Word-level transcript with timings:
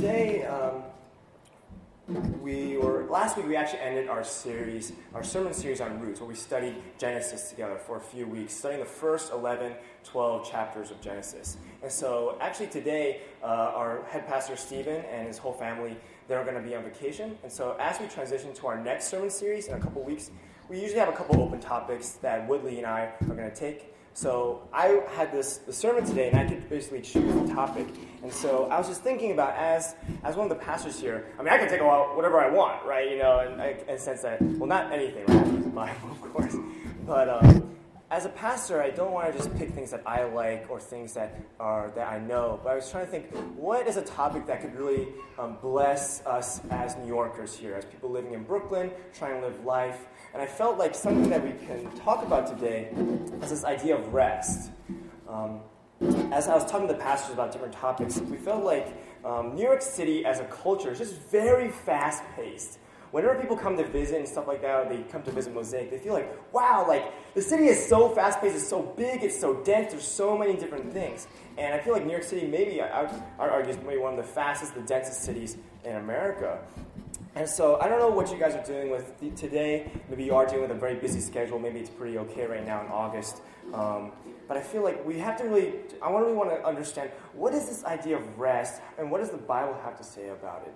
today, 0.00 0.44
um, 0.44 0.84
we 2.40 2.76
were 2.76 3.04
last 3.10 3.36
week 3.36 3.48
we 3.48 3.56
actually 3.56 3.80
ended 3.80 4.08
our 4.08 4.22
series, 4.22 4.92
our 5.12 5.24
sermon 5.24 5.52
series 5.52 5.80
on 5.80 5.98
roots, 5.98 6.20
where 6.20 6.28
we 6.28 6.36
studied 6.36 6.76
Genesis 6.98 7.50
together 7.50 7.76
for 7.76 7.96
a 7.96 8.00
few 8.00 8.24
weeks, 8.24 8.54
studying 8.54 8.78
the 8.78 8.86
first 8.86 9.32
11, 9.32 9.72
12 10.04 10.48
chapters 10.48 10.92
of 10.92 11.00
Genesis. 11.00 11.56
And 11.82 11.90
so, 11.90 12.38
actually, 12.40 12.68
today, 12.68 13.22
uh, 13.42 13.46
our 13.46 14.04
head 14.04 14.28
pastor 14.28 14.54
Stephen 14.54 15.04
and 15.10 15.26
his 15.26 15.36
whole 15.36 15.52
family 15.52 15.96
they're 16.28 16.44
going 16.44 16.54
to 16.54 16.62
be 16.62 16.76
on 16.76 16.84
vacation. 16.84 17.36
And 17.42 17.50
so, 17.50 17.74
as 17.80 17.98
we 17.98 18.06
transition 18.06 18.54
to 18.54 18.66
our 18.68 18.80
next 18.80 19.08
sermon 19.08 19.30
series 19.30 19.66
in 19.66 19.74
a 19.74 19.80
couple 19.80 20.04
weeks, 20.04 20.30
we 20.68 20.80
usually 20.80 21.00
have 21.00 21.08
a 21.08 21.16
couple 21.16 21.42
open 21.42 21.58
topics 21.58 22.12
that 22.22 22.46
Woodley 22.46 22.78
and 22.78 22.86
I 22.86 23.10
are 23.22 23.34
going 23.34 23.50
to 23.50 23.56
take. 23.56 23.94
So 24.18 24.68
I 24.72 25.00
had 25.12 25.30
this 25.30 25.58
the 25.58 25.72
sermon 25.72 26.04
today, 26.04 26.28
and 26.30 26.40
I 26.40 26.44
could 26.44 26.68
basically 26.68 27.02
choose 27.02 27.34
a 27.50 27.54
topic. 27.54 27.86
And 28.22 28.32
so 28.32 28.64
I 28.64 28.78
was 28.78 28.88
just 28.88 29.02
thinking 29.02 29.32
about 29.32 29.56
as 29.56 29.94
as 30.24 30.36
one 30.36 30.50
of 30.50 30.58
the 30.58 30.64
pastors 30.64 31.00
here. 31.00 31.26
I 31.38 31.42
mean, 31.42 31.52
I 31.52 31.58
can 31.58 31.68
take 31.68 31.80
a 31.80 31.84
out 31.84 32.16
whatever 32.16 32.40
I 32.40 32.50
want, 32.50 32.84
right? 32.84 33.10
You 33.10 33.18
know, 33.18 33.38
and 33.40 34.00
sense 34.00 34.22
that 34.22 34.40
well, 34.42 34.66
not 34.66 34.92
anything, 34.92 35.24
right? 35.26 35.62
The 35.64 35.70
Bible, 35.82 36.10
of 36.10 36.20
course, 36.32 36.56
but. 37.06 37.28
Um, 37.28 37.68
as 38.10 38.24
a 38.24 38.30
pastor, 38.30 38.82
I 38.82 38.88
don't 38.88 39.12
want 39.12 39.30
to 39.30 39.36
just 39.36 39.54
pick 39.58 39.70
things 39.70 39.90
that 39.90 40.02
I 40.06 40.24
like 40.24 40.66
or 40.70 40.80
things 40.80 41.12
that 41.12 41.38
are 41.60 41.92
that 41.94 42.10
I 42.10 42.18
know. 42.18 42.58
But 42.64 42.70
I 42.70 42.74
was 42.76 42.90
trying 42.90 43.04
to 43.04 43.10
think, 43.10 43.26
what 43.54 43.86
is 43.86 43.98
a 43.98 44.02
topic 44.02 44.46
that 44.46 44.62
could 44.62 44.74
really 44.74 45.08
um, 45.38 45.58
bless 45.60 46.24
us 46.24 46.62
as 46.70 46.96
New 46.96 47.06
Yorkers 47.06 47.54
here, 47.54 47.74
as 47.74 47.84
people 47.84 48.10
living 48.10 48.32
in 48.32 48.44
Brooklyn, 48.44 48.90
trying 49.12 49.40
to 49.40 49.46
live 49.46 49.62
life. 49.64 50.06
And 50.32 50.40
I 50.40 50.46
felt 50.46 50.78
like 50.78 50.94
something 50.94 51.28
that 51.28 51.44
we 51.44 51.52
can 51.66 51.90
talk 51.98 52.24
about 52.24 52.46
today 52.46 52.88
is 53.42 53.50
this 53.50 53.64
idea 53.64 53.96
of 53.96 54.14
rest. 54.14 54.70
Um, 55.28 55.60
as 56.32 56.48
I 56.48 56.54
was 56.54 56.70
talking 56.70 56.86
to 56.86 56.94
the 56.94 57.00
pastors 57.00 57.34
about 57.34 57.52
different 57.52 57.74
topics, 57.74 58.18
we 58.20 58.36
felt 58.36 58.64
like 58.64 58.94
um, 59.24 59.54
New 59.54 59.62
York 59.62 59.82
City 59.82 60.24
as 60.24 60.40
a 60.40 60.44
culture 60.44 60.92
is 60.92 60.98
just 60.98 61.14
very 61.30 61.70
fast 61.70 62.22
paced 62.36 62.78
whenever 63.10 63.38
people 63.40 63.56
come 63.56 63.76
to 63.76 63.84
visit 63.86 64.18
and 64.18 64.28
stuff 64.28 64.46
like 64.46 64.60
that, 64.62 64.86
or 64.86 64.88
they 64.88 65.02
come 65.04 65.22
to 65.22 65.30
visit 65.30 65.54
Mosaic, 65.54 65.90
they 65.90 65.98
feel 65.98 66.12
like, 66.12 66.30
wow, 66.52 66.84
like 66.86 67.12
the 67.34 67.42
city 67.42 67.66
is 67.66 67.86
so 67.88 68.08
fast 68.10 68.40
paced, 68.40 68.56
it's 68.56 68.68
so 68.68 68.82
big, 68.82 69.22
it's 69.22 69.38
so 69.38 69.54
dense, 69.64 69.92
there's 69.92 70.06
so 70.06 70.36
many 70.36 70.54
different 70.54 70.92
things. 70.92 71.26
And 71.56 71.74
I 71.74 71.78
feel 71.78 71.92
like 71.92 72.04
New 72.04 72.12
York 72.12 72.22
City, 72.22 72.46
maybe, 72.46 72.80
I, 72.80 73.02
would 73.02 73.12
argue, 73.38 73.72
is 73.72 73.78
maybe 73.78 73.98
one 73.98 74.18
of 74.18 74.24
the 74.24 74.30
fastest, 74.32 74.74
the 74.74 74.82
densest 74.82 75.22
cities 75.22 75.56
in 75.84 75.96
America. 75.96 76.60
And 77.38 77.48
so 77.48 77.80
I 77.80 77.86
don't 77.86 78.00
know 78.00 78.08
what 78.08 78.32
you 78.32 78.36
guys 78.36 78.56
are 78.56 78.64
dealing 78.64 78.90
with 78.90 79.16
today. 79.36 79.88
Maybe 80.10 80.24
you 80.24 80.34
are 80.34 80.44
dealing 80.44 80.62
with 80.62 80.72
a 80.72 80.80
very 80.80 80.96
busy 80.96 81.20
schedule. 81.20 81.60
Maybe 81.60 81.78
it's 81.78 81.88
pretty 81.88 82.18
okay 82.18 82.46
right 82.46 82.66
now 82.66 82.80
in 82.80 82.88
August. 82.88 83.42
Um, 83.72 84.10
but 84.48 84.56
I 84.56 84.60
feel 84.60 84.82
like 84.82 85.06
we 85.06 85.20
have 85.20 85.36
to 85.38 85.44
really, 85.44 85.74
I 86.02 86.10
really 86.10 86.32
want 86.32 86.50
to 86.50 86.66
understand 86.66 87.10
what 87.34 87.54
is 87.54 87.68
this 87.68 87.84
idea 87.84 88.16
of 88.16 88.40
rest 88.40 88.82
and 88.98 89.08
what 89.08 89.20
does 89.20 89.30
the 89.30 89.36
Bible 89.36 89.78
have 89.84 89.96
to 89.98 90.02
say 90.02 90.30
about 90.30 90.64
it? 90.66 90.74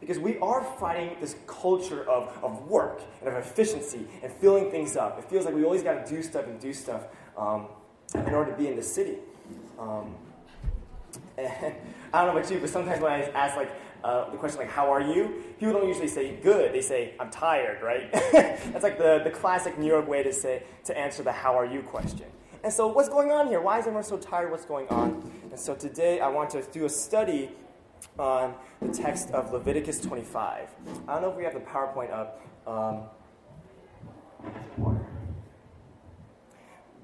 Because 0.00 0.18
we 0.18 0.36
are 0.38 0.64
fighting 0.80 1.16
this 1.20 1.36
culture 1.46 2.02
of, 2.10 2.36
of 2.42 2.66
work 2.66 3.02
and 3.20 3.28
of 3.28 3.36
efficiency 3.36 4.04
and 4.24 4.32
filling 4.32 4.68
things 4.68 4.96
up. 4.96 5.16
It 5.16 5.26
feels 5.26 5.44
like 5.44 5.54
we 5.54 5.62
always 5.62 5.84
got 5.84 6.04
to 6.04 6.12
do 6.12 6.24
stuff 6.24 6.46
and 6.46 6.58
do 6.58 6.72
stuff 6.72 7.04
um, 7.38 7.68
in 8.14 8.34
order 8.34 8.50
to 8.50 8.56
be 8.56 8.66
in 8.66 8.74
the 8.74 8.82
city. 8.82 9.18
Um, 9.78 10.16
and 11.38 11.48
I 12.12 12.24
don't 12.24 12.34
know 12.34 12.40
about 12.40 12.50
you, 12.50 12.58
but 12.58 12.70
sometimes 12.70 13.00
when 13.00 13.12
I 13.12 13.22
ask 13.30 13.56
like 13.56 13.70
uh, 14.04 14.30
the 14.30 14.36
question 14.36 14.60
like 14.60 14.70
"How 14.70 14.90
are 14.90 15.00
you?" 15.00 15.42
people 15.58 15.74
don't 15.74 15.88
usually 15.88 16.08
say 16.08 16.36
"good." 16.36 16.72
They 16.72 16.80
say 16.80 17.14
"I'm 17.20 17.30
tired." 17.30 17.82
Right? 17.82 18.12
That's 18.32 18.82
like 18.82 18.98
the, 18.98 19.20
the 19.24 19.30
classic 19.30 19.78
New 19.78 19.86
York 19.86 20.08
way 20.08 20.22
to 20.22 20.32
say 20.32 20.62
to 20.84 20.96
answer 20.96 21.22
the 21.22 21.32
"How 21.32 21.58
are 21.58 21.66
you?" 21.66 21.82
question. 21.82 22.26
And 22.62 22.72
so, 22.72 22.88
what's 22.88 23.08
going 23.08 23.32
on 23.32 23.48
here? 23.48 23.60
Why 23.60 23.78
is 23.78 23.86
everyone 23.86 24.04
so 24.04 24.18
tired? 24.18 24.50
What's 24.50 24.66
going 24.66 24.88
on? 24.88 25.30
And 25.50 25.58
so 25.58 25.74
today, 25.74 26.20
I 26.20 26.28
want 26.28 26.50
to 26.50 26.62
do 26.72 26.84
a 26.84 26.90
study 26.90 27.50
on 28.18 28.54
the 28.80 28.92
text 28.92 29.30
of 29.30 29.52
Leviticus 29.52 30.00
25. 30.00 30.68
I 31.08 31.12
don't 31.12 31.22
know 31.22 31.30
if 31.30 31.36
we 31.36 31.44
have 31.44 31.54
the 31.54 31.60
PowerPoint 31.60 32.12
up. 32.12 32.40
Um, 32.66 33.02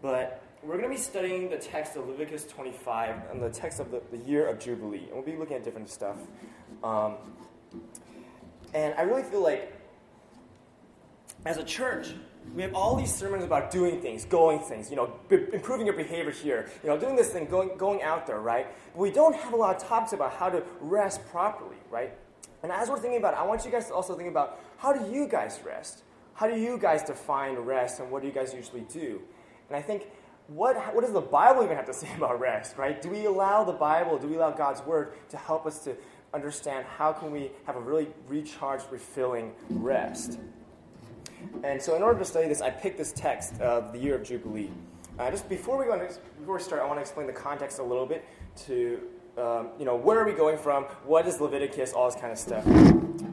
but 0.02 0.42
we're 0.62 0.76
going 0.76 0.88
to 0.88 0.94
be 0.94 1.00
studying 1.00 1.48
the 1.48 1.56
text 1.56 1.96
of 1.96 2.06
Leviticus 2.06 2.44
25 2.44 3.30
and 3.30 3.42
the 3.42 3.50
text 3.50 3.80
of 3.80 3.90
the, 3.90 4.02
the 4.10 4.18
year 4.18 4.46
of 4.46 4.58
Jubilee. 4.58 5.04
And 5.06 5.12
we'll 5.14 5.22
be 5.22 5.36
looking 5.36 5.56
at 5.56 5.64
different 5.64 5.88
stuff. 5.88 6.16
Um, 6.82 7.14
and 8.74 8.94
I 8.94 9.02
really 9.02 9.22
feel 9.22 9.42
like, 9.42 9.72
as 11.44 11.56
a 11.56 11.64
church, 11.64 12.08
we 12.54 12.62
have 12.62 12.74
all 12.74 12.96
these 12.96 13.14
sermons 13.14 13.44
about 13.44 13.70
doing 13.70 14.00
things, 14.00 14.24
going 14.24 14.60
things, 14.60 14.90
you 14.90 14.96
know, 14.96 15.12
b- 15.28 15.46
improving 15.52 15.86
your 15.86 15.96
behavior 15.96 16.30
here, 16.30 16.68
you 16.82 16.88
know, 16.88 16.98
doing 16.98 17.16
this 17.16 17.30
thing, 17.30 17.46
going, 17.46 17.76
going 17.76 18.02
out 18.02 18.26
there, 18.26 18.40
right? 18.40 18.66
But 18.92 19.00
we 19.00 19.10
don't 19.10 19.34
have 19.34 19.52
a 19.52 19.56
lot 19.56 19.76
of 19.76 19.82
topics 19.82 20.12
about 20.12 20.32
how 20.32 20.48
to 20.48 20.62
rest 20.80 21.26
properly, 21.28 21.76
right? 21.90 22.12
And 22.62 22.72
as 22.72 22.88
we're 22.88 22.98
thinking 22.98 23.18
about 23.18 23.34
it, 23.34 23.40
I 23.40 23.44
want 23.44 23.64
you 23.64 23.70
guys 23.70 23.86
to 23.88 23.94
also 23.94 24.16
think 24.16 24.28
about 24.28 24.60
how 24.78 24.92
do 24.92 25.12
you 25.12 25.28
guys 25.28 25.60
rest? 25.64 26.02
How 26.34 26.46
do 26.46 26.58
you 26.58 26.78
guys 26.78 27.02
define 27.02 27.56
rest 27.56 28.00
and 28.00 28.10
what 28.10 28.22
do 28.22 28.28
you 28.28 28.34
guys 28.34 28.52
usually 28.54 28.86
do? 28.92 29.20
And 29.68 29.76
I 29.76 29.82
think 29.82 30.08
what, 30.48 30.76
what 30.94 31.02
does 31.02 31.12
the 31.12 31.20
Bible 31.20 31.62
even 31.64 31.76
have 31.76 31.86
to 31.86 31.94
say 31.94 32.08
about 32.16 32.40
rest, 32.40 32.76
right? 32.76 33.00
Do 33.00 33.08
we 33.08 33.26
allow 33.26 33.64
the 33.64 33.72
Bible, 33.72 34.18
do 34.18 34.28
we 34.28 34.36
allow 34.36 34.50
God's 34.50 34.82
Word 34.82 35.14
to 35.30 35.36
help 35.36 35.66
us 35.66 35.80
to 35.84 35.96
understand 36.36 36.84
how 36.98 37.12
can 37.12 37.32
we 37.32 37.50
have 37.64 37.76
a 37.76 37.80
really 37.80 38.06
recharged, 38.28 38.84
refilling 38.90 39.52
rest? 39.70 40.38
And 41.64 41.80
so, 41.80 41.96
in 41.96 42.02
order 42.02 42.18
to 42.18 42.24
study 42.24 42.46
this, 42.46 42.60
I 42.60 42.70
picked 42.70 42.98
this 42.98 43.12
text 43.12 43.60
of 43.60 43.92
the 43.92 43.98
year 43.98 44.14
of 44.14 44.22
Jubilee. 44.22 44.70
Uh, 45.18 45.30
just 45.30 45.48
before 45.48 45.78
we 45.78 45.86
go 45.86 45.94
into, 45.94 46.14
before 46.38 46.56
we 46.56 46.62
start, 46.62 46.82
I 46.82 46.86
want 46.86 46.98
to 46.98 47.00
explain 47.00 47.26
the 47.26 47.32
context 47.32 47.78
a 47.78 47.82
little 47.82 48.06
bit 48.06 48.24
to 48.66 49.00
um, 49.38 49.70
you 49.78 49.84
know 49.84 49.96
where 49.96 50.18
are 50.20 50.26
we 50.26 50.32
going 50.32 50.58
from, 50.58 50.84
what 51.04 51.26
is 51.26 51.40
Leviticus, 51.40 51.92
all 51.92 52.10
this 52.10 52.20
kind 52.20 52.32
of 52.32 52.38
stuff. 52.38 52.64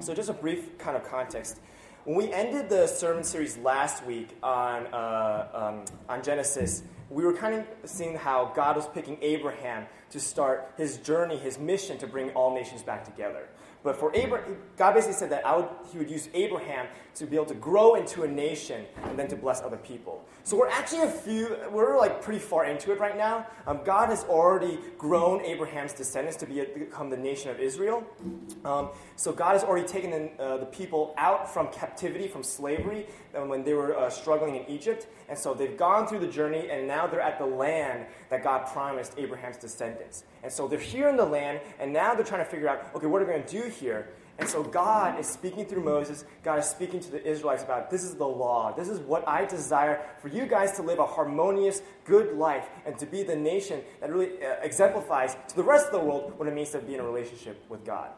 So, 0.04 0.14
just 0.14 0.30
a 0.30 0.34
brief 0.34 0.78
kind 0.78 0.96
of 0.96 1.04
context. 1.04 1.60
When 2.06 2.18
we 2.18 2.32
ended 2.32 2.70
the 2.70 2.88
sermon 2.88 3.24
series 3.24 3.58
last 3.58 4.06
week 4.06 4.30
on 4.42 4.88
uh, 4.88 5.48
um, 5.54 5.86
on 6.08 6.24
Genesis, 6.24 6.84
we 7.14 7.24
were 7.24 7.34
kind 7.34 7.56
of 7.56 7.90
seeing 7.90 8.16
how 8.16 8.52
God 8.56 8.76
was 8.76 8.88
picking 8.88 9.18
Abraham 9.22 9.86
to 10.10 10.20
start 10.20 10.74
his 10.78 10.98
journey, 10.98 11.38
his 11.38 11.60
mission 11.60 11.98
to 12.00 12.08
bring 12.08 12.32
all 12.32 12.54
nations 12.54 12.82
back 12.82 13.06
together. 13.06 13.48
But 13.84 13.98
for 13.98 14.16
Abraham, 14.16 14.58
God 14.78 14.94
basically 14.94 15.16
said 15.16 15.30
that 15.32 15.44
would, 15.58 15.68
he 15.92 15.98
would 15.98 16.10
use 16.10 16.30
Abraham 16.34 16.88
to 17.16 17.26
be 17.26 17.36
able 17.36 17.48
to 17.48 17.54
grow 17.56 17.96
into 17.96 18.24
a 18.24 18.28
nation 18.28 18.86
and 19.04 19.20
then 19.20 19.28
to 19.28 19.36
bless 19.36 19.62
other 19.62 19.78
people. 19.78 20.24
So 20.44 20.58
we're 20.58 20.70
actually 20.70 21.02
a 21.02 21.10
few, 21.10 21.58
we're 21.70 21.98
like 21.98 22.22
pretty 22.22 22.40
far 22.40 22.66
into 22.66 22.94
it 22.94 23.00
right 23.00 23.18
now. 23.18 23.46
Um, 23.68 23.82
God 23.84 24.08
has 24.08 24.24
already 24.24 24.80
grown 24.98 25.42
Abraham's 25.42 25.92
descendants 25.92 26.38
to, 26.38 26.46
be 26.46 26.62
a, 26.62 26.66
become 26.66 27.10
the 27.10 27.18
nation 27.18 27.52
of 27.52 27.60
Israel. 27.60 28.06
Um, 28.64 28.90
so 29.18 29.34
God 29.34 29.54
has 29.54 29.64
already 29.64 29.88
taken 29.88 30.12
the, 30.12 30.44
uh, 30.44 30.58
the 30.58 30.66
people 30.66 31.14
out 31.18 31.54
from 31.54 31.68
captivity, 31.68 32.30
from 32.30 32.44
slavery, 32.44 33.08
when 33.34 33.64
they 33.64 33.74
were 33.74 33.98
uh, 33.98 34.10
struggling 34.10 34.56
in 34.56 34.70
Egypt. 34.70 35.08
And 35.30 35.38
so 35.38 35.54
they've 35.54 35.78
gone 35.78 36.08
through 36.08 36.20
the 36.20 36.28
journey, 36.28 36.70
and 36.70 36.88
now 36.88 37.08
they're 37.08 37.22
at 37.22 37.40
the 37.40 37.46
land 37.46 38.06
that 38.30 38.44
God 38.44 38.68
promised 38.68 39.14
Abraham's 39.18 39.58
descendants. 39.58 40.24
And 40.44 40.52
so 40.52 40.68
they're 40.68 40.80
here 40.80 41.10
in 41.10 41.18
the 41.18 41.26
land, 41.26 41.62
and 41.80 41.92
now 41.92 42.14
they're 42.14 42.26
trying 42.26 42.44
to 42.44 42.50
figure 42.50 42.70
out, 42.70 42.92
okay, 42.96 43.08
what 43.08 43.22
are 43.22 43.26
we 43.26 43.32
going 43.32 43.44
to 43.44 43.62
do 43.62 43.70
here? 43.70 44.10
And 44.40 44.50
so 44.50 44.64
God 44.64 45.20
is 45.20 45.28
speaking 45.28 45.66
through 45.66 45.84
Moses. 45.84 46.26
God 46.44 46.58
is 46.58 46.66
speaking 46.66 47.00
to 47.02 47.12
the 47.12 47.24
Israelites 47.24 47.64
about 47.64 47.92
this 47.92 48.04
is 48.04 48.16
the 48.16 48.28
law. 48.28 48.74
This 48.76 48.90
is 48.90 49.00
what 49.00 49.28
I 49.28 49.46
desire 49.46 50.02
for 50.22 50.28
you 50.28 50.48
guys 50.48 50.72
to 50.74 50.82
live 50.82 50.98
a 50.98 51.06
harmonious, 51.06 51.84
good 52.04 52.36
life 52.36 52.68
and 52.86 52.98
to 52.98 53.06
be 53.06 53.22
the 53.22 53.36
nation 53.36 53.82
that 54.02 54.12
really 54.12 54.44
uh, 54.44 54.56
exemplifies 54.64 55.38
to 55.50 55.56
the 55.56 55.64
rest 55.64 55.86
of 55.86 55.92
the 55.92 56.00
world 56.00 56.34
what 56.38 56.48
it 56.48 56.54
means 56.54 56.72
to 56.72 56.80
be 56.80 56.96
in 56.96 57.00
a 57.00 57.04
relationship 57.04 57.64
with 57.70 57.86
God. 57.86 58.10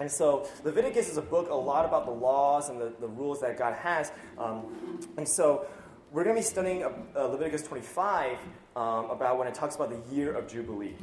And 0.00 0.10
so 0.10 0.48
Leviticus 0.64 1.08
is 1.08 1.16
a 1.16 1.22
book 1.22 1.50
a 1.50 1.54
lot 1.54 1.84
about 1.84 2.04
the 2.04 2.12
laws 2.12 2.68
and 2.68 2.80
the, 2.80 2.92
the 3.00 3.06
rules 3.06 3.40
that 3.40 3.56
God 3.56 3.74
has. 3.74 4.10
Um, 4.38 4.98
and 5.16 5.28
so 5.28 5.66
we're 6.10 6.24
going 6.24 6.36
to 6.36 6.40
be 6.40 6.46
studying 6.46 6.82
uh, 6.82 7.26
Leviticus 7.26 7.62
25 7.62 8.38
um, 8.76 9.10
about 9.10 9.38
when 9.38 9.46
it 9.46 9.54
talks 9.54 9.76
about 9.76 9.90
the 9.90 10.14
year 10.14 10.34
of 10.34 10.48
Jubilee. 10.48 10.96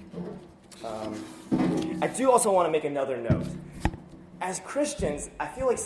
Um, 0.84 1.24
I 2.02 2.08
do 2.08 2.32
also 2.32 2.52
want 2.52 2.68
to 2.68 2.72
make 2.72 2.84
another 2.84 3.18
note. 3.18 3.46
As 4.42 4.60
Christians, 4.62 5.30
I 5.40 5.48
feel 5.48 5.68
like 5.68 5.80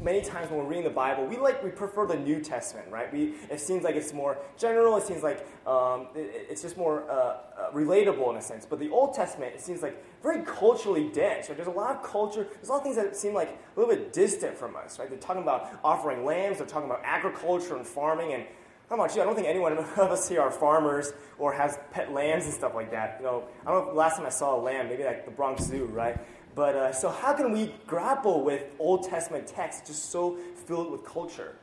many 0.00 0.20
times 0.20 0.50
when 0.50 0.58
we're 0.60 0.66
reading 0.66 0.84
the 0.84 0.90
Bible, 0.90 1.26
we 1.26 1.36
like 1.36 1.62
we 1.62 1.70
prefer 1.70 2.06
the 2.06 2.16
New 2.16 2.40
Testament, 2.40 2.88
right? 2.90 3.12
We 3.12 3.34
it 3.50 3.60
seems 3.60 3.84
like 3.84 3.96
it's 3.96 4.12
more 4.12 4.38
general. 4.56 4.96
It 4.96 5.06
seems 5.06 5.22
like 5.22 5.46
um, 5.66 6.08
it, 6.14 6.46
it's 6.50 6.62
just 6.62 6.76
more 6.76 7.08
uh, 7.10 7.14
uh, 7.14 7.72
relatable 7.72 8.30
in 8.30 8.36
a 8.36 8.42
sense. 8.42 8.66
But 8.66 8.78
the 8.78 8.90
Old 8.90 9.14
Testament, 9.14 9.54
it 9.54 9.60
seems 9.60 9.82
like 9.82 10.02
very 10.22 10.42
culturally 10.44 11.10
dense. 11.12 11.48
Right? 11.48 11.56
There's 11.56 11.68
a 11.68 11.72
lot 11.72 11.96
of 11.96 12.02
culture. 12.02 12.44
There's 12.44 12.68
a 12.68 12.72
lot 12.72 12.78
of 12.78 12.84
things 12.84 12.96
that 12.96 13.16
seem 13.16 13.34
like 13.34 13.48
a 13.48 13.80
little 13.80 13.94
bit 13.94 14.12
distant 14.12 14.56
from 14.56 14.76
us, 14.76 14.98
right? 14.98 15.08
They're 15.08 15.18
talking 15.18 15.42
about 15.42 15.78
offering 15.82 16.24
lambs. 16.24 16.58
They're 16.58 16.66
talking 16.66 16.88
about 16.88 17.02
agriculture 17.04 17.76
and 17.76 17.86
farming. 17.86 18.32
And 18.32 18.44
how 18.88 18.94
about 18.94 19.14
you? 19.14 19.20
I 19.20 19.24
don't 19.24 19.34
think 19.34 19.46
anyone 19.46 19.76
of 19.78 19.98
us 19.98 20.28
here 20.28 20.40
are 20.40 20.50
farmers 20.50 21.12
or 21.38 21.52
has 21.52 21.78
pet 21.90 22.12
lambs 22.12 22.44
and 22.44 22.54
stuff 22.54 22.74
like 22.74 22.90
that. 22.90 23.16
You 23.20 23.26
know, 23.26 23.44
I 23.66 23.70
don't 23.70 23.88
know. 23.88 23.92
Last 23.94 24.16
time 24.16 24.26
I 24.26 24.30
saw 24.30 24.56
a 24.56 24.60
lamb, 24.60 24.88
maybe 24.88 25.04
like 25.04 25.24
the 25.24 25.30
Bronx 25.30 25.64
Zoo, 25.64 25.84
right? 25.86 26.18
But 26.54 26.74
uh, 26.74 26.92
so, 26.92 27.10
how 27.10 27.32
can 27.32 27.52
we 27.52 27.74
grapple 27.86 28.42
with 28.42 28.64
Old 28.78 29.08
Testament 29.08 29.46
texts 29.46 29.86
just 29.86 30.10
so 30.10 30.36
filled 30.66 30.90
with 30.90 31.04
culture? 31.04 31.56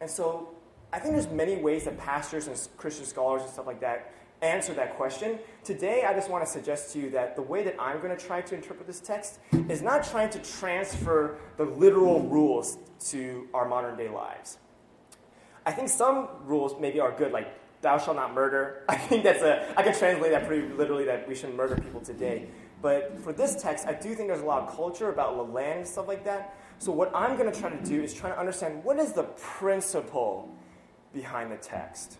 And 0.00 0.08
so, 0.08 0.50
I 0.92 0.98
think 0.98 1.14
there's 1.14 1.28
many 1.28 1.56
ways 1.56 1.84
that 1.84 1.98
pastors 1.98 2.46
and 2.46 2.68
Christian 2.76 3.04
scholars 3.04 3.42
and 3.42 3.50
stuff 3.50 3.66
like 3.66 3.80
that 3.80 4.12
answer 4.42 4.72
that 4.74 4.96
question. 4.96 5.38
Today, 5.64 6.04
I 6.04 6.14
just 6.14 6.30
want 6.30 6.44
to 6.44 6.50
suggest 6.50 6.92
to 6.92 7.00
you 7.00 7.10
that 7.10 7.36
the 7.36 7.42
way 7.42 7.64
that 7.64 7.74
I'm 7.78 8.00
going 8.00 8.16
to 8.16 8.24
try 8.24 8.40
to 8.40 8.54
interpret 8.54 8.86
this 8.86 9.00
text 9.00 9.40
is 9.68 9.82
not 9.82 10.04
trying 10.04 10.30
to 10.30 10.38
transfer 10.38 11.38
the 11.56 11.64
literal 11.64 12.22
rules 12.22 12.78
to 13.10 13.48
our 13.52 13.68
modern 13.68 13.96
day 13.96 14.08
lives. 14.08 14.58
I 15.66 15.72
think 15.72 15.88
some 15.88 16.28
rules 16.44 16.80
maybe 16.80 17.00
are 17.00 17.12
good, 17.12 17.32
like 17.32 17.52
thou 17.82 17.98
shalt 17.98 18.16
not 18.16 18.34
murder. 18.34 18.84
I 18.88 18.96
think 18.96 19.24
that's 19.24 19.42
a, 19.42 19.74
I 19.76 19.82
can 19.82 19.94
translate 19.94 20.32
that 20.32 20.46
pretty 20.46 20.68
literally 20.68 21.04
that 21.04 21.28
we 21.28 21.34
shouldn't 21.34 21.56
murder 21.56 21.76
people 21.76 22.00
today. 22.00 22.48
But 22.80 23.18
for 23.20 23.32
this 23.32 23.60
text, 23.60 23.86
I 23.86 23.92
do 23.92 24.14
think 24.14 24.28
there's 24.28 24.42
a 24.42 24.46
lot 24.46 24.62
of 24.62 24.74
culture 24.74 25.08
about 25.08 25.36
the 25.36 25.42
land 25.42 25.80
and 25.80 25.88
stuff 25.88 26.06
like 26.06 26.24
that. 26.24 26.56
So 26.78 26.92
what 26.92 27.10
I'm 27.14 27.36
going 27.36 27.50
to 27.50 27.60
try 27.60 27.70
to 27.70 27.84
do 27.84 28.02
is 28.02 28.14
try 28.14 28.30
to 28.30 28.38
understand 28.38 28.84
what 28.84 28.98
is 28.98 29.12
the 29.12 29.24
principle 29.24 30.48
behind 31.12 31.50
the 31.50 31.56
text. 31.56 32.18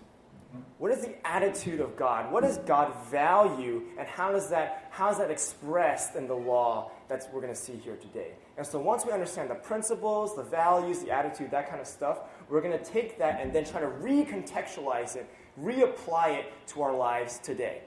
What 0.78 0.90
is 0.90 1.02
the 1.02 1.14
attitude 1.26 1.80
of 1.80 1.96
God? 1.96 2.32
What 2.32 2.42
does 2.42 2.58
God 2.58 2.94
value, 3.10 3.82
and 3.98 4.08
how 4.08 4.32
does 4.32 4.48
that 4.48 4.88
how 4.90 5.10
is 5.10 5.18
that 5.18 5.30
expressed 5.30 6.16
in 6.16 6.26
the 6.26 6.34
law 6.34 6.90
that 7.08 7.28
we're 7.32 7.42
going 7.42 7.52
to 7.52 7.60
see 7.60 7.76
here 7.76 7.96
today? 7.96 8.32
And 8.56 8.66
so 8.66 8.80
once 8.80 9.04
we 9.04 9.12
understand 9.12 9.50
the 9.50 9.56
principles, 9.56 10.34
the 10.34 10.42
values, 10.42 11.00
the 11.00 11.10
attitude, 11.10 11.50
that 11.50 11.68
kind 11.68 11.80
of 11.80 11.86
stuff, 11.86 12.20
we're 12.48 12.62
going 12.62 12.76
to 12.76 12.84
take 12.84 13.18
that 13.18 13.40
and 13.40 13.52
then 13.52 13.64
try 13.64 13.80
to 13.80 13.88
recontextualize 13.88 15.16
it, 15.16 15.28
reapply 15.60 16.38
it 16.38 16.52
to 16.68 16.82
our 16.82 16.96
lives 16.96 17.38
today. 17.38 17.82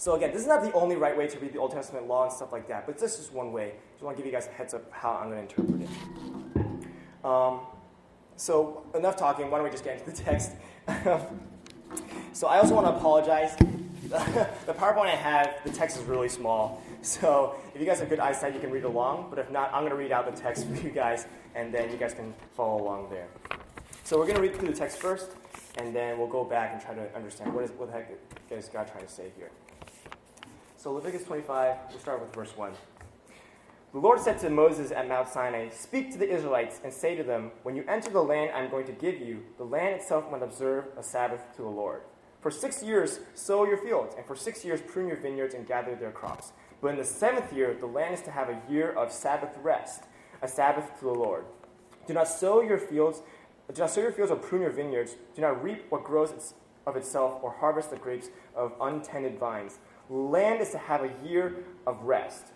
So 0.00 0.14
again, 0.14 0.32
this 0.32 0.40
is 0.40 0.48
not 0.48 0.62
the 0.62 0.72
only 0.72 0.96
right 0.96 1.14
way 1.14 1.26
to 1.26 1.38
read 1.40 1.52
the 1.52 1.58
Old 1.58 1.72
Testament 1.72 2.08
law 2.08 2.24
and 2.24 2.32
stuff 2.32 2.52
like 2.52 2.66
that, 2.68 2.86
but 2.86 2.98
this 2.98 3.18
is 3.18 3.30
one 3.30 3.52
way. 3.52 3.74
Just 3.92 4.02
want 4.02 4.16
to 4.16 4.22
give 4.22 4.26
you 4.26 4.32
guys 4.32 4.46
a 4.46 4.50
heads 4.50 4.72
up 4.72 4.90
how 4.90 5.10
I'm 5.10 5.28
going 5.28 5.46
to 5.46 5.62
interpret 5.62 5.82
it. 5.82 7.22
Um, 7.22 7.60
so 8.34 8.86
enough 8.94 9.18
talking. 9.18 9.50
Why 9.50 9.58
don't 9.58 9.64
we 9.64 9.70
just 9.70 9.84
get 9.84 9.98
into 9.98 10.10
the 10.10 10.16
text? 10.24 10.52
so 12.32 12.46
I 12.46 12.60
also 12.60 12.74
want 12.74 12.86
to 12.86 12.92
apologize. 12.92 13.54
the 13.56 14.72
PowerPoint 14.72 15.08
I 15.08 15.16
have, 15.16 15.56
the 15.64 15.70
text 15.70 15.98
is 15.98 16.04
really 16.04 16.30
small. 16.30 16.80
So 17.02 17.56
if 17.74 17.78
you 17.78 17.86
guys 17.86 18.00
have 18.00 18.08
good 18.08 18.20
eyesight, 18.20 18.54
you 18.54 18.60
can 18.60 18.70
read 18.70 18.84
along. 18.84 19.26
But 19.28 19.38
if 19.38 19.50
not, 19.50 19.68
I'm 19.74 19.82
going 19.82 19.90
to 19.90 19.96
read 19.96 20.12
out 20.12 20.34
the 20.34 20.40
text 20.40 20.66
for 20.66 20.76
you 20.76 20.88
guys, 20.88 21.26
and 21.54 21.74
then 21.74 21.90
you 21.90 21.98
guys 21.98 22.14
can 22.14 22.32
follow 22.56 22.82
along 22.82 23.10
there. 23.10 23.28
So 24.04 24.16
we're 24.16 24.24
going 24.24 24.36
to 24.36 24.42
read 24.42 24.56
through 24.56 24.68
the 24.68 24.74
text 24.74 24.96
first, 24.96 25.32
and 25.76 25.94
then 25.94 26.16
we'll 26.16 26.26
go 26.26 26.42
back 26.42 26.72
and 26.72 26.80
try 26.80 26.94
to 26.94 27.14
understand 27.14 27.52
what, 27.52 27.64
is, 27.64 27.70
what 27.72 27.92
the 27.92 27.98
heck 27.98 28.10
is 28.48 28.70
God 28.70 28.88
trying 28.90 29.04
to 29.04 29.12
say 29.12 29.30
here. 29.36 29.50
So 30.82 30.94
Leviticus 30.94 31.26
25, 31.26 31.76
we'll 31.90 31.98
start 31.98 32.22
with 32.22 32.34
verse 32.34 32.56
1. 32.56 32.72
The 33.92 33.98
Lord 33.98 34.18
said 34.18 34.38
to 34.38 34.48
Moses 34.48 34.90
at 34.90 35.06
Mount 35.06 35.28
Sinai, 35.28 35.68
Speak 35.68 36.10
to 36.12 36.16
the 36.16 36.26
Israelites 36.26 36.80
and 36.82 36.90
say 36.90 37.14
to 37.16 37.22
them, 37.22 37.50
When 37.64 37.76
you 37.76 37.84
enter 37.86 38.08
the 38.08 38.22
land 38.22 38.52
I 38.54 38.62
am 38.62 38.70
going 38.70 38.86
to 38.86 38.92
give 38.92 39.20
you, 39.20 39.42
the 39.58 39.64
land 39.64 39.96
itself 39.96 40.30
must 40.30 40.42
observe 40.42 40.86
a 40.96 41.02
Sabbath 41.02 41.42
to 41.56 41.62
the 41.62 41.68
Lord. 41.68 42.00
For 42.40 42.50
six 42.50 42.82
years 42.82 43.20
sow 43.34 43.66
your 43.66 43.76
fields, 43.76 44.14
and 44.16 44.24
for 44.24 44.34
six 44.34 44.64
years 44.64 44.80
prune 44.80 45.08
your 45.08 45.18
vineyards 45.18 45.54
and 45.54 45.66
gather 45.66 45.94
their 45.94 46.12
crops. 46.12 46.54
But 46.80 46.92
in 46.92 46.96
the 46.96 47.04
seventh 47.04 47.52
year, 47.52 47.76
the 47.78 47.84
land 47.84 48.14
is 48.14 48.22
to 48.22 48.30
have 48.30 48.48
a 48.48 48.62
year 48.70 48.90
of 48.90 49.12
Sabbath 49.12 49.58
rest, 49.62 50.04
a 50.40 50.48
Sabbath 50.48 50.98
to 51.00 51.04
the 51.04 51.12
Lord. 51.12 51.44
Do 52.06 52.14
not 52.14 52.26
sow 52.26 52.62
your 52.62 52.78
fields, 52.78 53.20
do 53.70 53.82
not 53.82 53.90
sow 53.90 54.00
your 54.00 54.12
fields 54.12 54.32
or 54.32 54.36
prune 54.36 54.62
your 54.62 54.70
vineyards. 54.70 55.14
Do 55.36 55.42
not 55.42 55.62
reap 55.62 55.84
what 55.90 56.04
grows 56.04 56.54
of 56.86 56.96
itself 56.96 57.38
or 57.42 57.52
harvest 57.52 57.90
the 57.90 57.96
grapes 57.96 58.30
of 58.56 58.72
untended 58.80 59.38
vines 59.38 59.78
land 60.10 60.60
is 60.60 60.70
to 60.70 60.78
have 60.78 61.02
a 61.02 61.12
year 61.26 61.64
of 61.86 62.02
rest. 62.02 62.46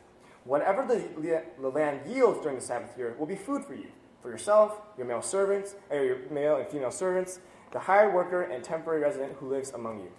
Whatever 0.45 0.85
the, 0.87 1.43
the 1.61 1.69
land 1.69 2.01
yields 2.07 2.41
during 2.41 2.59
the 2.59 2.65
Sabbath 2.65 2.97
year 2.99 3.15
will 3.19 3.27
be 3.27 3.37
food 3.37 3.65
for 3.65 3.75
you, 3.75 3.87
for 4.21 4.31
yourself, 4.31 4.79
your 4.99 5.07
male 5.07 5.23
servants, 5.23 5.75
or 5.91 6.05
your 6.05 6.19
male 6.31 6.57
and 6.57 6.69
female 6.69 6.91
servants, 6.91 7.39
the 7.73 7.79
hired 7.79 8.15
worker 8.15 8.43
and 8.43 8.63
temporary 8.63 9.01
resident 9.01 9.33
who 9.39 9.49
lives 9.49 9.71
among 9.71 10.01
you, 10.01 10.11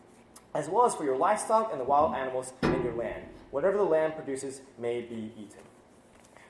as 0.54 0.68
well 0.68 0.86
as 0.86 0.96
for 0.96 1.04
your 1.04 1.18
livestock 1.18 1.72
and 1.72 1.80
the 1.80 1.86
wild 1.86 2.16
animals 2.16 2.54
in 2.64 2.82
your 2.84 2.96
land. 2.96 3.24
Whatever 3.52 3.78
the 3.78 3.84
land 3.84 4.16
produces 4.16 4.62
may 4.80 5.02
be 5.02 5.32
eaten. 5.38 5.62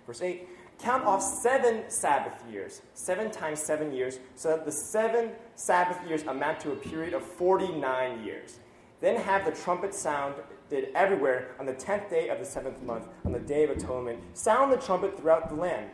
Verse 0.07 0.21
8 0.21 0.47
Count 0.79 1.05
off 1.05 1.21
seven 1.21 1.89
Sabbath 1.89 2.43
years, 2.51 2.81
seven 2.93 3.31
times 3.31 3.61
seven 3.61 3.93
years, 3.93 4.19
so 4.35 4.49
that 4.49 4.65
the 4.65 4.71
seven 4.71 5.31
Sabbath 5.55 5.97
years 6.07 6.23
amount 6.23 6.59
to 6.61 6.71
a 6.71 6.75
period 6.75 7.13
of 7.13 7.23
49 7.23 8.23
years. 8.23 8.59
Then 9.01 9.17
have 9.17 9.45
the 9.45 9.51
trumpet 9.51 9.93
sound 9.93 10.35
did 10.69 10.89
everywhere 10.95 11.51
on 11.59 11.65
the 11.65 11.73
tenth 11.73 12.09
day 12.09 12.29
of 12.29 12.39
the 12.39 12.45
seventh 12.45 12.81
month, 12.81 13.07
on 13.23 13.31
the 13.31 13.39
day 13.39 13.63
of 13.63 13.69
atonement. 13.69 14.19
Sound 14.33 14.71
the 14.71 14.77
trumpet 14.77 15.17
throughout 15.17 15.49
the 15.49 15.55
land. 15.55 15.89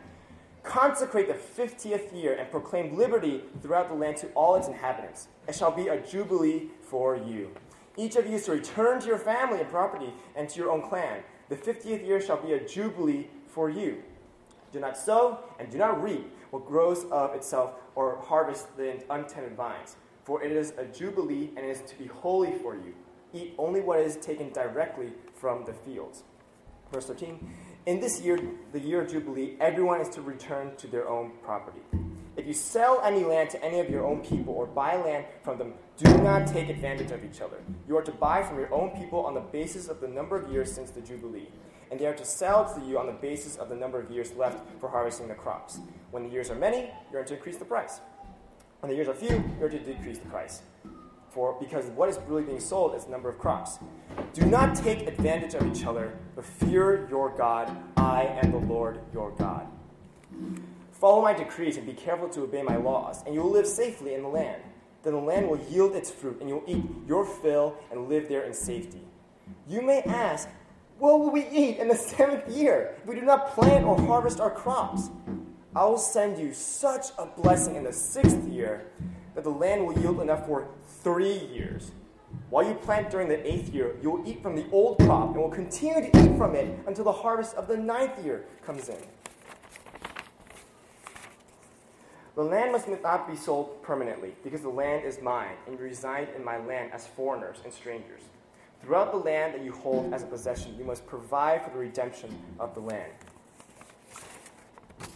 Consecrate 0.62 1.28
the 1.28 1.34
fiftieth 1.34 2.12
year 2.12 2.34
and 2.34 2.50
proclaim 2.50 2.96
liberty 2.96 3.42
throughout 3.60 3.88
the 3.88 3.94
land 3.94 4.16
to 4.18 4.28
all 4.28 4.54
its 4.54 4.68
inhabitants. 4.68 5.28
It 5.48 5.54
shall 5.54 5.72
be 5.72 5.88
a 5.88 6.00
jubilee 6.00 6.70
for 6.80 7.16
you. 7.16 7.50
Each 7.96 8.16
of 8.16 8.26
you 8.26 8.36
is 8.36 8.46
to 8.46 8.52
return 8.52 9.00
to 9.00 9.06
your 9.06 9.18
family 9.18 9.60
and 9.60 9.68
property 9.68 10.14
and 10.36 10.48
to 10.48 10.58
your 10.58 10.70
own 10.70 10.82
clan. 10.82 11.22
The 11.48 11.56
fiftieth 11.56 12.02
year 12.02 12.20
shall 12.20 12.40
be 12.40 12.52
a 12.52 12.66
jubilee 12.66 13.26
for 13.46 13.68
you. 13.68 14.02
Do 14.72 14.80
not 14.80 14.96
sow 14.96 15.40
and 15.58 15.70
do 15.70 15.76
not 15.76 16.02
reap 16.02 16.34
what 16.50 16.66
grows 16.66 17.04
of 17.10 17.34
itself 17.34 17.74
or 17.94 18.16
harvest 18.16 18.74
the 18.76 19.02
untended 19.10 19.54
vines, 19.54 19.96
for 20.24 20.42
it 20.42 20.52
is 20.52 20.72
a 20.78 20.84
jubilee 20.84 21.50
and 21.56 21.66
it 21.66 21.70
is 21.70 21.82
to 21.90 21.98
be 21.98 22.06
holy 22.06 22.52
for 22.52 22.74
you 22.74 22.94
eat 23.32 23.54
only 23.58 23.80
what 23.80 24.00
is 24.00 24.16
taken 24.16 24.52
directly 24.52 25.12
from 25.34 25.64
the 25.64 25.72
fields. 25.72 26.24
Verse 26.92 27.06
13 27.06 27.50
In 27.86 28.00
this 28.00 28.20
year, 28.20 28.38
the 28.72 28.80
year 28.80 29.02
of 29.02 29.10
Jubilee, 29.10 29.56
everyone 29.60 30.00
is 30.00 30.08
to 30.10 30.22
return 30.22 30.76
to 30.76 30.86
their 30.86 31.08
own 31.08 31.32
property. 31.42 31.80
If 32.36 32.46
you 32.46 32.54
sell 32.54 33.00
any 33.04 33.24
land 33.24 33.50
to 33.50 33.62
any 33.62 33.80
of 33.80 33.90
your 33.90 34.06
own 34.06 34.20
people 34.20 34.54
or 34.54 34.66
buy 34.66 34.96
land 34.96 35.26
from 35.42 35.58
them, 35.58 35.74
do 35.98 36.16
not 36.22 36.46
take 36.46 36.70
advantage 36.70 37.10
of 37.10 37.24
each 37.24 37.42
other. 37.42 37.58
You 37.86 37.96
are 37.98 38.02
to 38.02 38.12
buy 38.12 38.42
from 38.42 38.58
your 38.58 38.72
own 38.72 38.90
people 38.90 39.24
on 39.24 39.34
the 39.34 39.40
basis 39.40 39.88
of 39.88 40.00
the 40.00 40.08
number 40.08 40.36
of 40.36 40.50
years 40.50 40.72
since 40.72 40.90
the 40.90 41.02
Jubilee, 41.02 41.48
and 41.90 42.00
they 42.00 42.06
are 42.06 42.14
to 42.14 42.24
sell 42.24 42.74
to 42.74 42.80
you 42.86 42.98
on 42.98 43.06
the 43.06 43.12
basis 43.12 43.56
of 43.56 43.68
the 43.68 43.76
number 43.76 44.00
of 44.00 44.10
years 44.10 44.32
left 44.32 44.66
for 44.80 44.88
harvesting 44.88 45.28
the 45.28 45.34
crops. 45.34 45.78
When 46.10 46.22
the 46.22 46.30
years 46.30 46.48
are 46.50 46.54
many, 46.54 46.90
you're 47.12 47.22
to 47.24 47.34
increase 47.34 47.58
the 47.58 47.66
price. 47.66 48.00
When 48.82 48.90
the 48.90 48.96
years 48.96 49.06
are 49.06 49.14
few, 49.14 49.44
you're 49.60 49.68
to 49.68 49.78
decrease 49.78 50.18
the 50.18 50.28
price 50.28 50.62
for 51.30 51.56
because 51.60 51.86
what 51.90 52.08
is 52.08 52.18
really 52.26 52.42
being 52.42 52.58
sold 52.58 52.96
is 52.96 53.04
the 53.04 53.12
number 53.12 53.28
of 53.28 53.38
crops. 53.38 53.78
Do 54.32 54.44
not 54.44 54.74
take 54.74 55.06
advantage 55.06 55.54
of 55.54 55.64
each 55.68 55.86
other, 55.86 56.18
but 56.34 56.44
fear 56.44 57.06
your 57.08 57.30
God. 57.30 57.70
I 57.96 58.24
am 58.42 58.50
the 58.50 58.58
Lord 58.58 58.98
your 59.14 59.30
God. 59.30 59.68
Follow 60.90 61.22
my 61.22 61.32
decrees 61.32 61.76
and 61.76 61.86
be 61.86 61.92
careful 61.92 62.28
to 62.30 62.42
obey 62.42 62.62
my 62.62 62.74
laws, 62.74 63.22
and 63.24 63.36
you 63.36 63.42
will 63.42 63.52
live 63.52 63.68
safely 63.68 64.14
in 64.14 64.22
the 64.22 64.28
land. 64.28 64.60
Then 65.04 65.12
the 65.12 65.20
land 65.20 65.48
will 65.48 65.60
yield 65.70 65.94
its 65.94 66.10
fruit, 66.10 66.38
and 66.40 66.48
you 66.48 66.56
will 66.56 66.64
eat 66.66 66.84
your 67.06 67.24
fill 67.24 67.76
and 67.92 68.08
live 68.08 68.28
there 68.28 68.42
in 68.42 68.52
safety. 68.52 69.02
You 69.68 69.82
may 69.82 70.02
ask, 70.02 70.48
What 70.98 71.20
will 71.20 71.30
we 71.30 71.46
eat 71.50 71.78
in 71.78 71.86
the 71.86 71.94
seventh 72.16 72.48
year 72.48 72.96
if 72.98 73.06
we 73.06 73.14
do 73.14 73.22
not 73.22 73.54
plant 73.54 73.84
or 73.84 73.96
harvest 73.96 74.40
our 74.40 74.50
crops? 74.50 75.08
I 75.74 75.86
will 75.86 75.98
send 75.98 76.38
you 76.38 76.52
such 76.52 77.06
a 77.18 77.24
blessing 77.24 77.76
in 77.76 77.84
the 77.84 77.92
sixth 77.92 78.46
year 78.46 78.88
that 79.34 79.42
the 79.42 79.50
land 79.50 79.86
will 79.86 79.98
yield 79.98 80.20
enough 80.20 80.46
for 80.46 80.68
three 81.02 81.38
years. 81.46 81.92
While 82.50 82.68
you 82.68 82.74
plant 82.74 83.10
during 83.10 83.28
the 83.28 83.46
eighth 83.50 83.72
year, 83.72 83.96
you 84.02 84.10
will 84.10 84.28
eat 84.28 84.42
from 84.42 84.54
the 84.54 84.66
old 84.70 84.98
crop 84.98 85.28
and 85.28 85.36
will 85.36 85.48
continue 85.48 86.10
to 86.10 86.18
eat 86.18 86.36
from 86.36 86.54
it 86.54 86.78
until 86.86 87.04
the 87.04 87.12
harvest 87.12 87.54
of 87.54 87.68
the 87.68 87.76
ninth 87.76 88.22
year 88.22 88.44
comes 88.66 88.90
in. 88.90 88.98
The 92.34 92.44
land 92.44 92.72
must 92.72 92.88
not 92.88 93.28
be 93.28 93.36
sold 93.36 93.82
permanently, 93.82 94.34
because 94.44 94.62
the 94.62 94.68
land 94.68 95.04
is 95.04 95.20
mine, 95.22 95.56
and 95.66 95.78
you 95.78 95.84
reside 95.84 96.28
in 96.36 96.44
my 96.44 96.58
land 96.58 96.90
as 96.92 97.06
foreigners 97.06 97.58
and 97.64 97.72
strangers. 97.72 98.22
Throughout 98.82 99.12
the 99.12 99.18
land 99.18 99.54
that 99.54 99.62
you 99.62 99.72
hold 99.72 100.12
as 100.12 100.22
a 100.22 100.26
possession, 100.26 100.74
you 100.78 100.84
must 100.84 101.06
provide 101.06 101.62
for 101.62 101.70
the 101.70 101.78
redemption 101.78 102.34
of 102.58 102.74
the 102.74 102.80
land 102.80 103.12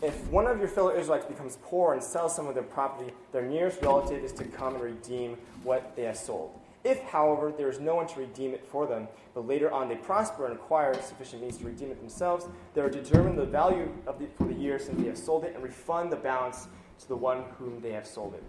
if 0.03 0.26
one 0.29 0.47
of 0.47 0.59
your 0.59 0.69
fellow 0.69 0.95
Israelites 0.95 1.26
becomes 1.26 1.59
poor 1.62 1.95
and 1.95 2.03
sells 2.03 2.35
some 2.35 2.47
of 2.47 2.55
their 2.55 2.62
property, 2.62 3.12
their 3.33 3.43
nearest 3.43 3.81
relative 3.83 4.23
is 4.23 4.33
to 4.33 4.45
come 4.45 4.75
and 4.75 4.83
redeem 4.83 5.37
what 5.62 5.97
they 5.97 6.03
have 6.03 6.17
sold. 6.17 6.59
If, 6.85 7.03
however, 7.03 7.53
there 7.57 7.69
is 7.69 7.81
no 7.81 7.97
one 7.97 8.07
to 8.09 8.21
redeem 8.21 8.55
it 8.55 8.65
for 8.65 8.87
them, 8.87 9.09
but 9.35 9.47
later 9.47 9.73
on 9.73 9.88
they 9.88 9.97
prosper 9.97 10.47
and 10.47 10.55
acquire 10.55 10.95
sufficient 10.95 11.43
means 11.43 11.57
to 11.59 11.65
redeem 11.65 11.91
it 11.91 11.99
themselves, 11.99 12.47
they 12.75 12.81
are 12.81 12.91
to 12.91 13.03
determine 13.03 13.35
the 13.35 13.45
value 13.45 13.91
of 14.07 14.19
the, 14.19 14.26
for 14.37 14.45
the 14.45 14.55
year 14.55 14.79
since 14.79 15.00
they 15.00 15.09
have 15.09 15.19
sold 15.19 15.45
it 15.45 15.55
and 15.55 15.65
refund 15.65 16.12
the 16.12 16.17
balance 16.17 16.69
to 17.00 17.09
the 17.09 17.17
one 17.17 17.43
whom 17.59 17.81
they 17.81 17.91
have 17.91 18.07
sold 18.07 18.35
it. 18.35 18.43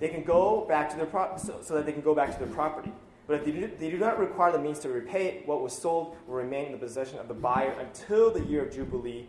They 0.00 0.08
can 0.08 0.24
go 0.24 0.62
back 0.62 0.90
to 0.90 0.96
their 0.96 1.06
pro- 1.06 1.36
so, 1.36 1.58
so 1.62 1.74
that 1.74 1.86
they 1.86 1.92
can 1.92 2.02
go 2.02 2.14
back 2.14 2.32
to 2.32 2.38
their 2.44 2.52
property. 2.52 2.90
But 3.28 3.36
if 3.36 3.44
they 3.44 3.52
do, 3.52 3.70
they 3.78 3.88
do 3.88 3.98
not 3.98 4.18
require 4.18 4.50
the 4.50 4.58
means 4.58 4.80
to 4.80 4.88
repay 4.88 5.26
it, 5.26 5.46
what 5.46 5.62
was 5.62 5.72
sold 5.72 6.16
will 6.26 6.34
remain 6.34 6.66
in 6.66 6.72
the 6.72 6.78
possession 6.78 7.20
of 7.20 7.28
the 7.28 7.34
buyer 7.34 7.70
until 7.78 8.32
the 8.32 8.42
year 8.44 8.64
of 8.64 8.74
Jubilee 8.74 9.28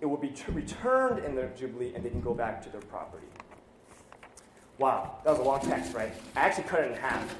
it 0.00 0.06
will 0.06 0.16
be 0.16 0.32
returned 0.48 1.24
in 1.24 1.34
the 1.34 1.48
Jubilee 1.56 1.92
and 1.94 2.04
they 2.04 2.10
can 2.10 2.20
go 2.20 2.34
back 2.34 2.62
to 2.62 2.70
their 2.70 2.80
property. 2.82 3.26
Wow, 4.78 5.16
that 5.24 5.30
was 5.30 5.40
a 5.40 5.42
long 5.42 5.60
text, 5.60 5.92
right? 5.92 6.12
I 6.36 6.40
actually 6.40 6.64
cut 6.64 6.80
it 6.80 6.92
in 6.92 6.96
half. 6.96 7.36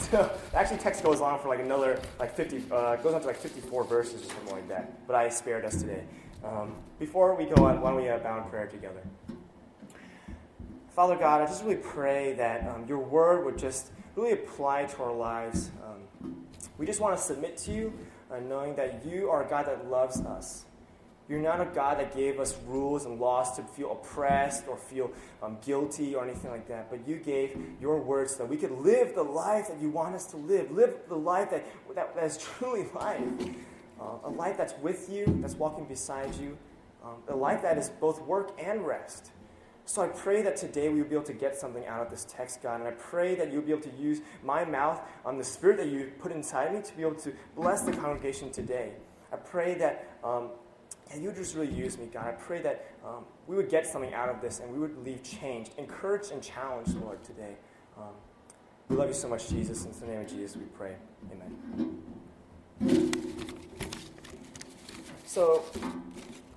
so 0.10 0.30
actually, 0.54 0.78
text 0.78 1.02
goes 1.02 1.20
on 1.20 1.40
for 1.40 1.48
like 1.48 1.58
another 1.58 2.00
like 2.20 2.36
50, 2.36 2.64
uh, 2.70 2.96
goes 2.96 3.14
on 3.14 3.20
to 3.20 3.26
like 3.26 3.36
54 3.36 3.82
verses 3.82 4.22
or 4.22 4.26
something 4.26 4.54
like 4.54 4.68
that. 4.68 5.06
But 5.08 5.16
I 5.16 5.28
spared 5.28 5.64
us 5.64 5.80
today. 5.80 6.04
Um, 6.44 6.76
before 7.00 7.34
we 7.34 7.46
go 7.46 7.66
on, 7.66 7.80
why 7.80 7.90
don't 7.90 8.00
we 8.00 8.08
uh, 8.08 8.18
bow 8.18 8.44
in 8.44 8.48
prayer 8.48 8.68
together? 8.68 9.02
Father 10.94 11.16
God, 11.16 11.40
I 11.40 11.46
just 11.46 11.64
really 11.64 11.76
pray 11.76 12.34
that 12.34 12.68
um, 12.68 12.84
your 12.86 12.98
word 12.98 13.44
would 13.44 13.58
just 13.58 13.90
really 14.14 14.32
apply 14.32 14.84
to 14.84 15.02
our 15.02 15.12
lives. 15.12 15.70
Um, 15.84 16.46
we 16.78 16.86
just 16.86 17.00
want 17.00 17.16
to 17.16 17.22
submit 17.22 17.56
to 17.58 17.72
you, 17.72 17.92
uh, 18.30 18.38
knowing 18.38 18.76
that 18.76 19.04
you 19.04 19.30
are 19.30 19.44
a 19.44 19.48
God 19.48 19.66
that 19.66 19.90
loves 19.90 20.20
us. 20.20 20.64
You're 21.28 21.40
not 21.40 21.60
a 21.60 21.66
God 21.66 21.98
that 21.98 22.14
gave 22.14 22.40
us 22.40 22.56
rules 22.66 23.04
and 23.04 23.20
laws 23.20 23.56
to 23.56 23.62
feel 23.62 23.92
oppressed 23.92 24.66
or 24.68 24.76
feel 24.76 25.12
um, 25.42 25.56
guilty 25.64 26.14
or 26.14 26.24
anything 26.24 26.50
like 26.50 26.68
that, 26.68 26.90
but 26.90 27.06
you 27.06 27.16
gave 27.16 27.56
your 27.80 28.00
words 28.00 28.32
so 28.32 28.38
that 28.38 28.48
we 28.48 28.56
could 28.56 28.72
live 28.72 29.14
the 29.14 29.22
life 29.22 29.68
that 29.68 29.80
you 29.80 29.88
want 29.88 30.14
us 30.14 30.26
to 30.26 30.36
live. 30.36 30.70
Live 30.70 30.94
the 31.08 31.16
life 31.16 31.50
that, 31.50 31.64
that, 31.94 32.14
that 32.14 32.24
is 32.24 32.36
truly 32.58 32.86
life. 32.94 33.22
Uh, 34.00 34.18
a 34.24 34.30
life 34.30 34.56
that's 34.56 34.74
with 34.82 35.08
you, 35.08 35.24
that's 35.40 35.54
walking 35.54 35.84
beside 35.84 36.34
you, 36.34 36.58
um, 37.04 37.14
a 37.28 37.36
life 37.36 37.62
that 37.62 37.78
is 37.78 37.88
both 37.88 38.20
work 38.22 38.50
and 38.58 38.84
rest. 38.84 39.30
So 39.84 40.02
I 40.02 40.08
pray 40.08 40.42
that 40.42 40.56
today 40.56 40.88
we 40.88 41.02
will 41.02 41.08
be 41.08 41.14
able 41.14 41.24
to 41.26 41.32
get 41.32 41.56
something 41.56 41.86
out 41.86 42.00
of 42.00 42.10
this 42.10 42.24
text, 42.28 42.62
God. 42.62 42.80
And 42.80 42.88
I 42.88 42.92
pray 42.92 43.34
that 43.34 43.52
you'll 43.52 43.62
be 43.62 43.72
able 43.72 43.82
to 43.82 43.96
use 43.96 44.20
my 44.42 44.64
mouth, 44.64 45.00
um, 45.26 45.38
the 45.38 45.44
spirit 45.44 45.76
that 45.78 45.88
you 45.88 46.12
put 46.18 46.32
inside 46.32 46.74
me, 46.74 46.82
to 46.82 46.96
be 46.96 47.02
able 47.02 47.16
to 47.16 47.32
bless 47.56 47.82
the 47.82 47.92
congregation 47.92 48.50
today. 48.50 48.92
I 49.32 49.36
pray 49.36 49.74
that 49.74 50.18
um, 50.22 50.50
and 51.12 51.22
you 51.22 51.30
just 51.32 51.54
really 51.54 51.72
use 51.72 51.98
me, 51.98 52.06
God. 52.06 52.26
I 52.26 52.32
pray 52.32 52.62
that 52.62 52.86
um, 53.04 53.24
we 53.46 53.56
would 53.56 53.68
get 53.68 53.86
something 53.86 54.14
out 54.14 54.28
of 54.28 54.40
this 54.40 54.60
and 54.60 54.72
we 54.72 54.78
would 54.78 54.96
leave 55.04 55.22
changed, 55.22 55.72
encouraged, 55.76 56.32
and 56.32 56.42
challenged, 56.42 56.94
Lord, 56.96 57.22
today. 57.22 57.56
Um, 57.98 58.14
we 58.88 58.96
love 58.96 59.08
you 59.08 59.14
so 59.14 59.28
much, 59.28 59.48
Jesus. 59.48 59.84
In 59.84 59.92
the 60.00 60.06
name 60.06 60.20
of 60.20 60.28
Jesus, 60.28 60.56
we 60.56 60.64
pray. 60.64 60.96
Amen. 61.30 62.02
So, 65.26 65.64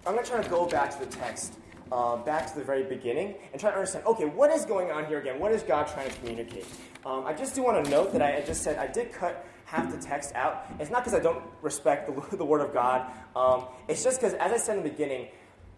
I'm 0.05 0.13
going 0.13 0.23
to 0.23 0.29
try 0.29 0.41
to 0.41 0.49
go 0.49 0.65
back 0.65 0.91
to 0.91 1.05
the 1.05 1.11
text, 1.11 1.55
uh, 1.91 2.17
back 2.17 2.51
to 2.51 2.57
the 2.57 2.63
very 2.63 2.83
beginning, 2.83 3.35
and 3.51 3.59
try 3.59 3.71
to 3.71 3.75
understand 3.75 4.05
okay, 4.05 4.25
what 4.25 4.51
is 4.51 4.65
going 4.65 4.91
on 4.91 5.05
here 5.05 5.19
again? 5.19 5.39
What 5.39 5.51
is 5.51 5.63
God 5.63 5.87
trying 5.87 6.09
to 6.09 6.15
communicate? 6.17 6.65
Um, 7.05 7.25
I 7.25 7.33
just 7.33 7.55
do 7.55 7.63
want 7.63 7.83
to 7.83 7.91
note 7.91 8.11
that 8.13 8.21
I, 8.21 8.37
I 8.37 8.41
just 8.41 8.63
said 8.63 8.77
I 8.77 8.87
did 8.87 9.11
cut 9.11 9.45
half 9.75 9.91
the 9.91 9.97
text 9.97 10.33
out. 10.35 10.65
It's 10.79 10.89
not 10.89 11.03
because 11.03 11.17
I 11.17 11.21
don't 11.21 11.43
respect 11.61 12.07
the, 12.07 12.37
the 12.37 12.45
Word 12.45 12.61
of 12.61 12.73
God. 12.73 13.11
Um, 13.35 13.65
it's 13.87 14.03
just 14.03 14.19
because, 14.19 14.33
as 14.35 14.51
I 14.51 14.57
said 14.57 14.77
in 14.77 14.83
the 14.83 14.89
beginning, 14.89 15.27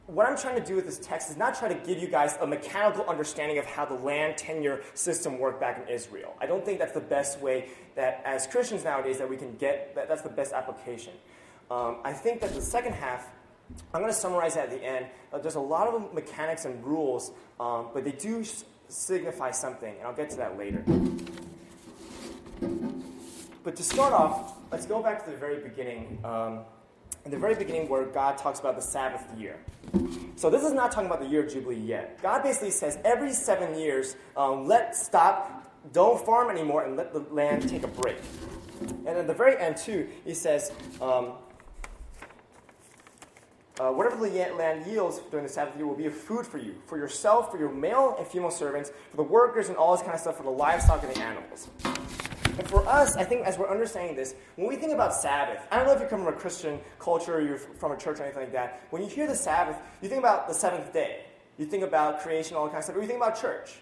what 0.07 0.25
I'm 0.25 0.37
trying 0.37 0.55
to 0.55 0.65
do 0.65 0.75
with 0.75 0.85
this 0.85 0.99
text 0.99 1.29
is 1.29 1.35
not 1.35 1.59
try 1.59 1.67
to 1.67 1.75
give 1.85 2.01
you 2.01 2.07
guys 2.07 2.37
a 2.39 2.47
mechanical 2.47 3.03
understanding 3.05 3.57
of 3.57 3.65
how 3.65 3.83
the 3.83 3.95
land 3.95 4.37
tenure 4.37 4.81
system 4.93 5.37
worked 5.37 5.59
back 5.59 5.83
in 5.83 5.93
Israel. 5.93 6.33
I 6.39 6.45
don't 6.45 6.63
think 6.63 6.79
that's 6.79 6.93
the 6.93 7.01
best 7.01 7.41
way 7.41 7.69
that, 7.95 8.21
as 8.25 8.47
Christians 8.47 8.85
nowadays, 8.85 9.17
that 9.17 9.29
we 9.29 9.35
can 9.35 9.57
get 9.57 9.95
that, 9.95 10.07
that's 10.07 10.21
the 10.21 10.29
best 10.29 10.53
application. 10.53 11.13
Um, 11.69 11.97
I 12.05 12.13
think 12.13 12.39
that 12.39 12.53
the 12.53 12.61
second 12.61 12.93
half, 12.93 13.29
I'm 13.93 13.99
going 13.99 14.13
to 14.13 14.17
summarize 14.17 14.55
at 14.55 14.69
the 14.69 14.81
end. 14.81 15.07
Uh, 15.33 15.39
there's 15.39 15.55
a 15.55 15.59
lot 15.59 15.89
of 15.89 16.13
mechanics 16.13 16.63
and 16.63 16.81
rules, 16.85 17.31
um, 17.59 17.87
but 17.93 18.05
they 18.05 18.13
do 18.13 18.45
signify 18.87 19.51
something, 19.51 19.93
and 19.93 20.07
I'll 20.07 20.15
get 20.15 20.29
to 20.29 20.37
that 20.37 20.57
later. 20.57 20.85
But 23.67 23.75
to 23.75 23.83
start 23.83 24.13
off, 24.13 24.53
let's 24.71 24.85
go 24.85 25.03
back 25.03 25.25
to 25.25 25.29
the 25.29 25.35
very 25.35 25.61
beginning. 25.61 26.19
Um, 26.23 26.59
in 27.25 27.31
the 27.31 27.37
very 27.37 27.53
beginning, 27.53 27.89
where 27.89 28.05
God 28.05 28.37
talks 28.37 28.61
about 28.61 28.77
the 28.77 28.81
Sabbath 28.81 29.25
year. 29.37 29.57
So 30.37 30.49
this 30.49 30.63
is 30.63 30.71
not 30.71 30.93
talking 30.93 31.07
about 31.07 31.19
the 31.19 31.27
year 31.27 31.43
of 31.43 31.51
Jubilee 31.51 31.75
yet. 31.75 32.17
God 32.21 32.43
basically 32.43 32.71
says 32.71 32.97
every 33.03 33.33
seven 33.33 33.77
years, 33.77 34.15
um, 34.37 34.67
let 34.67 34.95
stop, 34.95 35.69
don't 35.91 36.25
farm 36.25 36.49
anymore, 36.49 36.85
and 36.85 36.95
let 36.95 37.11
the 37.11 37.19
land 37.29 37.67
take 37.67 37.83
a 37.83 37.89
break. 37.89 38.15
And 39.05 39.09
at 39.09 39.27
the 39.27 39.33
very 39.33 39.57
end, 39.57 39.75
too, 39.75 40.07
he 40.23 40.33
says, 40.33 40.71
um, 41.01 41.33
uh, 43.81 43.91
whatever 43.91 44.15
the 44.15 44.29
land 44.55 44.89
yields 44.89 45.19
during 45.29 45.45
the 45.45 45.51
Sabbath 45.51 45.75
year 45.75 45.85
will 45.85 45.93
be 45.93 46.05
a 46.05 46.11
food 46.11 46.47
for 46.47 46.57
you, 46.57 46.75
for 46.85 46.97
yourself, 46.97 47.51
for 47.51 47.59
your 47.59 47.73
male 47.73 48.15
and 48.17 48.25
female 48.25 48.49
servants, 48.49 48.93
for 49.11 49.17
the 49.17 49.23
workers, 49.23 49.67
and 49.67 49.77
all 49.77 49.91
this 49.91 50.03
kind 50.03 50.13
of 50.13 50.21
stuff, 50.21 50.37
for 50.37 50.43
the 50.43 50.49
livestock 50.49 51.03
and 51.03 51.13
the 51.13 51.19
animals. 51.19 51.67
And 52.57 52.67
for 52.67 52.87
us, 52.87 53.15
I 53.15 53.23
think 53.23 53.45
as 53.45 53.57
we're 53.57 53.69
understanding 53.69 54.15
this, 54.15 54.33
when 54.55 54.67
we 54.67 54.77
think 54.77 54.91
about 54.91 55.13
Sabbath, 55.13 55.61
I 55.71 55.77
don't 55.77 55.85
know 55.85 55.93
if 55.93 56.01
you 56.01 56.07
come 56.07 56.23
from 56.23 56.33
a 56.33 56.37
Christian 56.37 56.79
culture 56.97 57.35
or 57.35 57.41
you're 57.41 57.57
from 57.57 57.91
a 57.91 57.97
church 57.97 58.19
or 58.19 58.23
anything 58.23 58.43
like 58.43 58.51
that. 58.53 58.81
When 58.89 59.03
you 59.03 59.07
hear 59.07 59.27
the 59.27 59.35
Sabbath, 59.35 59.77
you 60.01 60.09
think 60.09 60.19
about 60.19 60.47
the 60.47 60.55
seventh 60.55 60.91
day. 60.91 61.25
You 61.59 61.65
think 61.65 61.83
about 61.83 62.21
creation, 62.21 62.57
all 62.57 62.65
that 62.65 62.71
kind 62.71 62.79
of 62.79 62.85
stuff, 62.85 62.95
or 62.95 63.01
you 63.01 63.07
think 63.07 63.21
about 63.21 63.39
church. 63.39 63.75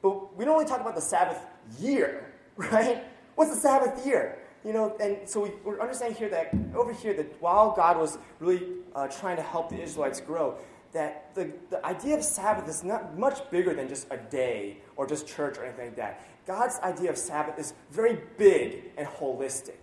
But 0.00 0.36
we 0.36 0.44
don't 0.44 0.54
only 0.54 0.64
talk 0.64 0.80
about 0.80 0.94
the 0.94 1.02
Sabbath 1.02 1.38
year, 1.78 2.32
right? 2.56 3.04
What's 3.34 3.54
the 3.54 3.60
Sabbath 3.60 4.06
year? 4.06 4.38
You 4.64 4.72
know, 4.72 4.96
and 5.00 5.28
so 5.28 5.40
we, 5.40 5.50
we're 5.62 5.80
understanding 5.80 6.18
here 6.18 6.30
that 6.30 6.54
over 6.74 6.92
here 6.92 7.14
that 7.14 7.40
while 7.40 7.72
God 7.72 7.98
was 7.98 8.18
really 8.40 8.62
uh, 8.94 9.06
trying 9.08 9.36
to 9.36 9.42
help 9.42 9.68
the 9.68 9.80
Israelites 9.80 10.20
grow, 10.20 10.56
that 10.92 11.34
the, 11.34 11.52
the 11.70 11.84
idea 11.84 12.16
of 12.16 12.24
Sabbath 12.24 12.68
is 12.68 12.82
not 12.82 13.18
much 13.18 13.38
bigger 13.50 13.74
than 13.74 13.88
just 13.88 14.06
a 14.10 14.16
day 14.16 14.78
or 14.96 15.06
just 15.06 15.26
church 15.26 15.58
or 15.58 15.64
anything 15.64 15.86
like 15.86 15.96
that. 15.96 16.26
God's 16.48 16.80
idea 16.80 17.10
of 17.10 17.18
Sabbath 17.18 17.58
is 17.58 17.74
very 17.90 18.18
big 18.38 18.84
and 18.96 19.06
holistic. 19.06 19.76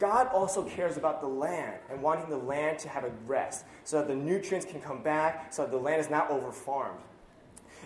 God 0.00 0.26
also 0.26 0.64
cares 0.64 0.96
about 0.96 1.20
the 1.20 1.28
land 1.28 1.78
and 1.88 2.02
wanting 2.02 2.28
the 2.28 2.36
land 2.36 2.80
to 2.80 2.88
have 2.88 3.04
a 3.04 3.12
rest 3.26 3.64
so 3.84 3.98
that 3.98 4.08
the 4.08 4.14
nutrients 4.14 4.66
can 4.66 4.80
come 4.80 5.04
back, 5.04 5.52
so 5.52 5.62
that 5.62 5.70
the 5.70 5.78
land 5.78 6.00
is 6.00 6.10
not 6.10 6.30
overfarmed. 6.30 6.98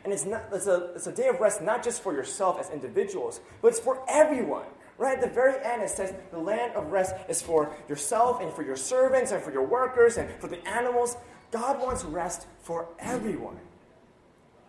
And 0.05 0.13
it's, 0.13 0.25
not, 0.25 0.45
it's, 0.51 0.67
a, 0.67 0.93
it's 0.95 1.07
a 1.07 1.13
day 1.13 1.29
of 1.29 1.39
rest 1.39 1.61
not 1.61 1.85
just 1.85 2.03
for 2.03 2.15
yourself 2.15 2.59
as 2.59 2.71
individuals, 2.71 3.41
but 3.61 3.69
it's 3.69 3.81
for 3.81 4.03
everyone. 4.09 4.65
Right 4.97 5.19
at 5.19 5.21
the 5.21 5.29
very 5.29 5.63
end, 5.63 5.83
it 5.83 5.91
says 5.91 6.15
the 6.31 6.39
land 6.39 6.77
of 6.77 6.91
rest 6.91 7.15
is 7.29 7.43
for 7.43 7.77
yourself 7.91 8.41
and 8.41 8.51
for 8.55 8.63
your 8.63 8.77
servants 8.77 9.33
and 9.33 9.43
for 9.43 9.53
your 9.53 9.67
workers 9.67 10.17
and 10.17 10.31
for 10.41 10.49
the 10.49 10.67
animals. 10.67 11.19
God 11.51 11.79
wants 11.79 12.05
rest 12.05 12.47
for 12.63 12.89
everyone 12.99 13.59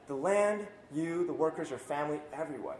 the 0.08 0.15
land, 0.15 0.67
you, 0.93 1.25
the 1.25 1.34
workers, 1.34 1.69
your 1.69 1.79
family, 1.79 2.19
everyone. 2.34 2.75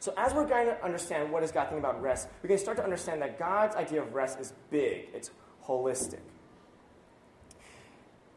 So, 0.00 0.14
as 0.16 0.32
we're 0.32 0.46
going 0.46 0.66
to 0.66 0.82
understand 0.82 1.30
what 1.30 1.42
is 1.42 1.52
God 1.52 1.64
thinking 1.64 1.80
about 1.80 2.00
rest, 2.00 2.28
we 2.42 2.48
can 2.48 2.56
start 2.56 2.78
to 2.78 2.82
understand 2.82 3.20
that 3.20 3.38
God's 3.38 3.76
idea 3.76 4.00
of 4.00 4.14
rest 4.14 4.40
is 4.40 4.54
big, 4.70 5.08
it's 5.12 5.30
holistic. 5.66 6.20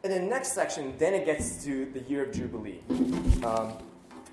In 0.02 0.10
the 0.10 0.20
next 0.20 0.52
section, 0.52 0.94
then 0.98 1.14
it 1.14 1.24
gets 1.24 1.64
to 1.64 1.86
the 1.86 2.00
year 2.00 2.26
of 2.26 2.34
Jubilee. 2.34 2.80
Um, 3.42 3.78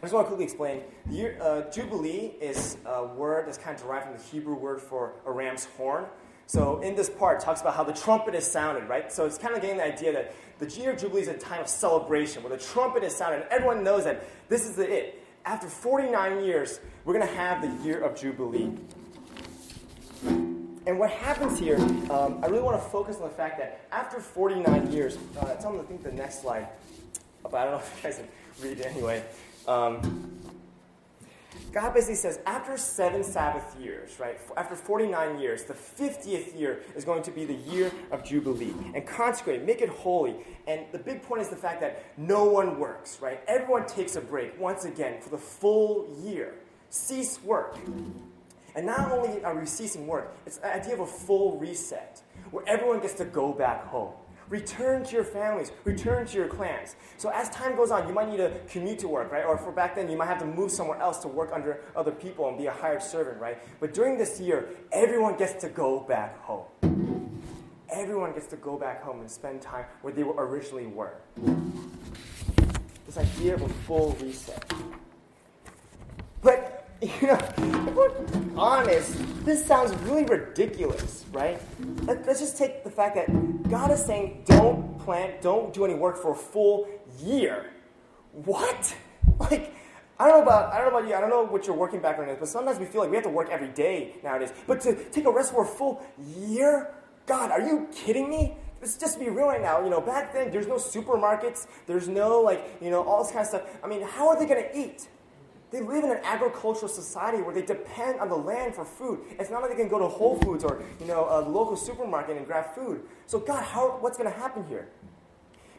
I 0.01 0.05
just 0.05 0.13
want 0.13 0.25
to 0.25 0.27
quickly 0.27 0.43
explain. 0.43 0.81
Year, 1.09 1.37
uh, 1.41 1.71
Jubilee 1.71 2.33
is 2.41 2.75
a 2.85 3.05
word 3.05 3.47
that's 3.47 3.57
kind 3.57 3.77
of 3.77 3.81
derived 3.81 4.07
from 4.07 4.17
the 4.17 4.23
Hebrew 4.23 4.55
word 4.55 4.81
for 4.81 5.13
a 5.25 5.31
ram's 5.31 5.65
horn. 5.77 6.07
So 6.47 6.81
in 6.81 6.95
this 6.95 7.09
part, 7.09 7.41
it 7.41 7.45
talks 7.45 7.61
about 7.61 7.75
how 7.75 7.85
the 7.85 7.93
trumpet 7.93 8.35
is 8.35 8.45
sounded, 8.45 8.89
right? 8.89 9.09
So 9.09 9.25
it's 9.25 9.37
kind 9.37 9.55
of 9.55 9.61
getting 9.61 9.77
the 9.77 9.85
idea 9.85 10.11
that 10.11 10.33
the 10.59 10.67
year 10.77 10.91
of 10.91 10.99
Jubilee 10.99 11.21
is 11.21 11.29
a 11.29 11.35
time 11.35 11.61
of 11.61 11.69
celebration 11.69 12.43
where 12.43 12.51
the 12.51 12.61
trumpet 12.61 13.03
is 13.03 13.15
sounded. 13.15 13.43
And 13.43 13.49
everyone 13.49 13.85
knows 13.85 14.03
that 14.03 14.25
this 14.49 14.65
is 14.65 14.75
the 14.75 14.91
it 14.91 15.20
after 15.45 15.67
49 15.67 16.43
years, 16.43 16.79
we're 17.05 17.13
going 17.13 17.27
to 17.27 17.33
have 17.35 17.61
the 17.61 17.83
year 17.83 17.99
of 18.01 18.19
Jubilee. 18.19 18.71
And 20.87 20.97
what 20.97 21.11
happens 21.11 21.59
here, 21.59 21.77
um, 22.09 22.39
I 22.41 22.47
really 22.47 22.63
want 22.63 22.81
to 22.81 22.89
focus 22.89 23.17
on 23.17 23.23
the 23.23 23.35
fact 23.35 23.59
that 23.59 23.85
after 23.91 24.19
49 24.19 24.91
years, 24.91 25.17
uh, 25.39 25.53
tell 25.55 25.71
them 25.71 25.81
to 25.81 25.87
think 25.87 26.03
the 26.03 26.11
next 26.11 26.41
slide, 26.41 26.67
but 27.43 27.53
I 27.53 27.63
don't 27.63 27.73
know 27.73 27.79
if 27.79 27.97
you 27.97 28.03
guys 28.03 28.17
can 28.17 28.27
read 28.67 28.79
it 28.79 28.85
anyway. 28.87 29.23
Um, 29.67 30.40
God 31.71 31.93
basically 31.93 32.15
says 32.15 32.39
after 32.45 32.75
seven 32.75 33.23
Sabbath 33.23 33.79
years, 33.79 34.19
right, 34.19 34.37
after 34.57 34.75
49 34.75 35.39
years, 35.39 35.63
the 35.63 35.73
50th 35.73 36.59
year 36.59 36.81
is 36.95 37.05
going 37.05 37.23
to 37.23 37.31
be 37.31 37.45
the 37.45 37.53
year 37.53 37.91
of 38.11 38.25
Jubilee. 38.25 38.73
And 38.93 39.07
consecrate, 39.07 39.63
make 39.63 39.81
it 39.81 39.89
holy. 39.89 40.35
And 40.67 40.85
the 40.91 40.99
big 40.99 41.21
point 41.23 41.41
is 41.41 41.49
the 41.49 41.55
fact 41.55 41.79
that 41.81 42.03
no 42.17 42.43
one 42.45 42.77
works, 42.77 43.19
right? 43.21 43.41
Everyone 43.47 43.85
takes 43.85 44.17
a 44.17 44.21
break 44.21 44.59
once 44.59 44.83
again 44.83 45.21
for 45.21 45.29
the 45.29 45.37
full 45.37 46.09
year. 46.21 46.55
Cease 46.89 47.41
work. 47.41 47.77
And 48.75 48.85
not 48.85 49.11
only 49.11 49.43
are 49.43 49.57
we 49.57 49.65
ceasing 49.65 50.07
work, 50.07 50.35
it's 50.45 50.57
the 50.57 50.75
idea 50.75 50.93
of 50.93 50.99
a 51.01 51.07
full 51.07 51.57
reset 51.57 52.21
where 52.51 52.67
everyone 52.67 52.99
gets 52.99 53.13
to 53.15 53.25
go 53.25 53.53
back 53.53 53.85
home. 53.85 54.13
Return 54.51 55.05
to 55.05 55.15
your 55.15 55.23
families, 55.23 55.71
return 55.85 56.27
to 56.27 56.37
your 56.37 56.49
clans. 56.49 56.97
So 57.15 57.29
as 57.29 57.49
time 57.51 57.77
goes 57.77 57.89
on, 57.89 58.05
you 58.05 58.13
might 58.13 58.29
need 58.29 58.37
to 58.37 58.51
commute 58.67 58.99
to 58.99 59.07
work, 59.07 59.31
right? 59.31 59.45
Or 59.45 59.57
for 59.57 59.71
back 59.71 59.95
then, 59.95 60.11
you 60.11 60.17
might 60.17 60.25
have 60.25 60.39
to 60.39 60.45
move 60.45 60.71
somewhere 60.71 60.99
else 60.99 61.19
to 61.19 61.29
work 61.29 61.51
under 61.53 61.79
other 61.95 62.11
people 62.11 62.49
and 62.49 62.57
be 62.57 62.65
a 62.65 62.71
hired 62.71 63.01
servant, 63.01 63.39
right? 63.39 63.57
But 63.79 63.93
during 63.93 64.17
this 64.17 64.41
year, 64.41 64.67
everyone 64.91 65.37
gets 65.37 65.53
to 65.61 65.69
go 65.69 66.01
back 66.01 66.37
home. 66.43 66.65
Everyone 67.89 68.33
gets 68.33 68.47
to 68.47 68.57
go 68.57 68.77
back 68.77 69.01
home 69.01 69.21
and 69.21 69.31
spend 69.31 69.61
time 69.61 69.85
where 70.01 70.11
they 70.11 70.23
originally 70.23 70.87
were. 70.87 71.13
This 73.05 73.17
idea 73.17 73.53
of 73.53 73.61
a 73.61 73.69
full 73.69 74.17
reset. 74.19 74.69
You 77.21 77.27
know, 77.27 77.39
if 77.57 77.95
we're 77.95 78.11
honest, 78.55 79.15
this 79.43 79.65
sounds 79.65 79.91
really 80.03 80.23
ridiculous, 80.23 81.25
right? 81.31 81.59
Let, 82.03 82.27
us 82.27 82.39
just 82.39 82.59
take 82.59 82.83
the 82.83 82.91
fact 82.91 83.15
that 83.15 83.27
God 83.71 83.89
is 83.89 84.05
saying, 84.05 84.43
don't 84.45 84.99
plant, 84.99 85.41
don't 85.41 85.73
do 85.73 85.83
any 85.83 85.95
work 85.95 86.21
for 86.21 86.33
a 86.33 86.35
full 86.35 86.87
year. 87.19 87.71
What? 88.31 88.95
Like, 89.39 89.73
I 90.19 90.27
don't 90.27 90.37
know 90.37 90.43
about 90.43 90.71
I 90.71 90.77
don't 90.77 90.91
know 90.91 90.99
about 90.99 91.09
you. 91.09 91.15
I 91.15 91.21
don't 91.21 91.31
know 91.31 91.43
what 91.45 91.65
your 91.65 91.75
working 91.75 91.99
background 91.99 92.29
is, 92.29 92.37
but 92.37 92.47
sometimes 92.47 92.77
we 92.77 92.85
feel 92.85 93.01
like 93.01 93.09
we 93.09 93.15
have 93.15 93.23
to 93.23 93.29
work 93.31 93.49
every 93.49 93.69
day 93.69 94.17
nowadays. 94.23 94.53
But 94.67 94.81
to 94.81 94.93
take 95.09 95.25
a 95.25 95.31
rest 95.31 95.51
for 95.51 95.63
a 95.63 95.67
full 95.67 96.05
year, 96.37 96.93
God, 97.25 97.49
are 97.49 97.61
you 97.61 97.87
kidding 97.91 98.29
me? 98.29 98.55
Let's 98.81 98.97
just 98.97 99.19
be 99.19 99.29
real 99.29 99.47
right 99.47 99.61
now. 99.61 99.83
You 99.83 99.89
know, 99.89 100.01
back 100.01 100.31
then 100.31 100.51
there's 100.51 100.67
no 100.67 100.75
supermarkets, 100.75 101.65
there's 101.87 102.07
no 102.07 102.39
like 102.41 102.77
you 102.81 102.91
know 102.91 103.03
all 103.03 103.23
this 103.23 103.31
kind 103.31 103.41
of 103.41 103.47
stuff. 103.47 103.63
I 103.83 103.87
mean, 103.87 104.03
how 104.03 104.27
are 104.29 104.37
they 104.37 104.45
going 104.45 104.63
to 104.63 104.77
eat? 104.77 105.07
They 105.71 105.81
live 105.81 106.03
in 106.03 106.11
an 106.11 106.19
agricultural 106.23 106.89
society 106.89 107.41
where 107.41 107.53
they 107.53 107.61
depend 107.61 108.19
on 108.19 108.27
the 108.27 108.35
land 108.35 108.75
for 108.75 108.83
food. 108.83 109.21
It's 109.39 109.49
not 109.49 109.61
like 109.61 109.71
they 109.71 109.77
can 109.77 109.87
go 109.87 109.99
to 109.99 110.07
Whole 110.07 110.37
Foods 110.41 110.63
or 110.63 110.83
you 110.99 111.07
know 111.07 111.27
a 111.29 111.39
local 111.41 111.77
supermarket 111.77 112.35
and 112.35 112.45
grab 112.45 112.75
food. 112.75 113.03
So 113.25 113.39
God, 113.39 113.63
how, 113.63 113.97
what's 114.01 114.17
going 114.17 114.31
to 114.31 114.37
happen 114.37 114.65
here? 114.65 114.89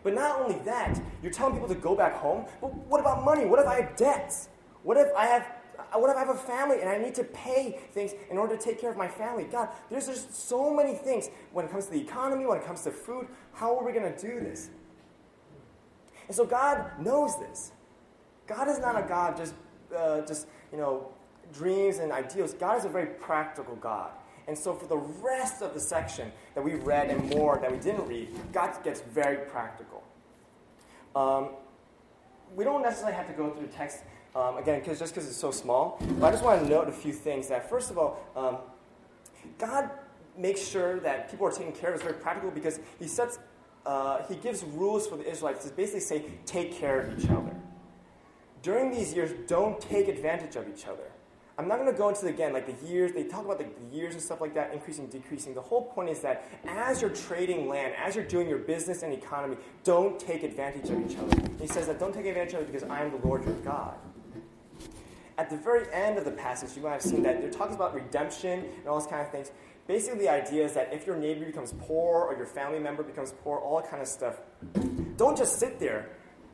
But 0.03 0.15
not 0.15 0.41
only 0.41 0.59
that, 0.65 1.01
you're 1.23 1.31
telling 1.31 1.53
people 1.55 1.69
to 1.69 1.75
go 1.75 1.95
back 1.95 2.15
home. 2.15 2.47
But 2.61 2.75
what 2.75 3.01
about 3.01 3.25
money? 3.25 3.45
What 3.45 3.61
if 3.61 3.67
I 3.67 3.83
have 3.83 3.97
debts? 3.97 4.49
What 4.83 4.97
if 4.97 5.09
I 5.15 5.27
have 5.27 5.47
what 5.95 6.11
if 6.11 6.17
I 6.17 6.21
have 6.21 6.31
a 6.31 6.39
family 6.39 6.81
and 6.81 6.89
I 6.89 6.99
need 6.99 7.15
to 7.17 7.25
pay 7.25 7.79
things 7.93 8.13
in 8.31 8.39
order 8.39 8.57
to 8.57 8.63
take 8.63 8.81
care 8.81 8.91
of 8.91 8.97
my 8.97 9.09
family? 9.09 9.45
God, 9.45 9.69
there's 9.91 10.07
just 10.07 10.49
so 10.49 10.73
many 10.73 10.95
things 10.95 11.29
when 11.53 11.67
it 11.67 11.71
comes 11.71 11.87
to 11.87 11.93
the 11.93 12.01
economy, 12.01 12.47
when 12.47 12.59
it 12.59 12.65
comes 12.65 12.83
to 12.83 12.91
food. 12.91 13.27
How 13.53 13.77
are 13.77 13.85
we 13.85 13.93
going 13.93 14.11
to 14.11 14.19
do 14.19 14.41
this? 14.41 14.71
And 16.29 16.37
so 16.37 16.47
God 16.47 16.99
knows 16.99 17.39
this. 17.39 17.73
God 18.47 18.69
is 18.69 18.79
not 18.79 19.03
a 19.03 19.07
God 19.07 19.37
just, 19.37 19.55
uh, 19.97 20.21
just 20.27 20.47
you 20.71 20.79
know, 20.79 21.09
dreams 21.53 21.99
and 21.99 22.13
ideals. 22.13 22.55
God 22.55 22.79
is 22.79 22.85
a 22.85 22.89
very 22.89 23.07
practical 23.07 23.77
God. 23.77 24.11
And 24.49 24.59
so 24.59 24.75
for 24.75 24.87
the 24.87 24.97
rest 24.97 25.63
of 25.63 25.73
the 25.75 25.81
section 25.81 26.33
that 26.55 26.65
we 26.65 26.75
read 26.75 27.11
and 27.11 27.31
more 27.31 27.59
that 27.61 27.71
we 27.71 27.79
didn't 27.79 28.07
read, 28.09 28.29
God 28.53 28.73
gets 28.83 29.01
very 29.01 29.47
practical. 29.49 30.03
Um, 31.15 31.51
we 32.57 32.65
don't 32.65 32.83
necessarily 32.83 33.17
have 33.17 33.29
to 33.29 33.35
go 33.35 33.51
through 33.51 33.67
the 33.67 33.73
text 33.73 34.01
um, 34.35 34.57
again, 34.57 34.83
cause, 34.83 34.99
just 34.99 35.15
because 35.15 35.29
it's 35.29 35.37
so 35.37 35.51
small. 35.51 35.99
But 36.19 36.29
I 36.29 36.31
just 36.31 36.43
want 36.43 36.63
to 36.63 36.69
note 36.69 36.89
a 36.89 36.93
few 36.93 37.13
things 37.13 37.49
that, 37.49 37.69
first 37.69 37.91
of 37.91 37.99
all, 37.99 38.25
um, 38.35 38.59
God 39.59 39.91
makes 40.37 40.67
sure 40.67 40.99
that 41.01 41.31
people 41.31 41.47
are 41.47 41.53
taken 41.53 41.73
care 41.73 41.91
of. 41.91 41.97
It's 41.97 42.03
very 42.03 42.19
practical 42.19 42.51
because 42.51 42.81
He 42.99 43.07
sets, 43.07 43.39
uh, 43.85 44.23
He 44.29 44.37
gives 44.37 44.65
rules 44.65 45.07
for 45.07 45.17
the 45.17 45.31
Israelites 45.31 45.67
to 45.67 45.71
basically 45.75 46.01
say, 46.01 46.25
take 46.47 46.73
care 46.73 47.01
of 47.01 47.19
each 47.19 47.29
other. 47.29 47.52
During 48.63 48.91
these 48.91 49.13
years, 49.13 49.33
don't 49.47 49.81
take 49.81 50.09
advantage 50.09 50.57
of 50.57 50.69
each 50.69 50.87
other. 50.87 51.11
I'm 51.59 51.69
not 51.69 51.79
going 51.79 51.91
to 51.91 51.97
go 51.97 52.09
into 52.09 52.27
again 52.27 52.53
like 52.53 52.67
the 52.67 52.87
years. 52.87 53.13
They 53.13 53.25
talk 53.25 53.45
about 53.45 53.59
the, 53.59 53.65
the, 53.65 53.97
years 53.97 54.15
and 54.15 54.23
stuff 54.23 54.41
like 54.41 54.55
that, 54.55 54.73
increasing, 54.73 55.07
decreasing. 55.09 55.55
The 55.55 55.61
whole 55.61 55.83
point 55.83 56.09
is 56.09 56.21
that 56.21 56.49
as 56.67 57.03
you're 57.03 57.11
trading 57.11 57.69
land, 57.69 57.95
as 58.03 58.17
you're 58.17 58.25
doing 58.25 58.49
your 58.49 58.59
business 58.59 59.03
and 59.03 59.13
economy, 59.13 59.57
don't 59.85 60.19
take 60.19 60.43
advantage 60.45 60.89
of 60.89 61.11
each 61.11 61.19
other. 61.19 61.43
He 61.61 61.67
says 61.67 61.87
that 61.89 61.99
don't 61.99 62.15
take 62.15 62.25
advantage 62.25 62.55
of 62.55 62.63
it 62.63 62.73
because 62.73 62.89
I 62.89 63.03
am 63.03 63.11
the 63.11 63.27
Lord 63.27 63.45
your 63.45 63.55
God 63.57 63.97
at 65.39 65.51
the 65.51 65.57
very 65.57 65.93
end 65.93 66.19
of 66.19 66.25
the 66.25 66.31
passage, 66.31 66.77
you 66.77 66.83
might 66.83 66.93
have 66.93 67.03
seen 67.03 67.23
that 67.23 67.41
they're 67.41 67.51
talking 67.51 67.75
about 67.75 67.95
redemption 67.95 68.65
and 68.79 68.87
all 68.87 68.99
those 68.99 69.09
kind 69.09 69.23
of 69.23 69.31
things. 69.31 69.51
Basically, 69.87 70.21
the 70.21 70.29
idea 70.29 70.65
is 70.65 70.75
that 70.75 70.93
if 70.93 71.07
your 71.07 71.17
neighbor 71.17 71.45
becomes 71.45 71.75
poor 71.81 72.23
or 72.23 72.37
your 72.37 72.47
family 72.47 72.79
member 72.79 73.03
becomes 73.03 73.35
poor, 73.43 73.59
all 73.59 73.81
that 73.81 73.91
kind 73.91 74.01
of 74.01 74.09
stuff, 74.09 74.41
don't 75.17 75.37
just 75.37 75.59
sit 75.59 75.81
there. 75.81 76.11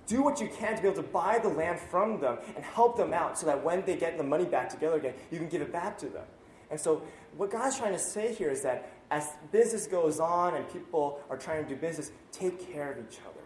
Do 0.08 0.22
what 0.22 0.40
you 0.40 0.48
can 0.48 0.74
to 0.74 0.82
be 0.82 0.88
able 0.88 1.02
to 1.02 1.08
buy 1.08 1.38
the 1.38 1.48
land 1.48 1.78
from 1.78 2.18
them 2.18 2.38
and 2.56 2.64
help 2.64 2.96
them 2.96 3.12
out 3.12 3.38
so 3.38 3.46
that 3.46 3.62
when 3.62 3.84
they 3.84 3.94
get 3.94 4.16
the 4.16 4.24
money 4.24 4.46
back 4.46 4.68
together 4.68 4.96
again, 4.96 5.14
you 5.30 5.38
can 5.38 5.48
give 5.48 5.62
it 5.62 5.70
back 5.70 5.96
to 5.98 6.06
them. 6.06 6.24
And 6.70 6.80
so, 6.80 7.02
what 7.36 7.50
God's 7.50 7.78
trying 7.78 7.92
to 7.92 7.98
say 7.98 8.34
here 8.34 8.50
is 8.50 8.62
that 8.62 8.90
as 9.10 9.28
business 9.52 9.86
goes 9.86 10.18
on 10.18 10.54
and 10.54 10.68
people 10.70 11.20
are 11.30 11.36
trying 11.36 11.62
to 11.62 11.68
do 11.68 11.76
business, 11.76 12.10
take 12.32 12.72
care 12.72 12.92
of 12.92 12.98
each 12.98 13.18
other. 13.20 13.40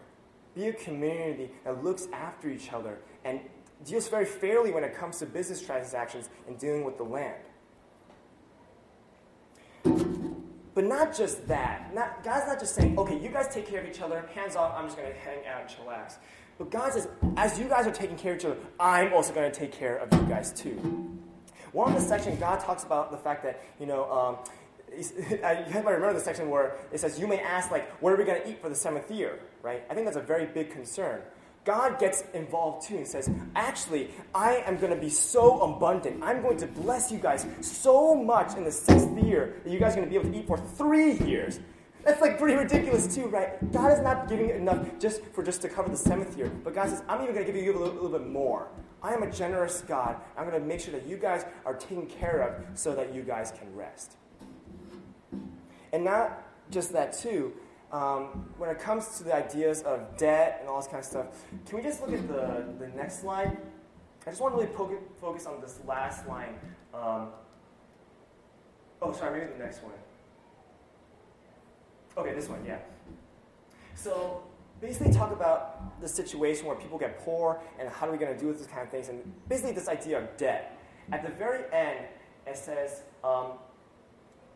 Be 0.55 0.67
a 0.67 0.73
community 0.73 1.51
that 1.63 1.83
looks 1.83 2.07
after 2.11 2.49
each 2.49 2.71
other 2.73 2.99
and 3.23 3.39
deals 3.85 4.07
very 4.07 4.25
fairly 4.25 4.71
when 4.71 4.83
it 4.83 4.95
comes 4.95 5.19
to 5.19 5.25
business 5.25 5.61
transactions 5.61 6.29
and 6.47 6.57
dealing 6.57 6.83
with 6.83 6.97
the 6.97 7.03
land. 7.03 7.43
But 10.73 10.85
not 10.85 11.15
just 11.15 11.47
that. 11.47 11.93
Not, 11.93 12.23
God's 12.23 12.47
not 12.47 12.59
just 12.59 12.75
saying, 12.75 12.97
okay, 12.97 13.19
you 13.19 13.29
guys 13.29 13.53
take 13.53 13.67
care 13.67 13.81
of 13.81 13.87
each 13.87 14.01
other, 14.01 14.27
hands 14.33 14.55
off, 14.55 14.73
I'm 14.75 14.85
just 14.85 14.97
going 14.97 15.11
to 15.11 15.19
hang 15.19 15.45
out 15.45 15.61
and 15.61 15.69
chillax. 15.69 16.15
But 16.57 16.69
God 16.69 16.93
says, 16.93 17.07
as 17.37 17.59
you 17.59 17.65
guys 17.67 17.87
are 17.87 17.91
taking 17.91 18.17
care 18.17 18.33
of 18.33 18.39
each 18.39 18.45
other, 18.45 18.57
I'm 18.79 19.13
also 19.13 19.33
going 19.33 19.51
to 19.51 19.57
take 19.57 19.71
care 19.71 19.97
of 19.97 20.13
you 20.13 20.27
guys 20.27 20.51
too. 20.53 21.19
One 21.71 21.91
of 21.91 21.99
the 21.99 22.07
section, 22.07 22.37
God 22.39 22.59
talks 22.59 22.83
about 22.83 23.11
the 23.11 23.17
fact 23.17 23.43
that, 23.43 23.63
you 23.79 23.85
know, 23.85 24.11
um, 24.11 24.37
you 24.95 25.39
might 25.41 25.85
remember 25.85 26.13
the 26.13 26.19
section 26.19 26.49
where 26.49 26.77
it 26.91 26.99
says, 26.99 27.19
you 27.19 27.27
may 27.27 27.39
ask, 27.39 27.71
like, 27.71 27.89
what 28.01 28.13
are 28.13 28.15
we 28.15 28.25
going 28.25 28.41
to 28.41 28.49
eat 28.49 28.61
for 28.61 28.69
the 28.69 28.75
seventh 28.75 29.09
year, 29.09 29.39
right? 29.63 29.83
I 29.89 29.95
think 29.95 30.05
that's 30.05 30.17
a 30.17 30.21
very 30.21 30.45
big 30.45 30.71
concern. 30.71 31.21
God 31.65 31.97
gets 31.97 32.23
involved 32.33 32.87
too 32.87 32.97
and 32.97 33.07
says, 33.07 33.29
Actually, 33.55 34.09
I 34.35 34.57
am 34.65 34.77
going 34.77 34.93
to 34.93 34.99
be 34.99 35.09
so 35.09 35.61
abundant. 35.61 36.21
I'm 36.21 36.41
going 36.41 36.57
to 36.57 36.67
bless 36.67 37.11
you 37.11 37.19
guys 37.19 37.45
so 37.61 38.15
much 38.15 38.57
in 38.57 38.65
the 38.65 38.71
sixth 38.71 39.09
year 39.23 39.55
that 39.63 39.71
you 39.71 39.79
guys 39.79 39.93
are 39.93 39.97
going 39.97 40.07
to 40.07 40.09
be 40.09 40.17
able 40.19 40.31
to 40.31 40.37
eat 40.37 40.47
for 40.47 40.57
three 40.57 41.13
years. 41.19 41.59
That's 42.03 42.19
like 42.19 42.37
pretty 42.37 42.55
ridiculous 42.55 43.13
too, 43.13 43.27
right? 43.27 43.71
God 43.71 43.91
is 43.93 44.01
not 44.01 44.27
giving 44.27 44.49
enough 44.49 44.99
just 44.99 45.23
for 45.27 45.41
just 45.41 45.61
to 45.61 45.69
cover 45.69 45.89
the 45.89 45.97
seventh 45.97 46.37
year. 46.37 46.51
But 46.63 46.75
God 46.75 46.89
says, 46.89 47.01
I'm 47.07 47.21
even 47.21 47.33
going 47.33 47.45
to 47.45 47.51
give 47.51 47.61
you 47.61 47.71
a 47.71 47.79
little, 47.79 47.93
little 47.93 48.19
bit 48.19 48.27
more. 48.27 48.67
I 49.01 49.13
am 49.13 49.23
a 49.23 49.31
generous 49.31 49.81
God. 49.81 50.17
I'm 50.37 50.47
going 50.47 50.59
to 50.59 50.65
make 50.65 50.81
sure 50.81 50.91
that 50.93 51.05
you 51.07 51.17
guys 51.17 51.45
are 51.65 51.75
taken 51.75 52.05
care 52.07 52.41
of 52.41 52.77
so 52.77 52.93
that 52.95 53.13
you 53.13 53.21
guys 53.21 53.51
can 53.51 53.73
rest. 53.73 54.13
And 55.93 56.03
not 56.03 56.43
just 56.71 56.91
that 56.91 57.13
too, 57.13 57.53
um, 57.93 58.49
when 58.57 58.69
it 58.69 58.79
comes 58.79 59.17
to 59.19 59.23
the 59.23 59.35
ideas 59.35 59.83
of 59.83 60.17
debt 60.17 60.57
and 60.59 60.69
all 60.69 60.81
this 60.81 60.87
kind 60.87 60.99
of 60.99 61.05
stuff, 61.05 61.27
can 61.65 61.77
we 61.77 61.83
just 61.83 62.01
look 62.01 62.11
at 62.11 62.27
the, 62.27 62.65
the 62.79 62.87
next 62.97 63.21
slide? 63.21 63.55
I 64.25 64.29
just 64.29 64.41
want 64.41 64.55
to 64.55 64.61
really 64.61 64.73
po- 64.73 64.99
focus 65.21 65.45
on 65.45 65.61
this 65.61 65.79
last 65.85 66.27
line. 66.27 66.55
Um, 66.93 67.29
oh, 69.01 69.13
sorry, 69.13 69.39
maybe 69.39 69.53
the 69.53 69.63
next 69.63 69.83
one. 69.83 69.93
Okay, 72.17 72.33
this 72.33 72.47
one, 72.47 72.63
yeah. 72.65 72.79
So 73.95 74.43
basically 74.81 75.13
talk 75.13 75.31
about 75.31 75.99
the 76.01 76.07
situation 76.07 76.65
where 76.65 76.75
people 76.75 76.97
get 76.97 77.19
poor 77.19 77.61
and 77.79 77.89
how 77.89 78.07
are 78.07 78.11
we 78.11 78.17
going 78.17 78.33
to 78.33 78.39
do 78.39 78.47
with 78.47 78.59
this 78.59 78.67
kind 78.67 78.83
of 78.83 78.89
things, 78.89 79.09
and 79.09 79.21
basically 79.47 79.71
this 79.71 79.87
idea 79.87 80.19
of 80.19 80.37
debt. 80.37 80.77
At 81.11 81.23
the 81.23 81.29
very 81.29 81.63
end, 81.73 82.05
it 82.45 82.57
says, 82.57 83.03
um, 83.23 83.53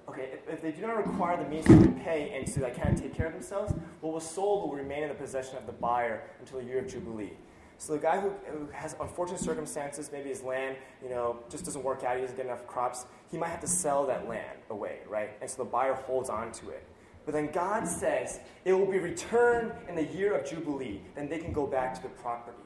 okay, 0.09 0.29
if, 0.33 0.53
if, 0.53 0.61
they 0.61 0.71
do 0.71 0.81
not 0.81 0.97
require 0.97 1.41
the 1.41 1.49
means 1.49 1.65
to 1.65 1.91
pay 2.03 2.33
and 2.35 2.45
to 2.53 2.61
like, 2.61 2.81
kind 2.81 2.93
of 2.93 3.01
take 3.01 3.13
care 3.13 3.27
of 3.27 3.33
themselves, 3.33 3.73
what 4.01 4.13
was 4.13 4.29
sold 4.29 4.69
will 4.69 4.75
remain 4.75 5.03
in 5.03 5.09
the 5.09 5.15
possession 5.15 5.57
of 5.57 5.65
the 5.65 5.71
buyer 5.71 6.23
until 6.39 6.59
the 6.59 6.65
year 6.65 6.79
of 6.79 6.87
Jubilee. 6.87 7.31
So 7.79 7.93
the 7.93 7.99
guy 7.99 8.19
who, 8.19 8.31
who, 8.51 8.67
has 8.71 8.95
unfortunate 8.99 9.39
circumstances, 9.39 10.09
maybe 10.11 10.29
his 10.29 10.41
land, 10.41 10.77
you 11.03 11.09
know, 11.09 11.39
just 11.49 11.63
doesn't 11.63 11.83
work 11.83 12.03
out, 12.03 12.15
he 12.15 12.21
doesn't 12.21 12.35
get 12.35 12.45
enough 12.45 12.65
crops, 12.65 13.05
he 13.29 13.37
might 13.37 13.49
have 13.49 13.61
to 13.61 13.67
sell 13.67 14.05
that 14.07 14.27
land 14.27 14.57
away, 14.69 14.99
right? 15.07 15.31
And 15.41 15.49
so 15.49 15.63
the 15.63 15.69
buyer 15.69 15.93
holds 15.93 16.29
on 16.29 16.51
to 16.53 16.69
it. 16.69 16.83
But 17.27 17.33
then 17.33 17.51
God 17.51 17.87
says 17.87 18.39
it 18.65 18.73
will 18.73 18.89
be 18.89 18.97
returned 18.97 19.73
in 19.87 19.95
the 19.95 20.05
year 20.05 20.35
of 20.35 20.49
Jubilee. 20.49 21.01
Then 21.13 21.29
they 21.29 21.37
can 21.37 21.53
go 21.53 21.67
back 21.67 21.93
to 21.95 22.01
the 22.01 22.09
property. 22.09 22.57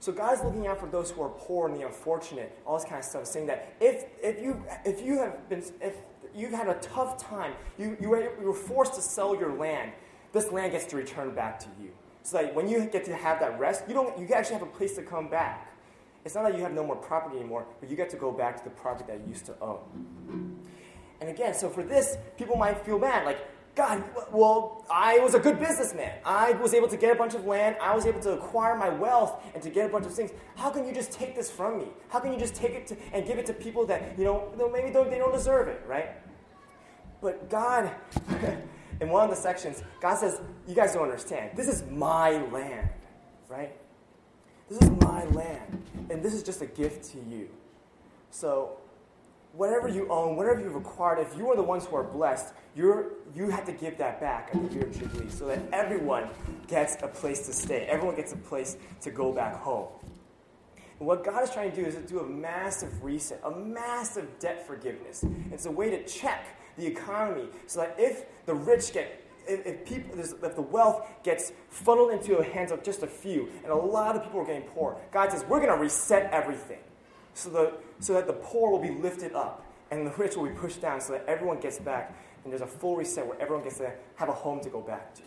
So 0.00 0.12
God's 0.12 0.42
looking 0.42 0.66
out 0.66 0.80
for 0.80 0.86
those 0.86 1.10
who 1.10 1.20
are 1.22 1.30
poor 1.30 1.68
and 1.68 1.76
the 1.76 1.84
unfortunate, 1.84 2.56
all 2.66 2.78
this 2.78 2.86
kind 2.86 2.98
of 3.00 3.04
stuff, 3.04 3.26
saying 3.26 3.46
that 3.48 3.74
if, 3.80 4.04
if, 4.22 4.42
you, 4.42 4.64
if 4.86 5.04
you 5.04 5.18
have 5.18 5.48
been, 5.48 5.62
if 5.80 5.94
you've 6.34 6.52
had 6.52 6.68
a 6.68 6.74
tough 6.74 7.16
time. 7.18 7.54
You, 7.78 7.96
you, 8.00 8.08
were, 8.10 8.22
you 8.40 8.46
were 8.46 8.54
forced 8.54 8.94
to 8.94 9.00
sell 9.00 9.34
your 9.34 9.54
land. 9.54 9.92
This 10.32 10.50
land 10.50 10.72
gets 10.72 10.86
to 10.86 10.96
return 10.96 11.34
back 11.34 11.58
to 11.60 11.68
you. 11.80 11.90
So 12.22 12.38
that 12.38 12.54
when 12.54 12.68
you 12.68 12.86
get 12.86 13.04
to 13.04 13.14
have 13.14 13.40
that 13.40 13.58
rest, 13.58 13.84
you, 13.86 13.94
don't, 13.94 14.18
you 14.18 14.26
actually 14.34 14.54
have 14.54 14.62
a 14.62 14.70
place 14.70 14.96
to 14.96 15.02
come 15.02 15.28
back. 15.28 15.70
It's 16.24 16.34
not 16.34 16.44
that 16.44 16.56
you 16.56 16.62
have 16.62 16.72
no 16.72 16.84
more 16.84 16.96
property 16.96 17.38
anymore, 17.38 17.66
but 17.80 17.90
you 17.90 17.96
get 17.96 18.08
to 18.10 18.16
go 18.16 18.32
back 18.32 18.56
to 18.56 18.64
the 18.64 18.70
property 18.70 19.04
that 19.08 19.20
you 19.20 19.28
used 19.28 19.46
to 19.46 19.54
own. 19.60 20.58
And 21.20 21.28
again, 21.28 21.54
so 21.54 21.68
for 21.68 21.82
this, 21.82 22.16
people 22.38 22.56
might 22.56 22.84
feel 22.84 22.98
bad. 22.98 23.26
Like, 23.26 23.38
God, 23.74 24.04
well, 24.30 24.84
I 24.88 25.18
was 25.18 25.34
a 25.34 25.40
good 25.40 25.58
businessman. 25.58 26.12
I 26.24 26.52
was 26.52 26.74
able 26.74 26.86
to 26.88 26.96
get 26.96 27.10
a 27.10 27.18
bunch 27.18 27.34
of 27.34 27.44
land. 27.44 27.76
I 27.82 27.94
was 27.94 28.06
able 28.06 28.20
to 28.20 28.32
acquire 28.34 28.76
my 28.76 28.88
wealth 28.88 29.42
and 29.52 29.62
to 29.64 29.70
get 29.70 29.86
a 29.86 29.88
bunch 29.92 30.06
of 30.06 30.14
things. 30.14 30.30
How 30.54 30.70
can 30.70 30.86
you 30.86 30.94
just 30.94 31.10
take 31.10 31.34
this 31.34 31.50
from 31.50 31.78
me? 31.78 31.86
How 32.08 32.20
can 32.20 32.32
you 32.32 32.38
just 32.38 32.54
take 32.54 32.70
it 32.72 32.86
to, 32.88 32.96
and 33.12 33.26
give 33.26 33.38
it 33.38 33.46
to 33.46 33.52
people 33.52 33.84
that, 33.86 34.16
you 34.16 34.24
know, 34.24 34.70
maybe 34.72 34.90
they 34.90 35.18
don't 35.18 35.32
deserve 35.32 35.66
it, 35.66 35.82
right? 35.88 36.10
But 37.20 37.50
God, 37.50 37.90
in 39.00 39.08
one 39.08 39.24
of 39.24 39.30
the 39.30 39.36
sections, 39.36 39.82
God 40.00 40.18
says, 40.18 40.40
You 40.68 40.74
guys 40.74 40.92
don't 40.92 41.02
understand. 41.02 41.56
This 41.56 41.66
is 41.66 41.82
my 41.90 42.42
land, 42.52 42.90
right? 43.48 43.74
This 44.68 44.80
is 44.82 44.90
my 45.00 45.24
land. 45.26 45.82
And 46.10 46.22
this 46.22 46.32
is 46.32 46.42
just 46.42 46.62
a 46.62 46.66
gift 46.66 47.10
to 47.12 47.18
you. 47.18 47.48
So, 48.30 48.76
whatever 49.56 49.88
you 49.88 50.08
own, 50.08 50.36
whatever 50.36 50.60
you've 50.60 50.74
acquired, 50.74 51.20
if 51.20 51.36
you 51.36 51.48
are 51.50 51.56
the 51.56 51.62
ones 51.62 51.86
who 51.86 51.96
are 51.96 52.04
blessed, 52.04 52.52
you're, 52.74 53.12
you 53.34 53.48
have 53.50 53.64
to 53.64 53.72
give 53.72 53.96
that 53.98 54.20
back 54.20 54.50
at 54.52 54.68
the 54.68 54.74
year 54.74 54.86
of 54.86 54.98
Jubilee 54.98 55.30
so 55.30 55.46
that 55.46 55.60
everyone 55.72 56.28
gets 56.66 56.96
a 57.02 57.08
place 57.08 57.46
to 57.46 57.52
stay. 57.52 57.86
Everyone 57.86 58.16
gets 58.16 58.32
a 58.32 58.36
place 58.36 58.76
to 59.02 59.10
go 59.10 59.32
back 59.32 59.54
home. 59.54 59.88
And 60.98 61.06
what 61.06 61.24
God 61.24 61.42
is 61.42 61.50
trying 61.50 61.70
to 61.70 61.76
do 61.76 61.86
is 61.86 61.94
to 61.94 62.02
do 62.02 62.20
a 62.20 62.26
massive 62.26 63.02
reset, 63.02 63.40
a 63.44 63.50
massive 63.50 64.38
debt 64.38 64.66
forgiveness. 64.66 65.24
It's 65.52 65.66
a 65.66 65.70
way 65.70 65.90
to 65.90 66.04
check 66.04 66.46
the 66.76 66.86
economy 66.86 67.48
so 67.66 67.80
that 67.80 67.94
if 67.98 68.24
the 68.46 68.54
rich 68.54 68.92
get 68.92 69.20
if, 69.46 69.66
if, 69.66 69.84
people, 69.84 70.18
if 70.18 70.56
the 70.56 70.62
wealth 70.62 71.06
gets 71.22 71.52
funneled 71.68 72.12
into 72.12 72.34
the 72.34 72.44
hands 72.44 72.72
of 72.72 72.82
just 72.82 73.02
a 73.02 73.06
few, 73.06 73.50
and 73.62 73.70
a 73.70 73.76
lot 73.76 74.16
of 74.16 74.22
people 74.22 74.40
are 74.40 74.46
getting 74.46 74.62
poor, 74.62 74.96
God 75.12 75.30
says, 75.30 75.44
we're 75.46 75.58
going 75.58 75.70
to 75.70 75.76
reset 75.76 76.32
everything 76.32 76.78
so, 77.34 77.50
the, 77.50 77.72
so 78.00 78.14
that 78.14 78.26
the 78.26 78.32
poor 78.32 78.70
will 78.70 78.78
be 78.78 78.90
lifted 78.90 79.34
up 79.34 79.66
and 79.90 80.06
the 80.06 80.10
rich 80.12 80.36
will 80.36 80.46
be 80.46 80.54
pushed 80.54 80.80
down 80.80 81.00
so 81.00 81.12
that 81.12 81.24
everyone 81.26 81.60
gets 81.60 81.78
back 81.78 82.16
and 82.42 82.52
there's 82.52 82.62
a 82.62 82.66
full 82.66 82.96
reset 82.96 83.26
where 83.26 83.40
everyone 83.40 83.64
gets 83.64 83.78
to 83.78 83.92
have 84.16 84.28
a 84.28 84.32
home 84.32 84.60
to 84.60 84.70
go 84.70 84.80
back 84.80 85.14
to. 85.14 85.22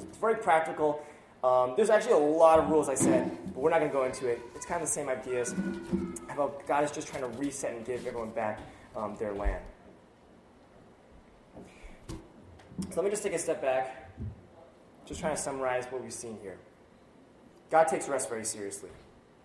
It's 0.00 0.18
very 0.18 0.36
practical. 0.36 1.02
Um, 1.44 1.74
there's 1.76 1.90
actually 1.90 2.14
a 2.14 2.18
lot 2.18 2.58
of 2.58 2.68
rules, 2.68 2.88
I 2.88 2.94
said, 2.94 3.30
but 3.54 3.56
we're 3.60 3.70
not 3.70 3.78
going 3.78 3.90
to 3.90 3.96
go 3.96 4.04
into 4.04 4.26
it. 4.28 4.40
It's 4.54 4.66
kind 4.66 4.82
of 4.82 4.88
the 4.88 4.92
same 4.92 5.08
ideas 5.08 5.54
about 6.30 6.66
God 6.66 6.84
is 6.84 6.90
just 6.90 7.08
trying 7.08 7.22
to 7.22 7.28
reset 7.38 7.74
and 7.74 7.84
give 7.84 8.06
everyone 8.06 8.30
back 8.30 8.60
um, 8.96 9.16
their 9.18 9.32
land. 9.32 9.62
So 12.90 12.96
let 12.96 13.04
me 13.04 13.10
just 13.10 13.22
take 13.22 13.32
a 13.32 13.38
step 13.38 13.62
back, 13.62 14.10
just 15.06 15.20
trying 15.20 15.34
to 15.34 15.40
summarize 15.40 15.86
what 15.86 16.02
we've 16.02 16.12
seen 16.12 16.38
here. 16.42 16.58
God 17.70 17.88
takes 17.88 18.08
rest 18.08 18.28
very 18.28 18.44
seriously. 18.44 18.90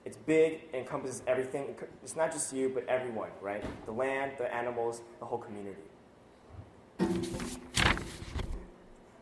It's 0.03 0.17
big, 0.17 0.61
it 0.73 0.77
encompasses 0.77 1.21
everything. 1.27 1.75
It's 2.01 2.15
not 2.15 2.31
just 2.31 2.53
you, 2.53 2.69
but 2.69 2.87
everyone, 2.87 3.29
right? 3.41 3.63
The 3.85 3.91
land, 3.91 4.33
the 4.37 4.53
animals, 4.53 5.01
the 5.19 5.25
whole 5.25 5.37
community. 5.37 5.81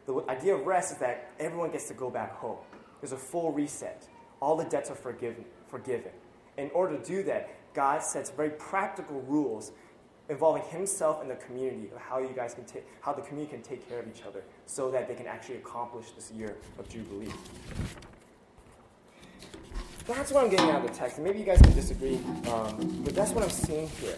The 0.06 0.24
idea 0.30 0.56
of 0.56 0.66
rest 0.66 0.94
is 0.94 0.98
that 1.00 1.32
everyone 1.40 1.72
gets 1.72 1.88
to 1.90 1.94
go 1.94 2.10
back 2.10 2.34
home. 2.36 2.58
There's 3.02 3.12
a 3.12 3.18
full 3.18 3.52
reset. 3.52 4.08
All 4.42 4.56
the 4.56 4.66
debts 4.66 4.90
are 4.90 4.96
forgiven. 4.96 5.46
forgiven. 5.68 6.12
In 6.58 6.72
order 6.74 6.98
to 6.98 7.04
do 7.04 7.24
that, 7.24 7.50
God 7.74 8.02
sets 8.02 8.30
very 8.30 8.50
practical 8.52 9.22
rules 9.22 9.72
involving 10.30 10.64
himself 10.64 11.22
and 11.22 11.30
the 11.30 11.36
community 11.36 11.90
of 11.94 12.00
how 12.00 12.20
you 12.20 12.30
guys 12.36 12.54
can 12.54 12.64
take 12.66 12.86
how 13.02 13.12
the 13.14 13.22
community 13.22 13.52
can 13.56 13.64
take 13.64 13.88
care 13.90 14.00
of 14.00 14.08
each 14.08 14.24
other 14.24 14.44
so 14.66 14.92
that 14.92 15.08
they 15.08 15.16
can 15.16 15.28
actually 15.28 15.58
accomplish 15.58 16.12
this 16.12 16.32
year 16.32 16.56
of 16.78 16.88
Jubilee. 16.88 17.32
That's 20.10 20.32
what 20.32 20.44
I'm 20.44 20.50
getting 20.50 20.72
out 20.72 20.84
of 20.84 20.92
the 20.92 20.98
text. 20.98 21.18
And 21.18 21.24
maybe 21.24 21.38
you 21.38 21.46
guys 21.46 21.62
can 21.62 21.72
disagree, 21.74 22.16
um, 22.52 23.04
but 23.06 23.14
that's 23.14 23.30
what 23.30 23.44
I'm 23.44 23.52
seeing 23.52 23.88
here. 23.88 24.18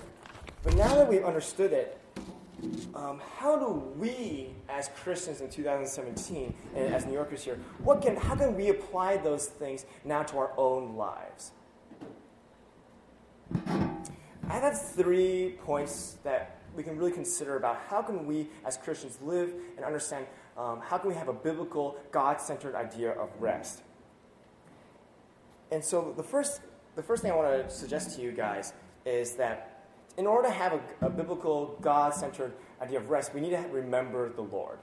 But 0.64 0.74
now 0.78 0.96
that 0.96 1.06
we've 1.06 1.26
understood 1.26 1.74
it, 1.74 2.00
um, 2.96 3.20
how 3.38 3.58
do 3.58 3.74
we, 3.98 4.52
as 4.70 4.90
Christians 4.96 5.42
in 5.42 5.50
2017, 5.50 6.54
and 6.78 6.94
as 6.94 7.06
New 7.06 7.12
Yorkers 7.12 7.44
here, 7.44 7.60
what 7.84 8.02
can, 8.02 8.16
how 8.16 8.36
can 8.36 8.56
we 8.56 8.70
apply 8.70 9.18
those 9.18 9.48
things 9.48 9.86
now 10.06 10.24
to 10.24 10.38
our 10.38 10.52
own 10.56 10.96
lives? 10.96 11.52
I 13.54 14.54
have 14.54 14.82
three 14.94 15.58
points 15.66 16.20
that 16.24 16.62
we 16.74 16.84
can 16.84 16.98
really 16.98 17.12
consider 17.12 17.58
about 17.58 17.82
how 17.90 18.02
can 18.02 18.26
we, 18.26 18.48
as 18.64 18.78
Christians, 18.78 19.18
live 19.22 19.54
and 19.76 19.84
understand 19.84 20.26
um, 20.58 20.80
how 20.80 20.98
can 20.98 21.10
we 21.10 21.16
have 21.16 21.28
a 21.28 21.34
biblical, 21.34 21.98
God-centered 22.14 22.76
idea 22.76 23.12
of 23.12 23.30
rest. 23.42 23.82
And 25.72 25.84
so 25.84 26.14
the 26.16 26.24
first, 26.24 26.62
the 26.96 27.04
first 27.04 27.22
thing 27.22 27.32
I 27.32 27.36
want 27.36 27.68
to 27.68 27.74
suggest 27.74 28.16
to 28.16 28.22
you 28.22 28.32
guys 28.32 28.74
is 29.06 29.36
that 29.36 29.86
in 30.18 30.28
order 30.28 30.50
to 30.50 30.54
have 30.54 30.74
a, 30.74 31.06
a 31.06 31.10
biblical, 31.10 31.78
God 31.82 32.14
centered 32.14 32.54
idea 32.82 33.00
of 33.00 33.10
rest, 33.10 33.34
we 33.34 33.42
need 33.42 33.52
to 33.52 33.64
remember 33.72 34.30
the 34.30 34.42
Lord. 34.42 34.80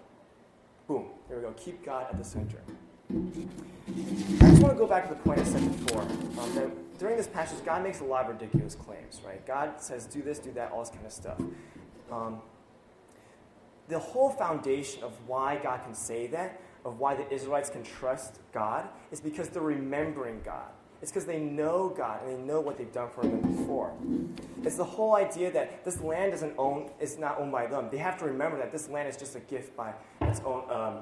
Boom. 0.87 1.07
There 1.29 1.37
we 1.37 1.43
go. 1.43 1.53
Keep 1.53 1.85
God 1.85 2.07
at 2.11 2.17
the 2.17 2.25
center. 2.25 2.59
I 3.11 4.51
just 4.51 4.63
want 4.63 4.75
to 4.75 4.79
go 4.79 4.87
back 4.87 5.09
to 5.09 5.15
the 5.15 5.21
point 5.21 5.39
I 5.41 5.45
said 5.45 5.87
before. 5.87 6.03
Um, 6.03 6.55
that 6.55 6.99
during 6.99 7.17
this 7.17 7.27
passage, 7.27 7.63
God 7.65 7.83
makes 7.83 8.01
a 8.01 8.05
lot 8.05 8.25
of 8.25 8.41
ridiculous 8.41 8.75
claims, 8.75 9.21
right? 9.25 9.47
God 9.47 9.81
says, 9.81 10.07
do 10.07 10.23
this, 10.23 10.39
do 10.39 10.53
that, 10.53 10.73
all 10.73 10.81
this 10.81 10.91
kind 10.91 11.07
of 11.07 11.13
stuff. 11.13 11.39
Um, 12.11 12.41
the 13.89 13.99
whole 13.99 14.31
foundation 14.31 15.03
of 15.03 15.13
why 15.27 15.57
God 15.63 15.83
can 15.85 15.95
say 15.95 16.27
that, 16.29 16.61
of 16.85 16.99
why 16.99 17.15
the 17.15 17.31
Israelites 17.33 17.71
can 17.71 17.83
trust 17.83 18.41
God, 18.53 18.89
is 19.11 19.21
because 19.21 19.49
they're 19.49 19.63
remembering 19.63 20.41
God. 20.45 20.71
It's 21.01 21.13
because 21.13 21.27
they 21.27 21.39
know 21.39 21.95
God 21.97 22.23
and 22.23 22.31
they 22.31 22.43
know 22.43 22.61
what 22.61 22.77
they've 22.77 22.93
done 22.93 23.09
for 23.15 23.23
them 23.23 23.41
before. 23.41 23.93
It's 24.65 24.77
the 24.77 24.85
whole 24.85 25.15
idea 25.15 25.53
that 25.53 25.85
this 25.85 26.01
land 26.01 26.35
isn't 26.35 26.55
owned, 26.59 26.91
is 27.01 27.19
not 27.19 27.39
owned 27.39 27.53
by 27.53 27.67
them. 27.67 27.89
They 27.91 27.99
have 27.99 28.19
to 28.19 28.25
remember 28.25 28.59
that 28.59 28.73
this 28.73 28.89
land 28.89 29.09
is 29.09 29.17
just 29.17 29.37
a 29.37 29.41
gift 29.41 29.77
by 29.77 29.95
that's 30.19 30.41
owned, 30.41 30.71
um, 30.71 30.99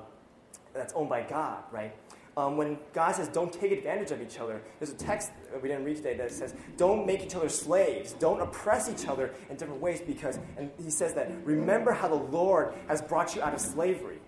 that's 0.74 0.92
owned 0.92 1.09
by 1.09 1.22
God, 1.22 1.64
right? 1.72 1.94
Um, 2.37 2.59
when 2.59 2.76
God 2.92 3.14
says, 3.14 3.28
don't 3.28 3.50
take 3.50 3.72
advantage 3.72 4.11
of 4.11 4.20
each 4.20 4.38
other, 4.38 4.61
there's 4.78 4.90
a 4.90 4.96
text 4.96 5.30
that 5.50 5.62
we 5.62 5.70
didn't 5.70 5.85
read 5.85 5.96
today 5.96 6.18
that 6.18 6.30
says, 6.30 6.54
don't 6.76 7.06
make 7.06 7.22
each 7.22 7.35
other 7.35 7.48
slaves, 7.48 8.12
don't 8.12 8.42
oppress 8.42 8.90
each 8.90 9.09
other 9.09 9.32
in 9.48 9.56
different 9.56 9.80
ways 9.80 10.02
because, 10.02 10.38
and 10.59 10.70
he 10.78 10.90
says 10.90 11.14
that, 11.14 11.32
remember 11.44 11.92
how 11.92 12.09
the 12.09 12.14
Lord 12.14 12.74
has 12.88 13.00
brought 13.00 13.35
you 13.35 13.40
out 13.40 13.54
of 13.54 13.61
slavery. 13.61 14.18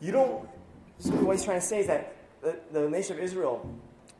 You 0.00 0.12
don't, 0.12 0.48
so 0.98 1.10
what 1.10 1.36
he's 1.36 1.44
trying 1.44 1.60
to 1.60 1.66
say 1.66 1.80
is 1.80 1.86
that 1.88 2.16
the, 2.40 2.58
the 2.72 2.88
nation 2.88 3.18
of 3.18 3.22
Israel 3.22 3.68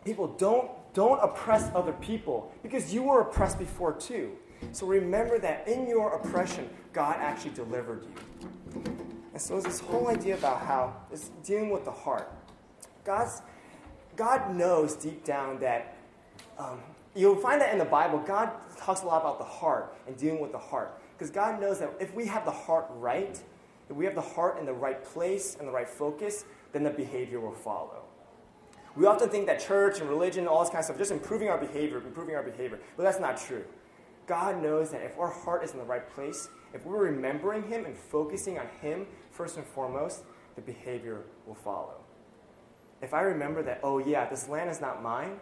people 0.04 0.28
don't 0.38 0.70
don't 0.94 1.18
oppress 1.22 1.70
other 1.74 1.92
people 1.92 2.52
because 2.62 2.94
you 2.94 3.02
were 3.02 3.20
oppressed 3.22 3.58
before 3.58 3.92
too. 3.92 4.32
So 4.72 4.86
remember 4.86 5.38
that 5.40 5.66
in 5.66 5.88
your 5.88 6.14
oppression, 6.14 6.70
God 6.92 7.16
actually 7.18 7.50
delivered 7.50 8.04
you. 8.04 8.82
And 9.32 9.42
so 9.42 9.56
it's 9.56 9.66
this 9.66 9.80
whole 9.80 10.08
idea 10.08 10.34
about 10.36 10.60
how 10.60 10.94
it's 11.10 11.30
dealing 11.44 11.70
with 11.70 11.84
the 11.84 11.90
heart. 11.90 12.32
God's 13.04 13.42
God 14.16 14.54
knows 14.54 14.94
deep 14.94 15.24
down 15.24 15.58
that 15.58 15.96
um, 16.56 16.80
you'll 17.16 17.34
find 17.34 17.60
that 17.60 17.72
in 17.72 17.78
the 17.78 17.84
Bible, 17.84 18.20
God 18.20 18.50
talks 18.78 19.02
a 19.02 19.06
lot 19.06 19.20
about 19.20 19.38
the 19.38 19.44
heart 19.44 19.96
and 20.06 20.16
dealing 20.16 20.40
with 20.40 20.52
the 20.52 20.58
heart. 20.58 21.00
Because 21.18 21.30
God 21.30 21.60
knows 21.60 21.80
that 21.80 21.92
if 21.98 22.14
we 22.14 22.26
have 22.26 22.44
the 22.44 22.52
heart 22.52 22.86
right, 22.90 23.40
if 23.90 23.96
we 23.96 24.04
have 24.04 24.14
the 24.14 24.20
heart 24.20 24.58
in 24.58 24.66
the 24.66 24.72
right 24.72 25.02
place 25.04 25.56
and 25.58 25.66
the 25.66 25.72
right 25.72 25.88
focus, 25.88 26.44
then 26.72 26.84
the 26.84 26.90
behavior 26.90 27.40
will 27.40 27.52
follow. 27.52 28.04
We 28.96 29.07
often 29.07 29.28
think 29.28 29.46
that 29.46 29.61
church 29.61 30.00
and 30.00 30.09
religion, 30.09 30.40
and 30.40 30.48
all 30.48 30.61
this 30.61 30.70
kind 30.70 30.78
of 30.78 30.85
stuff, 30.85 30.98
just 30.98 31.11
improving 31.11 31.48
our 31.48 31.59
behavior, 31.59 31.98
improving 31.98 32.37
our 32.37 32.42
behavior. 32.42 32.78
But 32.96 33.02
that's 33.02 33.18
not 33.18 33.37
true. 33.37 33.64
God 34.26 34.62
knows 34.62 34.90
that 34.90 35.02
if 35.02 35.18
our 35.18 35.30
heart 35.30 35.64
is 35.64 35.72
in 35.72 35.78
the 35.78 35.85
right 35.85 36.09
place, 36.14 36.48
if 36.72 36.85
we're 36.87 37.04
remembering 37.04 37.64
Him 37.64 37.85
and 37.85 37.96
focusing 37.96 38.59
on 38.59 38.66
Him 38.80 39.07
first 39.30 39.57
and 39.57 39.66
foremost, 39.66 40.22
the 40.54 40.62
behavior 40.62 41.22
will 41.46 41.54
follow. 41.54 41.96
If 43.02 43.12
I 43.12 43.22
remember 43.22 43.62
that, 43.64 43.80
oh 43.83 43.98
yeah, 43.98 44.28
this 44.28 44.48
land 44.48 44.70
is 44.70 44.80
not 44.80 45.02
mine, 45.02 45.38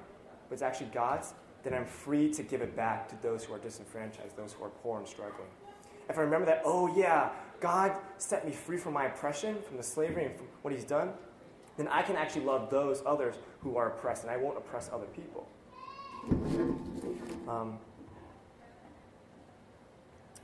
but 0.48 0.54
it's 0.54 0.62
actually 0.62 0.90
God's, 0.92 1.34
then 1.62 1.74
I'm 1.74 1.86
free 1.86 2.32
to 2.32 2.42
give 2.42 2.60
it 2.60 2.74
back 2.74 3.08
to 3.10 3.16
those 3.22 3.44
who 3.44 3.52
are 3.52 3.58
disenfranchised, 3.58 4.36
those 4.36 4.54
who 4.54 4.64
are 4.64 4.70
poor 4.70 4.98
and 4.98 5.06
struggling. 5.06 5.48
If 6.08 6.18
I 6.18 6.22
remember 6.22 6.46
that, 6.46 6.62
oh 6.64 6.94
yeah, 6.96 7.30
God 7.60 7.92
set 8.18 8.44
me 8.44 8.52
free 8.52 8.78
from 8.78 8.94
my 8.94 9.06
oppression, 9.06 9.56
from 9.62 9.76
the 9.76 9.82
slavery, 9.82 10.24
and 10.24 10.36
from 10.36 10.46
what 10.62 10.74
He's 10.74 10.84
done, 10.84 11.10
then 11.82 11.92
I 11.92 12.02
can 12.02 12.16
actually 12.16 12.44
love 12.44 12.70
those 12.70 13.02
others 13.04 13.34
who 13.60 13.76
are 13.76 13.88
oppressed, 13.88 14.22
and 14.22 14.30
I 14.30 14.36
won't 14.36 14.56
oppress 14.56 14.88
other 14.92 15.06
people. 15.06 15.48
Um, 17.48 17.78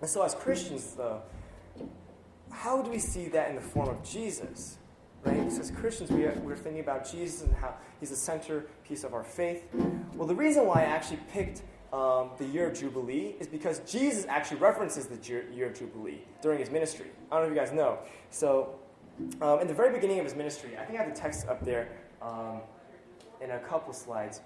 and 0.00 0.10
so, 0.10 0.22
as 0.22 0.34
Christians, 0.34 0.94
though, 0.96 1.22
how 2.50 2.82
do 2.82 2.90
we 2.90 2.98
see 2.98 3.28
that 3.28 3.50
in 3.50 3.56
the 3.56 3.62
form 3.62 3.88
of 3.88 4.02
Jesus? 4.02 4.78
Right? 5.24 5.50
So 5.50 5.60
as 5.60 5.70
Christians, 5.70 6.10
we 6.10 6.24
are, 6.24 6.32
we're 6.44 6.56
thinking 6.56 6.80
about 6.80 7.10
Jesus 7.10 7.42
and 7.42 7.52
how 7.54 7.74
he's 7.98 8.10
the 8.10 8.16
centerpiece 8.16 9.04
of 9.04 9.14
our 9.14 9.24
faith. 9.24 9.64
Well, 10.14 10.28
the 10.28 10.34
reason 10.34 10.64
why 10.66 10.82
I 10.82 10.84
actually 10.84 11.18
picked 11.32 11.62
um, 11.92 12.30
the 12.38 12.44
year 12.46 12.68
of 12.68 12.78
Jubilee 12.78 13.34
is 13.40 13.46
because 13.46 13.80
Jesus 13.80 14.26
actually 14.28 14.58
references 14.58 15.06
the 15.06 15.18
year 15.52 15.66
of 15.66 15.78
Jubilee 15.78 16.20
during 16.40 16.60
his 16.60 16.70
ministry. 16.70 17.06
I 17.30 17.36
don't 17.36 17.44
know 17.44 17.52
if 17.52 17.56
you 17.56 17.66
guys 17.66 17.76
know. 17.76 17.98
So, 18.30 18.78
um, 19.40 19.60
in 19.60 19.66
the 19.66 19.74
very 19.74 19.92
beginning 19.92 20.18
of 20.18 20.24
his 20.24 20.34
ministry, 20.34 20.70
I 20.78 20.84
think 20.84 20.98
I 20.98 21.02
have 21.02 21.14
the 21.14 21.20
text 21.20 21.48
up 21.48 21.64
there 21.64 21.88
um, 22.22 22.60
in 23.40 23.50
a 23.50 23.58
couple 23.58 23.92
slides. 23.92 24.40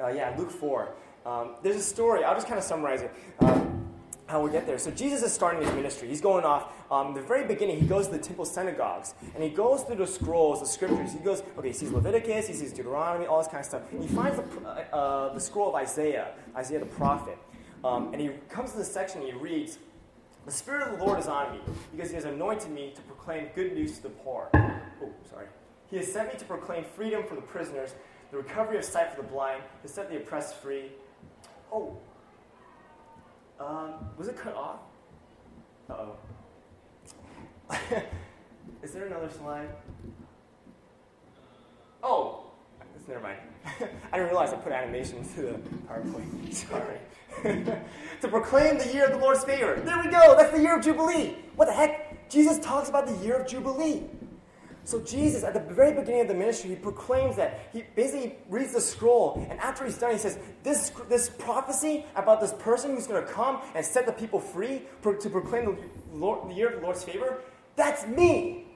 Uh, 0.00 0.08
yeah, 0.08 0.34
Luke 0.38 0.50
4. 0.50 0.94
Um, 1.26 1.50
there's 1.62 1.76
a 1.76 1.82
story, 1.82 2.24
I'll 2.24 2.34
just 2.34 2.46
kind 2.46 2.58
of 2.58 2.64
summarize 2.64 3.02
it. 3.02 3.12
Um, 3.40 3.80
how 4.30 4.40
we 4.40 4.50
get 4.50 4.64
there. 4.64 4.78
So 4.78 4.90
Jesus 4.92 5.22
is 5.22 5.32
starting 5.32 5.60
his 5.60 5.74
ministry. 5.74 6.08
He's 6.08 6.20
going 6.20 6.44
off. 6.44 6.72
Um, 6.90 7.14
the 7.14 7.20
very 7.20 7.46
beginning, 7.46 7.80
he 7.80 7.86
goes 7.86 8.06
to 8.06 8.12
the 8.12 8.18
temple 8.18 8.44
synagogues 8.44 9.14
and 9.34 9.42
he 9.42 9.50
goes 9.50 9.82
through 9.82 9.96
the 9.96 10.06
scrolls, 10.06 10.60
the 10.60 10.66
scriptures. 10.66 11.12
He 11.12 11.18
goes, 11.18 11.42
okay, 11.58 11.68
he 11.68 11.74
sees 11.74 11.90
Leviticus, 11.90 12.46
he 12.46 12.54
sees 12.54 12.72
Deuteronomy, 12.72 13.26
all 13.26 13.38
this 13.38 13.48
kind 13.48 13.58
of 13.58 13.66
stuff. 13.66 13.82
He 13.90 14.06
finds 14.06 14.36
the, 14.36 14.44
uh, 14.66 14.96
uh, 14.96 15.34
the 15.34 15.40
scroll 15.40 15.70
of 15.70 15.74
Isaiah, 15.74 16.28
Isaiah 16.56 16.78
the 16.78 16.86
prophet. 16.86 17.38
Um, 17.84 18.12
and 18.12 18.20
he 18.20 18.30
comes 18.48 18.70
to 18.72 18.78
the 18.78 18.84
section 18.84 19.20
and 19.20 19.32
he 19.32 19.36
reads, 19.36 19.78
the 20.46 20.52
Spirit 20.52 20.88
of 20.88 20.98
the 20.98 21.04
Lord 21.04 21.18
is 21.18 21.26
on 21.26 21.52
me, 21.52 21.60
because 21.92 22.10
He 22.10 22.16
has 22.16 22.24
anointed 22.24 22.70
me 22.70 22.92
to 22.94 23.02
proclaim 23.02 23.48
good 23.54 23.74
news 23.74 23.96
to 23.96 24.04
the 24.04 24.08
poor. 24.08 24.50
Oh, 24.54 25.12
sorry. 25.30 25.46
He 25.90 25.96
has 25.96 26.10
sent 26.12 26.32
me 26.32 26.38
to 26.38 26.44
proclaim 26.44 26.84
freedom 26.84 27.24
for 27.26 27.34
the 27.34 27.42
prisoners, 27.42 27.94
the 28.30 28.36
recovery 28.36 28.78
of 28.78 28.84
sight 28.84 29.14
for 29.14 29.22
the 29.22 29.28
blind, 29.28 29.62
to 29.82 29.88
set 29.88 30.08
the 30.08 30.16
oppressed 30.16 30.56
free. 30.56 30.92
Oh. 31.72 31.96
Um, 33.58 33.94
was 34.16 34.28
it 34.28 34.36
cut 34.36 34.54
off? 34.54 34.80
Uh 35.88 35.94
oh. 35.94 36.16
is 38.82 38.92
there 38.92 39.06
another 39.06 39.28
slide? 39.28 39.68
Never 43.10 43.22
mind. 43.22 43.38
I 44.12 44.16
didn't 44.16 44.28
realize 44.28 44.52
I 44.52 44.56
put 44.56 44.72
animation 44.72 45.18
into 45.18 45.42
the 45.42 45.58
PowerPoint. 45.88 46.54
Sorry. 46.54 46.98
to 48.20 48.28
proclaim 48.28 48.78
the 48.78 48.92
year 48.92 49.06
of 49.06 49.12
the 49.12 49.18
Lord's 49.18 49.42
favor. 49.42 49.80
There 49.84 49.98
we 49.98 50.10
go. 50.10 50.36
That's 50.36 50.52
the 50.52 50.60
year 50.60 50.76
of 50.76 50.84
Jubilee. 50.84 51.34
What 51.56 51.66
the 51.66 51.72
heck? 51.72 52.30
Jesus 52.30 52.60
talks 52.60 52.88
about 52.88 53.08
the 53.08 53.16
year 53.24 53.34
of 53.34 53.48
Jubilee. 53.48 54.04
So 54.84 55.00
Jesus, 55.00 55.42
at 55.42 55.54
the 55.54 55.74
very 55.74 55.92
beginning 55.92 56.20
of 56.20 56.28
the 56.28 56.34
ministry, 56.34 56.70
he 56.70 56.76
proclaims 56.76 57.34
that. 57.36 57.68
He 57.72 57.84
basically 57.96 58.36
reads 58.48 58.74
the 58.74 58.80
scroll, 58.80 59.44
and 59.50 59.58
after 59.58 59.84
he's 59.84 59.98
done, 59.98 60.12
he 60.12 60.18
says, 60.18 60.38
this, 60.62 60.90
this 61.08 61.28
prophecy 61.28 62.06
about 62.14 62.40
this 62.40 62.52
person 62.54 62.94
who's 62.94 63.06
going 63.06 63.24
to 63.24 63.32
come 63.32 63.60
and 63.74 63.84
set 63.84 64.06
the 64.06 64.12
people 64.12 64.40
free 64.40 64.82
to 65.02 65.30
proclaim 65.30 65.64
the, 65.64 65.78
Lord, 66.16 66.48
the 66.48 66.54
year 66.54 66.68
of 66.68 66.76
the 66.76 66.80
Lord's 66.80 67.04
favor, 67.04 67.42
that's 67.76 68.06
me. 68.06 68.69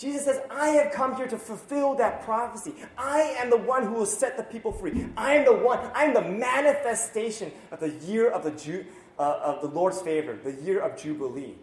Jesus 0.00 0.24
says, 0.24 0.40
I 0.50 0.68
have 0.68 0.92
come 0.92 1.14
here 1.14 1.26
to 1.26 1.36
fulfill 1.36 1.94
that 1.96 2.22
prophecy. 2.24 2.72
I 2.96 3.36
am 3.38 3.50
the 3.50 3.58
one 3.58 3.84
who 3.84 3.92
will 3.92 4.06
set 4.06 4.38
the 4.38 4.42
people 4.42 4.72
free. 4.72 5.06
I 5.14 5.34
am 5.34 5.44
the 5.44 5.52
one, 5.52 5.78
I 5.94 6.04
am 6.04 6.14
the 6.14 6.22
manifestation 6.22 7.52
of 7.70 7.80
the 7.80 7.90
year 7.90 8.30
of 8.30 8.42
the, 8.42 8.52
Ju- 8.52 8.86
uh, 9.18 9.40
of 9.42 9.60
the 9.60 9.68
Lord's 9.68 10.00
favor, 10.00 10.38
the 10.42 10.52
year 10.62 10.80
of 10.80 10.96
Jubilee. 10.96 11.54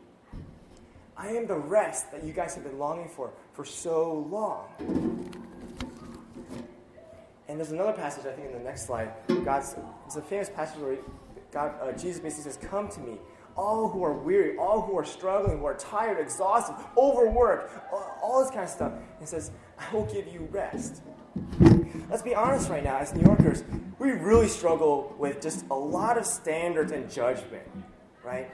I 1.18 1.30
am 1.30 1.48
the 1.48 1.58
rest 1.58 2.12
that 2.12 2.24
you 2.24 2.32
guys 2.32 2.54
have 2.54 2.64
been 2.64 2.78
longing 2.78 3.10
for 3.10 3.32
for 3.54 3.66
so 3.66 4.28
long. 4.30 4.68
And 7.48 7.58
there's 7.58 7.72
another 7.72 7.94
passage, 7.94 8.28
I 8.28 8.34
think, 8.34 8.52
in 8.52 8.54
the 8.54 8.64
next 8.64 8.86
slide. 8.86 9.14
God's, 9.44 9.76
it's 10.06 10.16
a 10.16 10.22
famous 10.22 10.52
passage 10.52 10.80
where 10.80 10.98
God, 11.52 11.74
uh, 11.82 11.92
Jesus 11.94 12.20
basically 12.20 12.52
says, 12.52 12.58
Come 12.70 12.88
to 12.90 13.00
me, 13.00 13.18
all 13.58 13.90
who 13.90 14.04
are 14.04 14.14
weary, 14.14 14.58
all 14.58 14.82
who 14.82 14.98
are 14.98 15.06
struggling, 15.06 15.60
who 15.60 15.66
are 15.66 15.76
tired, 15.76 16.20
exhausted, 16.20 16.76
overworked, 16.96 17.72
all, 17.92 18.42
this 18.42 18.52
kind 18.52 18.64
of 18.64 18.70
stuff. 18.70 18.94
He 19.20 19.26
says, 19.26 19.52
I 19.80 19.94
will 19.94 20.06
give 20.06 20.28
you 20.28 20.48
rest. 20.52 21.02
Let's 22.10 22.22
be 22.22 22.36
honest 22.36 22.70
right 22.70 22.84
now, 22.84 22.98
as 22.98 23.14
New 23.14 23.26
Yorkers, 23.26 23.64
we 24.00 24.12
really 24.12 24.48
struggle 24.48 25.16
with 25.18 25.42
just 25.42 25.66
a 25.72 25.76
lot 25.76 26.18
of 26.18 26.26
standards 26.26 26.92
and 26.92 27.10
judgment, 27.12 27.68
right? 28.24 28.52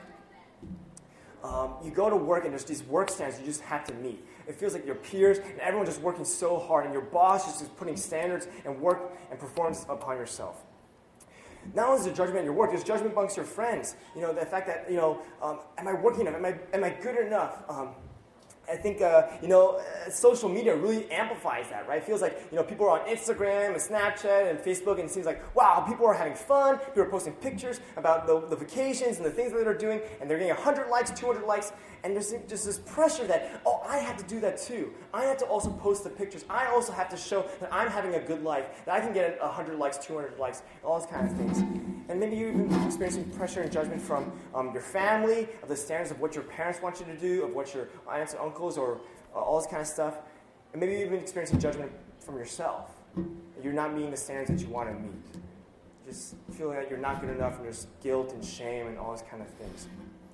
Um, 1.44 1.74
you 1.84 1.92
go 1.92 2.10
to 2.10 2.16
work 2.16 2.46
and 2.46 2.54
there's 2.54 2.64
these 2.64 2.84
work 2.84 3.10
standards 3.10 3.40
you 3.40 3.46
just 3.46 3.62
have 3.62 3.84
to 3.86 3.94
meet. 3.96 4.26
It 4.48 4.56
feels 4.56 4.74
like 4.74 4.86
your 4.86 4.96
peers 4.96 5.40
and 5.40 5.60
everyone 5.60 5.86
just 5.86 6.02
working 6.02 6.26
so 6.26 6.58
hard, 6.58 6.86
and 6.86 6.94
your 6.94 7.04
boss 7.04 7.46
just 7.46 7.62
is 7.62 7.68
putting 7.70 7.98
standards 7.98 8.48
and 8.66 8.80
work 8.80 9.14
and 9.30 9.40
performance 9.40 9.86
upon 9.90 10.18
yourself. 10.18 10.64
Not 11.74 11.88
only 11.88 12.00
is 12.00 12.06
there 12.06 12.14
judgment 12.14 12.40
in 12.40 12.46
your 12.46 12.54
work, 12.54 12.72
there's 12.72 12.84
judgment 12.84 13.14
amongst 13.14 13.38
your 13.38 13.46
friends. 13.46 13.96
You 14.16 14.22
know, 14.22 14.34
the 14.34 14.46
fact 14.46 14.68
that, 14.68 14.90
you 14.90 14.98
know, 14.98 15.22
um, 15.42 15.60
am 15.78 15.88
I 15.88 15.94
working 15.94 16.22
enough? 16.22 16.36
Am 16.36 16.46
I, 16.46 16.56
am 16.74 16.84
I 16.84 16.90
good 16.90 17.18
enough? 17.26 17.64
Um, 17.70 17.90
I 18.74 18.76
think, 18.76 19.02
uh, 19.02 19.28
you 19.40 19.48
know, 19.48 19.78
uh, 19.78 20.10
social 20.10 20.50
media 20.50 20.76
really 20.76 21.10
amplifies 21.12 21.70
that, 21.70 21.88
right? 21.88 22.00
It 22.00 22.06
feels 22.06 22.24
like, 22.24 22.48
you 22.52 22.58
know, 22.58 22.64
people 22.64 22.88
are 22.88 23.00
on 23.00 23.08
Instagram 23.08 23.68
and 23.68 23.78
Snapchat 23.78 24.50
and 24.50 24.58
Facebook, 24.58 24.94
and 25.00 25.08
it 25.08 25.12
seems 25.12 25.28
like, 25.28 25.56
wow, 25.56 25.86
people 25.88 26.08
are 26.08 26.14
having 26.14 26.34
fun. 26.34 26.80
People 26.80 27.04
are 27.04 27.10
posting 27.10 27.34
pictures 27.34 27.82
about 27.98 28.26
the, 28.26 28.40
the 28.48 28.56
vacations 28.56 29.18
and 29.18 29.26
the 29.26 29.30
things 29.30 29.54
that 29.54 29.64
they're 29.64 29.78
doing, 29.78 30.02
and 30.20 30.28
they're 30.28 30.40
getting 30.40 30.56
100 30.56 30.90
likes, 30.90 31.12
200 31.12 31.46
likes, 31.46 31.72
and 32.04 32.16
there's 32.16 32.34
just 32.48 32.66
this 32.66 32.80
pressure 32.80 33.28
that, 33.28 33.62
oh, 33.66 33.82
I 33.88 34.00
have 34.00 34.18
to 34.18 34.24
do 34.26 34.40
that 34.42 34.58
too. 34.58 34.92
I 35.14 35.24
have 35.26 35.38
to 35.38 35.46
also 35.46 35.70
post 35.70 36.04
the 36.04 36.10
pictures. 36.10 36.44
I 36.50 36.66
also 36.68 36.92
have 36.94 37.10
to 37.10 37.18
show 37.18 37.46
that 37.60 37.72
I'm 37.72 37.88
having 37.88 38.16
a 38.16 38.20
good 38.20 38.44
life, 38.44 38.66
that 38.86 38.96
I 38.96 39.00
can 39.00 39.14
get 39.14 39.40
100 39.40 39.78
likes, 39.78 40.00
200 40.00 40.40
likes, 40.40 40.64
all 40.84 41.00
those 41.00 41.08
kind 41.08 41.30
of 41.30 41.38
things. 41.38 41.60
And 42.10 42.20
maybe 42.20 42.36
you're 42.36 42.50
even 42.50 42.70
experiencing 42.84 43.30
pressure 43.32 43.62
and 43.62 43.72
judgment 43.72 44.02
from 44.02 44.34
um, 44.54 44.74
your 44.74 44.82
family, 44.82 45.48
of 45.62 45.70
the 45.70 45.76
standards 45.76 46.12
of 46.12 46.20
what 46.20 46.36
your 46.36 46.44
parents 46.44 46.82
want 46.82 47.00
you 47.00 47.06
to 47.06 47.18
do, 47.18 47.44
of 47.46 47.54
what 47.54 47.74
your 47.74 47.88
aunts 48.12 48.34
and 48.34 48.42
uncles, 48.42 48.54
or 48.78 49.00
uh, 49.36 49.40
all 49.40 49.60
this 49.60 49.68
kind 49.68 49.82
of 49.82 49.88
stuff. 49.88 50.16
And 50.72 50.80
maybe 50.80 50.94
you're 50.94 51.06
even 51.06 51.20
experiencing 51.20 51.60
judgment 51.60 51.92
from 52.20 52.38
yourself. 52.38 52.92
You're 53.62 53.74
not 53.74 53.94
meeting 53.94 54.12
the 54.12 54.18
standards 54.18 54.50
that 54.50 54.68
you 54.68 54.74
want 54.74 54.90
to 54.90 54.96
meet. 54.96 55.14
Just 56.06 56.36
feeling 56.52 56.76
that 56.76 56.90
you're 56.90 57.00
not 57.00 57.22
good 57.22 57.30
enough, 57.30 57.56
and 57.56 57.66
there's 57.66 57.88
guilt 58.02 58.34
and 58.34 58.44
shame 58.44 58.88
and 58.88 58.98
all 58.98 59.12
these 59.12 59.24
kind 59.30 59.42
of 59.42 59.48
things. 59.50 59.88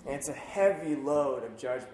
And 0.06 0.16
it's 0.16 0.30
a 0.30 0.34
heavy 0.34 0.96
load 0.96 1.44
of 1.44 1.58
judgment. 1.58 1.94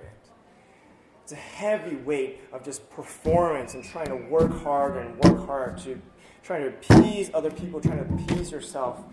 It's 1.24 1.34
a 1.34 1.36
heavy 1.36 1.96
weight 1.96 2.42
of 2.54 2.64
just 2.64 2.88
performance 2.90 3.74
and 3.74 3.84
trying 3.84 4.08
to 4.08 4.16
work 4.16 4.62
hard 4.62 4.98
and 4.98 5.18
work 5.20 5.46
hard 5.48 5.78
to 5.80 6.00
trying 6.44 6.62
to 6.62 6.68
appease 6.68 7.32
other 7.34 7.50
people, 7.50 7.82
trying 7.82 7.98
to 7.98 8.14
appease 8.14 8.52
yourself. 8.52 9.04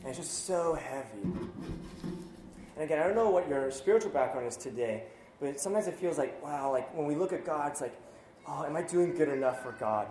And 0.00 0.08
it's 0.08 0.18
just 0.18 0.46
so 0.46 0.74
heavy. 0.74 1.22
And 1.22 2.84
again, 2.84 2.98
I 2.98 3.04
don't 3.04 3.16
know 3.16 3.30
what 3.30 3.48
your 3.48 3.70
spiritual 3.70 4.10
background 4.10 4.46
is 4.46 4.56
today, 4.56 5.04
but 5.40 5.60
sometimes 5.60 5.86
it 5.86 5.94
feels 5.94 6.18
like, 6.18 6.42
wow, 6.42 6.72
like 6.72 6.94
when 6.94 7.06
we 7.06 7.14
look 7.14 7.32
at 7.32 7.44
God, 7.44 7.72
it's 7.72 7.80
like, 7.80 7.94
oh, 8.46 8.64
am 8.64 8.76
I 8.76 8.82
doing 8.82 9.14
good 9.14 9.28
enough 9.28 9.62
for 9.62 9.72
God? 9.72 10.06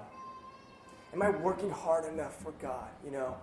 Am 1.13 1.21
I 1.21 1.29
working 1.29 1.69
hard 1.69 2.12
enough 2.12 2.41
for 2.41 2.51
God? 2.53 2.89
You 3.05 3.12
know, 3.12 3.36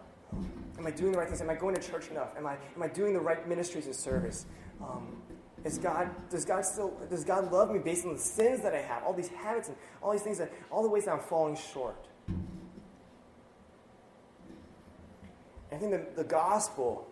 am 0.78 0.86
I 0.86 0.90
doing 0.90 1.12
the 1.12 1.18
right 1.18 1.28
things? 1.28 1.40
Am 1.40 1.50
I 1.50 1.54
going 1.54 1.74
to 1.74 1.80
church 1.80 2.08
enough? 2.10 2.36
Am 2.36 2.46
I, 2.46 2.56
am 2.74 2.82
I 2.82 2.88
doing 2.88 3.12
the 3.12 3.20
right 3.20 3.48
ministries 3.48 3.86
and 3.86 3.94
service? 3.94 4.46
Um, 4.82 5.22
is 5.64 5.78
God 5.78 6.10
does 6.30 6.44
God 6.44 6.64
still 6.64 6.96
does 7.10 7.24
God 7.24 7.52
love 7.52 7.70
me 7.70 7.78
based 7.78 8.06
on 8.06 8.14
the 8.14 8.18
sins 8.18 8.62
that 8.62 8.74
I 8.74 8.80
have, 8.80 9.02
all 9.04 9.12
these 9.12 9.28
habits 9.28 9.68
and 9.68 9.76
all 10.02 10.12
these 10.12 10.22
things 10.22 10.38
that 10.38 10.50
all 10.70 10.82
the 10.82 10.88
ways 10.88 11.04
that 11.04 11.12
I'm 11.12 11.20
falling 11.20 11.54
short? 11.54 12.06
I 15.70 15.76
think 15.76 15.92
the, 15.92 16.22
the 16.22 16.24
gospel 16.24 17.06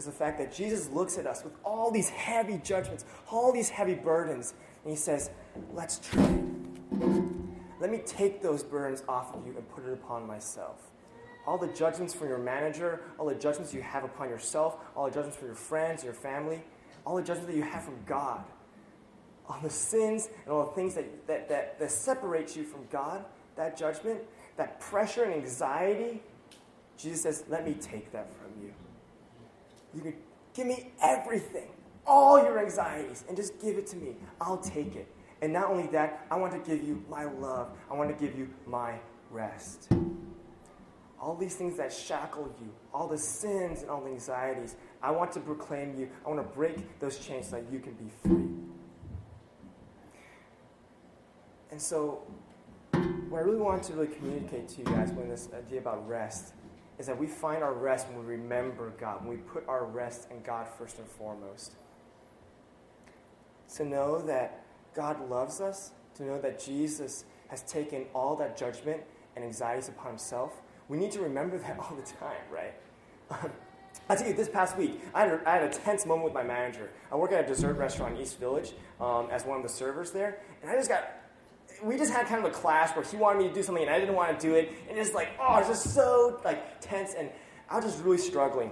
is 0.00 0.06
the 0.06 0.12
fact 0.12 0.38
that 0.38 0.52
Jesus 0.52 0.88
looks 0.88 1.18
at 1.18 1.26
us 1.26 1.44
with 1.44 1.52
all 1.62 1.90
these 1.90 2.08
heavy 2.08 2.58
judgments, 2.64 3.04
all 3.30 3.52
these 3.52 3.68
heavy 3.68 3.94
burdens, 3.94 4.54
and 4.82 4.90
he 4.90 4.96
says, 4.96 5.30
Let's 5.74 5.98
trade. 5.98 6.46
Let 7.80 7.90
me 7.90 8.00
take 8.06 8.40
those 8.40 8.62
burdens 8.62 9.02
off 9.08 9.34
of 9.34 9.46
you 9.46 9.54
and 9.56 9.68
put 9.68 9.84
it 9.84 9.92
upon 9.92 10.26
myself. 10.26 10.90
All 11.46 11.58
the 11.58 11.68
judgments 11.68 12.14
from 12.14 12.28
your 12.28 12.38
manager, 12.38 13.02
all 13.18 13.26
the 13.26 13.34
judgments 13.34 13.74
you 13.74 13.82
have 13.82 14.04
upon 14.04 14.28
yourself, 14.28 14.76
all 14.96 15.04
the 15.06 15.10
judgments 15.10 15.36
from 15.36 15.48
your 15.48 15.54
friends, 15.54 16.02
your 16.02 16.12
family, 16.14 16.62
all 17.04 17.16
the 17.16 17.22
judgments 17.22 17.50
that 17.50 17.56
you 17.56 17.62
have 17.62 17.84
from 17.84 17.98
God, 18.06 18.42
all 19.48 19.58
the 19.62 19.70
sins 19.70 20.28
and 20.44 20.52
all 20.52 20.66
the 20.66 20.72
things 20.72 20.94
that, 20.94 21.26
that, 21.26 21.48
that, 21.48 21.78
that 21.78 21.90
separate 21.90 22.56
you 22.56 22.64
from 22.64 22.86
God, 22.90 23.24
that 23.56 23.76
judgment, 23.76 24.20
that 24.56 24.80
pressure 24.80 25.24
and 25.24 25.34
anxiety, 25.34 26.22
Jesus 26.96 27.22
says, 27.22 27.44
Let 27.48 27.66
me 27.66 27.74
take 27.74 28.12
that 28.12 28.28
from 28.34 28.62
you. 28.62 28.72
You 29.94 30.00
can 30.02 30.14
give 30.54 30.66
me 30.66 30.92
everything, 31.02 31.68
all 32.06 32.42
your 32.42 32.58
anxieties, 32.58 33.24
and 33.28 33.36
just 33.36 33.60
give 33.60 33.76
it 33.76 33.86
to 33.88 33.96
me. 33.96 34.16
I'll 34.40 34.58
take 34.58 34.96
it. 34.96 35.12
And 35.42 35.52
not 35.52 35.70
only 35.70 35.86
that, 35.88 36.26
I 36.30 36.36
want 36.36 36.52
to 36.52 36.70
give 36.70 36.86
you 36.86 37.02
my 37.08 37.24
love. 37.24 37.70
I 37.90 37.94
want 37.94 38.16
to 38.16 38.26
give 38.26 38.38
you 38.38 38.50
my 38.66 38.94
rest. 39.30 39.88
All 41.20 41.34
these 41.36 41.54
things 41.54 41.76
that 41.76 41.92
shackle 41.92 42.54
you, 42.60 42.70
all 42.94 43.06
the 43.06 43.18
sins 43.18 43.82
and 43.82 43.90
all 43.90 44.02
the 44.02 44.10
anxieties, 44.10 44.76
I 45.02 45.10
want 45.10 45.32
to 45.32 45.40
proclaim 45.40 45.98
you. 45.98 46.10
I 46.24 46.30
want 46.30 46.40
to 46.40 46.54
break 46.54 46.98
those 46.98 47.18
chains 47.18 47.48
so 47.48 47.56
that 47.56 47.72
you 47.72 47.78
can 47.78 47.92
be 47.94 48.10
free. 48.22 48.48
And 51.70 51.80
so, 51.80 52.22
what 53.28 53.38
I 53.38 53.42
really 53.42 53.58
want 53.58 53.82
to 53.84 53.92
really 53.92 54.08
communicate 54.08 54.68
to 54.70 54.78
you 54.78 54.84
guys 54.84 55.12
when 55.12 55.28
this 55.28 55.48
idea 55.54 55.78
about 55.78 56.06
rest 56.08 56.54
is 57.00 57.06
that 57.06 57.18
we 57.18 57.26
find 57.26 57.64
our 57.64 57.72
rest 57.72 58.06
when 58.08 58.18
we 58.18 58.34
remember 58.34 58.92
God, 59.00 59.24
when 59.24 59.38
we 59.38 59.42
put 59.42 59.66
our 59.66 59.86
rest 59.86 60.30
in 60.30 60.42
God 60.42 60.68
first 60.68 60.98
and 60.98 61.08
foremost. 61.08 61.72
To 63.76 63.86
know 63.86 64.20
that 64.26 64.62
God 64.94 65.30
loves 65.30 65.62
us, 65.62 65.92
to 66.16 66.24
know 66.24 66.38
that 66.42 66.62
Jesus 66.62 67.24
has 67.48 67.62
taken 67.62 68.04
all 68.14 68.36
that 68.36 68.54
judgment 68.54 69.00
and 69.34 69.42
anxieties 69.42 69.88
upon 69.88 70.08
himself, 70.08 70.60
we 70.90 70.98
need 70.98 71.10
to 71.12 71.20
remember 71.20 71.56
that 71.56 71.78
all 71.78 71.96
the 71.96 72.02
time, 72.02 72.36
right? 72.52 72.74
I 74.10 74.14
tell 74.14 74.28
you, 74.28 74.34
this 74.34 74.50
past 74.50 74.76
week, 74.76 75.00
I 75.14 75.20
had, 75.20 75.30
a, 75.30 75.48
I 75.48 75.52
had, 75.54 75.62
a 75.62 75.70
tense 75.70 76.04
moment 76.04 76.24
with 76.24 76.34
my 76.34 76.42
manager. 76.42 76.90
I 77.10 77.16
work 77.16 77.32
at 77.32 77.44
a 77.44 77.48
dessert 77.48 77.78
restaurant 77.78 78.16
in 78.16 78.20
East 78.20 78.38
Village 78.38 78.72
um, 79.00 79.28
as 79.30 79.46
one 79.46 79.56
of 79.56 79.62
the 79.62 79.70
servers 79.70 80.10
there, 80.10 80.40
and 80.60 80.70
I 80.70 80.74
just 80.74 80.90
got, 80.90 81.04
we 81.82 81.96
just 81.96 82.12
had 82.12 82.26
kind 82.26 82.44
of 82.44 82.50
a 82.50 82.54
clash 82.54 82.94
where 82.94 83.04
he 83.04 83.16
wanted 83.16 83.42
me 83.42 83.48
to 83.48 83.54
do 83.54 83.62
something 83.62 83.84
and 83.84 83.92
I 83.92 83.98
didn't 83.98 84.14
want 84.14 84.38
to 84.38 84.46
do 84.46 84.54
it, 84.54 84.72
and 84.88 84.98
it's 84.98 85.14
like, 85.14 85.28
oh, 85.40 85.58
it's 85.58 85.68
just 85.68 85.94
so 85.94 86.40
like 86.44 86.80
tense, 86.80 87.14
and 87.14 87.30
I 87.68 87.76
was 87.76 87.84
just 87.84 88.02
really 88.04 88.18
struggling. 88.18 88.70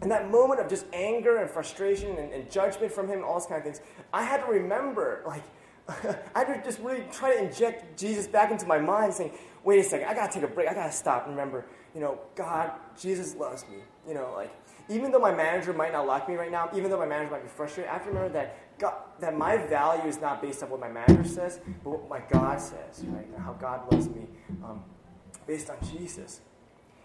And 0.00 0.10
that 0.10 0.30
moment 0.30 0.58
of 0.60 0.68
just 0.68 0.86
anger 0.92 1.36
and 1.36 1.48
frustration 1.48 2.16
and, 2.16 2.32
and 2.32 2.50
judgment 2.50 2.92
from 2.92 3.06
him, 3.08 3.22
all 3.22 3.34
those 3.34 3.46
kind 3.46 3.58
of 3.58 3.64
things, 3.64 3.80
I 4.12 4.24
had 4.24 4.44
to 4.44 4.50
remember, 4.50 5.22
like, 5.24 5.44
I 6.34 6.38
had 6.40 6.54
to 6.54 6.62
just 6.64 6.80
really 6.80 7.04
try 7.12 7.34
to 7.34 7.44
inject 7.44 7.98
Jesus 7.98 8.26
back 8.26 8.50
into 8.50 8.66
my 8.66 8.78
mind, 8.78 9.14
saying, 9.14 9.32
wait 9.62 9.78
a 9.78 9.84
second, 9.84 10.08
I 10.08 10.14
gotta 10.14 10.32
take 10.32 10.42
a 10.42 10.48
break, 10.48 10.68
I 10.68 10.74
gotta 10.74 10.92
stop. 10.92 11.26
And 11.26 11.36
remember, 11.36 11.66
you 11.94 12.00
know, 12.00 12.18
God, 12.34 12.72
Jesus 13.00 13.36
loves 13.36 13.64
me. 13.70 13.78
You 14.06 14.14
know, 14.14 14.32
like, 14.34 14.50
even 14.88 15.12
though 15.12 15.20
my 15.20 15.34
manager 15.34 15.72
might 15.72 15.92
not 15.92 16.06
like 16.06 16.28
me 16.28 16.34
right 16.34 16.50
now, 16.50 16.68
even 16.74 16.90
though 16.90 16.98
my 16.98 17.06
manager 17.06 17.30
might 17.30 17.42
be 17.42 17.48
frustrated, 17.48 17.88
I 17.88 17.94
have 17.94 18.02
to 18.02 18.08
remember 18.08 18.32
that 18.32 18.71
God, 18.82 18.94
that 19.20 19.38
my 19.38 19.56
value 19.56 20.08
is 20.08 20.20
not 20.20 20.42
based 20.42 20.62
on 20.64 20.70
what 20.70 20.80
my 20.80 20.88
manager 20.88 21.24
says, 21.24 21.60
but 21.84 21.90
what 21.90 22.08
my 22.08 22.20
God 22.30 22.60
says, 22.60 23.04
right? 23.06 23.26
And 23.34 23.42
how 23.42 23.52
God 23.52 23.90
loves 23.92 24.08
me 24.08 24.26
um, 24.64 24.82
based 25.46 25.70
on 25.70 25.76
Jesus. 25.92 26.40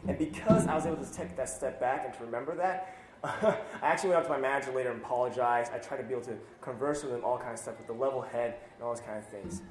And 0.08 0.18
because 0.18 0.66
I 0.66 0.74
was 0.74 0.88
able 0.88 1.04
to 1.04 1.14
take 1.14 1.38
that 1.38 1.50
step 1.50 1.80
back 1.80 2.04
and 2.06 2.14
to 2.16 2.26
remember 2.26 2.56
that, 2.56 2.98
I 3.24 3.58
actually 3.84 4.10
went 4.10 4.22
up 4.22 4.28
to 4.28 4.34
my 4.34 4.40
manager 4.40 4.72
later 4.72 4.92
and 4.92 5.02
apologized. 5.02 5.72
I 5.72 5.78
tried 5.78 5.98
to 5.98 6.04
be 6.04 6.14
able 6.14 6.26
to 6.26 6.38
converse 6.62 7.04
with 7.04 7.14
him, 7.14 7.24
all 7.24 7.38
kinds 7.38 7.60
of 7.60 7.64
stuff, 7.64 7.78
with 7.78 7.88
the 7.88 7.94
level 7.94 8.22
head 8.22 8.56
and 8.76 8.84
all 8.84 8.96
those 8.96 9.04
kind 9.04 9.20
of 9.20 9.28
things. 9.28 9.62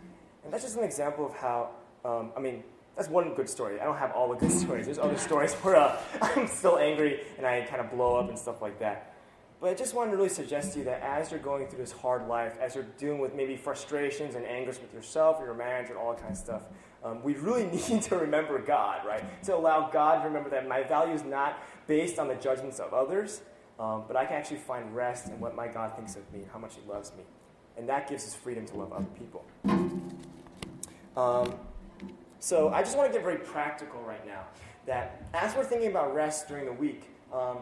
And 0.44 0.52
that's 0.52 0.62
just 0.62 0.76
an 0.76 0.84
example 0.84 1.26
of 1.26 1.34
how, 1.34 1.70
um, 2.04 2.30
I 2.36 2.40
mean, 2.40 2.62
that's 2.94 3.08
one 3.08 3.34
good 3.34 3.48
story. 3.48 3.80
I 3.80 3.84
don't 3.84 3.98
have 3.98 4.12
all 4.12 4.28
the 4.28 4.36
good 4.36 4.52
stories. 4.64 4.86
There's 4.86 4.98
other 4.98 5.18
stories 5.18 5.54
where 5.54 5.76
uh, 5.76 5.98
I'm 6.22 6.46
still 6.46 6.78
angry 6.78 7.20
and 7.36 7.44
I 7.44 7.62
kind 7.62 7.80
of 7.80 7.90
blow 7.90 8.16
up 8.16 8.28
and 8.28 8.38
stuff 8.38 8.62
like 8.62 8.78
that. 8.78 9.15
But 9.60 9.70
I 9.70 9.74
just 9.74 9.94
wanted 9.94 10.10
to 10.10 10.16
really 10.18 10.28
suggest 10.28 10.72
to 10.72 10.80
you 10.80 10.84
that 10.84 11.00
as 11.02 11.30
you're 11.30 11.40
going 11.40 11.66
through 11.66 11.78
this 11.78 11.92
hard 11.92 12.28
life, 12.28 12.58
as 12.60 12.74
you're 12.74 12.86
dealing 12.98 13.20
with 13.20 13.34
maybe 13.34 13.56
frustrations 13.56 14.34
and 14.34 14.44
angers 14.44 14.78
with 14.80 14.92
yourself 14.92 15.40
or 15.40 15.46
your 15.46 15.54
manager 15.54 15.92
and 15.92 15.98
all 15.98 16.12
that 16.12 16.20
kind 16.20 16.32
of 16.32 16.38
stuff, 16.38 16.62
um, 17.02 17.22
we 17.22 17.34
really 17.34 17.64
need 17.88 18.02
to 18.02 18.16
remember 18.16 18.58
God, 18.58 19.06
right? 19.06 19.24
To 19.44 19.56
allow 19.56 19.88
God 19.88 20.22
to 20.22 20.28
remember 20.28 20.50
that 20.50 20.68
my 20.68 20.82
value 20.82 21.14
is 21.14 21.24
not 21.24 21.62
based 21.86 22.18
on 22.18 22.28
the 22.28 22.34
judgments 22.34 22.80
of 22.80 22.92
others, 22.92 23.40
um, 23.78 24.04
but 24.06 24.16
I 24.16 24.26
can 24.26 24.36
actually 24.36 24.58
find 24.58 24.94
rest 24.94 25.28
in 25.28 25.40
what 25.40 25.54
my 25.54 25.68
God 25.68 25.96
thinks 25.96 26.16
of 26.16 26.30
me 26.32 26.40
how 26.52 26.58
much 26.58 26.74
He 26.74 26.90
loves 26.90 27.12
me. 27.16 27.24
And 27.78 27.88
that 27.88 28.08
gives 28.08 28.26
us 28.26 28.34
freedom 28.34 28.66
to 28.66 28.76
love 28.76 28.92
other 28.92 29.06
people. 29.18 29.44
Um, 31.16 31.54
so 32.40 32.68
I 32.68 32.82
just 32.82 32.96
want 32.96 33.10
to 33.10 33.12
get 33.12 33.22
very 33.22 33.38
practical 33.38 34.00
right 34.02 34.26
now. 34.26 34.44
That 34.86 35.26
as 35.34 35.54
we're 35.56 35.64
thinking 35.64 35.90
about 35.90 36.14
rest 36.14 36.48
during 36.48 36.66
the 36.66 36.72
week, 36.72 37.10
um, 37.32 37.58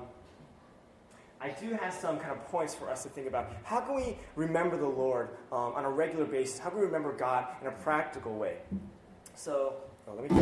I 1.45 1.51
do 1.51 1.75
have 1.75 1.93
some 1.93 2.19
kind 2.19 2.33
of 2.33 2.43
points 2.47 2.75
for 2.75 2.89
us 2.89 3.03
to 3.03 3.11
think 3.11 3.29
about. 3.29 3.53
How 3.65 3.81
can 3.81 3.95
we 3.95 4.17
remember 4.35 4.79
the 4.79 4.89
Lord 4.89 5.29
um, 5.53 5.75
on 5.75 5.85
a 5.85 5.91
regular 5.91 6.25
basis? 6.25 6.59
How 6.59 6.71
can 6.71 6.79
we 6.79 6.87
remember 6.87 7.13
God 7.13 7.49
in 7.61 7.67
a 7.67 7.71
practical 7.71 8.35
way? 8.35 8.57
So, 9.35 9.75
oh, 10.09 10.15
let 10.15 10.31
me. 10.31 10.39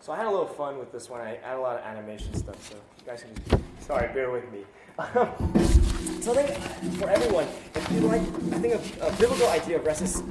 So 0.00 0.12
I 0.12 0.16
had 0.16 0.26
a 0.26 0.30
little 0.30 0.46
fun 0.46 0.78
with 0.78 0.92
this 0.92 1.10
one. 1.10 1.20
I 1.20 1.38
had 1.42 1.58
a 1.58 1.60
lot 1.60 1.76
of 1.76 1.84
animation 1.84 2.32
stuff, 2.32 2.66
so 2.66 2.76
you 2.76 3.04
guys 3.04 3.22
can 3.22 3.62
sorry, 3.80 4.10
bear 4.14 4.30
with 4.30 4.50
me. 4.50 4.64
so 6.22 6.32
I 6.32 6.42
think 6.42 6.94
for 6.94 7.10
everyone, 7.10 7.46
if 7.74 7.92
you 7.92 8.00
like, 8.00 8.22
I 8.22 8.58
think 8.58 8.74
a, 8.74 9.08
a 9.08 9.12
biblical 9.16 9.48
idea 9.48 9.76
of 9.76 9.84
rest 9.84 10.00
is 10.00 10.22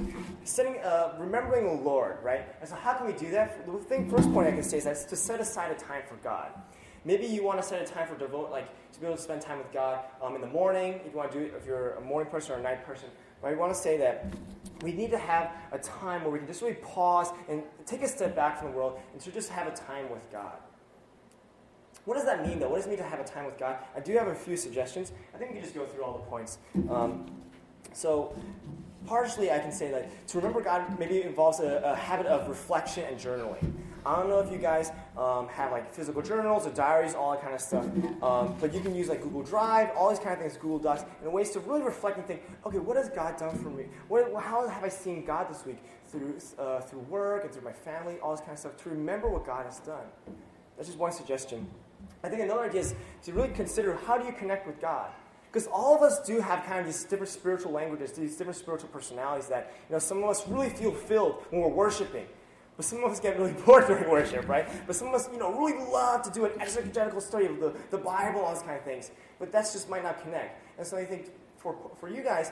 setting, 0.44 0.78
uh, 0.84 1.14
remembering 1.20 1.66
the 1.66 1.84
Lord, 1.84 2.18
right? 2.24 2.48
And 2.62 2.68
so 2.68 2.76
how 2.76 2.96
can 2.96 3.06
we 3.06 3.14
do 3.14 3.30
that? 3.30 3.64
The 3.68 3.78
thing, 3.78 4.10
first 4.10 4.34
point 4.34 4.48
I 4.48 4.52
can 4.54 4.64
say 4.64 4.78
is 4.78 4.86
that 4.86 5.08
to 5.08 5.16
set 5.16 5.40
aside 5.40 5.72
a 5.72 5.76
time 5.76 6.02
for 6.08 6.16
God. 6.16 6.50
Maybe 7.06 7.28
you 7.28 7.44
want 7.44 7.62
to 7.62 7.68
set 7.68 7.82
a 7.82 7.86
time 7.86 8.08
for 8.08 8.18
devote, 8.18 8.50
like 8.50 8.68
to 8.94 9.00
be 9.00 9.06
able 9.06 9.16
to 9.16 9.22
spend 9.22 9.42
time 9.42 9.60
with 9.60 9.72
God 9.72 10.00
um, 10.24 10.34
in 10.34 10.42
the 10.42 10.48
morning. 10.48 11.00
If 11.06 11.12
you 11.12 11.18
want 11.18 11.32
to 11.32 11.40
do 11.40 11.46
it, 11.46 11.54
if 11.56 11.66
you're 11.66 11.92
a 11.94 12.02
morning 12.02 12.32
person 12.32 12.54
or 12.54 12.58
a 12.58 12.64
night 12.64 12.84
person, 12.84 13.10
but 13.42 13.52
I 13.52 13.56
want 13.56 13.74
to 13.74 13.80
say 13.80 13.98
that 13.98 14.26
we 14.82 14.92
need 14.92 15.12
to 15.12 15.18
have 15.20 15.52
a 15.72 15.78
time 15.78 16.24
where 16.24 16.32
we 16.32 16.40
can 16.40 16.48
just 16.48 16.64
really 16.64 16.76
pause 16.76 17.30
and 17.48 17.62
take 17.86 18.02
a 18.02 18.08
step 18.08 18.36
back 18.36 18.58
from 18.58 18.72
the 18.72 18.76
world 18.76 19.00
and 19.14 19.22
to 19.22 19.32
just 19.32 19.50
have 19.50 19.68
a 19.68 19.76
time 19.76 20.10
with 20.10 20.32
God. 20.32 20.58
What 22.06 22.16
does 22.16 22.26
that 22.26 22.48
mean, 22.48 22.60
though? 22.60 22.70
What 22.70 22.78
does 22.78 22.86
it 22.86 22.90
mean 22.90 22.98
to 22.98 23.04
have 23.04 23.20
a 23.20 23.24
time 23.24 23.46
with 23.46 23.58
God? 23.58 23.78
I 23.96 24.00
do 24.00 24.14
have 24.14 24.28
a 24.28 24.36
few 24.36 24.58
suggestions. 24.58 25.12
I 25.34 25.38
think 25.38 25.52
we 25.52 25.58
can 25.58 25.64
just 25.64 25.76
go 25.76 25.86
through 25.86 26.04
all 26.04 26.14
the 26.14 26.24
points. 26.24 26.60
Um, 26.90 27.26
so, 27.94 28.36
partially, 29.08 29.52
I 29.52 29.60
can 29.60 29.72
say 29.72 29.90
that 29.92 30.28
to 30.28 30.38
remember 30.38 30.62
God 30.62 31.00
maybe 31.00 31.24
involves 31.24 31.60
a, 31.60 31.82
a 31.84 31.96
habit 31.96 32.28
of 32.28 32.48
reflection 32.48 33.06
and 33.06 33.20
journaling. 33.20 33.74
I 34.06 34.18
don't 34.18 34.30
know 34.30 34.40
if 34.40 34.52
you 34.52 34.60
guys 34.60 34.92
um, 35.18 35.48
have 35.50 35.72
like 35.72 35.92
physical 35.94 36.22
journals 36.22 36.68
or 36.68 36.72
diaries, 36.72 37.16
all 37.16 37.32
that 37.32 37.42
kind 37.42 37.56
of 37.56 37.62
stuff. 37.62 37.86
Um, 38.22 38.56
but 38.60 38.74
you 38.74 38.80
can 38.80 38.94
use 38.94 39.08
like 39.08 39.22
Google 39.22 39.42
Drive, 39.42 39.90
all 39.96 40.10
these 40.10 40.20
kind 40.20 40.34
of 40.34 40.40
things, 40.40 40.58
Google 40.58 40.80
Docs, 40.80 41.06
and 41.24 41.34
ways 41.34 41.50
to 41.52 41.60
really 41.62 41.82
reflect 41.82 42.18
and 42.18 42.26
think, 42.26 42.42
okay, 42.66 42.80
what 42.80 42.98
has 42.98 43.10
God 43.10 43.38
done 43.38 43.58
for 43.58 43.70
me? 43.70 43.86
What, 44.08 44.32
how 44.42 44.68
have 44.68 44.84
I 44.84 44.90
seen 44.90 45.26
God 45.26 45.50
this 45.50 45.66
week 45.66 45.80
through 46.08 46.36
uh, 46.60 46.82
through 46.82 47.00
work 47.02 47.44
and 47.44 47.54
through 47.54 47.64
my 47.64 47.74
family, 47.74 48.18
all 48.22 48.32
this 48.32 48.42
kind 48.42 48.54
of 48.54 48.60
stuff, 48.60 48.78
to 48.78 48.90
remember 48.90 49.30
what 49.30 49.46
God 49.46 49.66
has 49.66 49.80
done. 49.80 50.06
That's 50.78 50.88
just 50.88 51.00
one 51.00 51.12
suggestion. 51.12 51.68
I 52.24 52.30
think 52.30 52.42
another 52.42 52.64
idea 52.64 52.82
is 52.82 52.96
to 53.24 53.34
really 53.34 53.50
consider 53.50 53.98
how 54.06 54.18
do 54.18 54.26
you 54.26 54.34
connect 54.34 54.68
with 54.68 54.80
God. 54.82 55.10
Because 55.52 55.68
all 55.68 55.96
of 55.96 56.02
us 56.02 56.20
do 56.28 56.42
have 56.42 56.66
kind 56.66 56.80
of 56.82 56.86
these 56.86 57.04
different 57.06 57.30
spiritual 57.30 57.72
languages, 57.72 58.12
these 58.12 58.36
different 58.36 58.58
spiritual 58.58 58.90
personalities 58.90 59.48
that, 59.48 59.74
you 59.88 59.94
know, 59.94 60.00
some 60.00 60.22
of 60.22 60.30
us 60.30 60.46
really 60.48 60.70
feel 60.70 60.92
filled 60.92 61.44
when 61.50 61.62
we're 61.62 61.70
worshiping. 61.70 62.26
But 62.78 62.86
some 62.86 63.04
of 63.04 63.12
us 63.12 63.20
get 63.20 63.38
really 63.38 63.54
bored 63.66 63.88
during 63.88 64.10
worship, 64.10 64.48
right? 64.48 64.68
But 64.86 64.96
some 64.96 65.08
of 65.08 65.14
us, 65.14 65.30
you 65.32 65.40
know, 65.40 65.52
really 65.52 65.78
love 65.92 66.24
to 66.24 66.32
do 66.32 66.46
an 66.46 66.52
exegetical 66.60 67.22
study 67.22 67.46
of 67.46 67.60
the, 67.60 67.74
the 67.92 67.98
Bible, 67.98 68.42
all 68.42 68.54
those 68.54 68.64
kind 68.64 68.78
of 68.78 68.84
things. 68.84 69.12
But 69.40 69.52
that 69.52 69.62
just 69.72 69.90
might 69.90 70.04
not 70.04 70.22
connect. 70.22 70.62
And 70.78 70.86
so 70.86 70.98
I 70.98 71.06
think 71.06 71.32
for, 71.58 71.76
for 72.00 72.10
you 72.10 72.22
guys, 72.22 72.52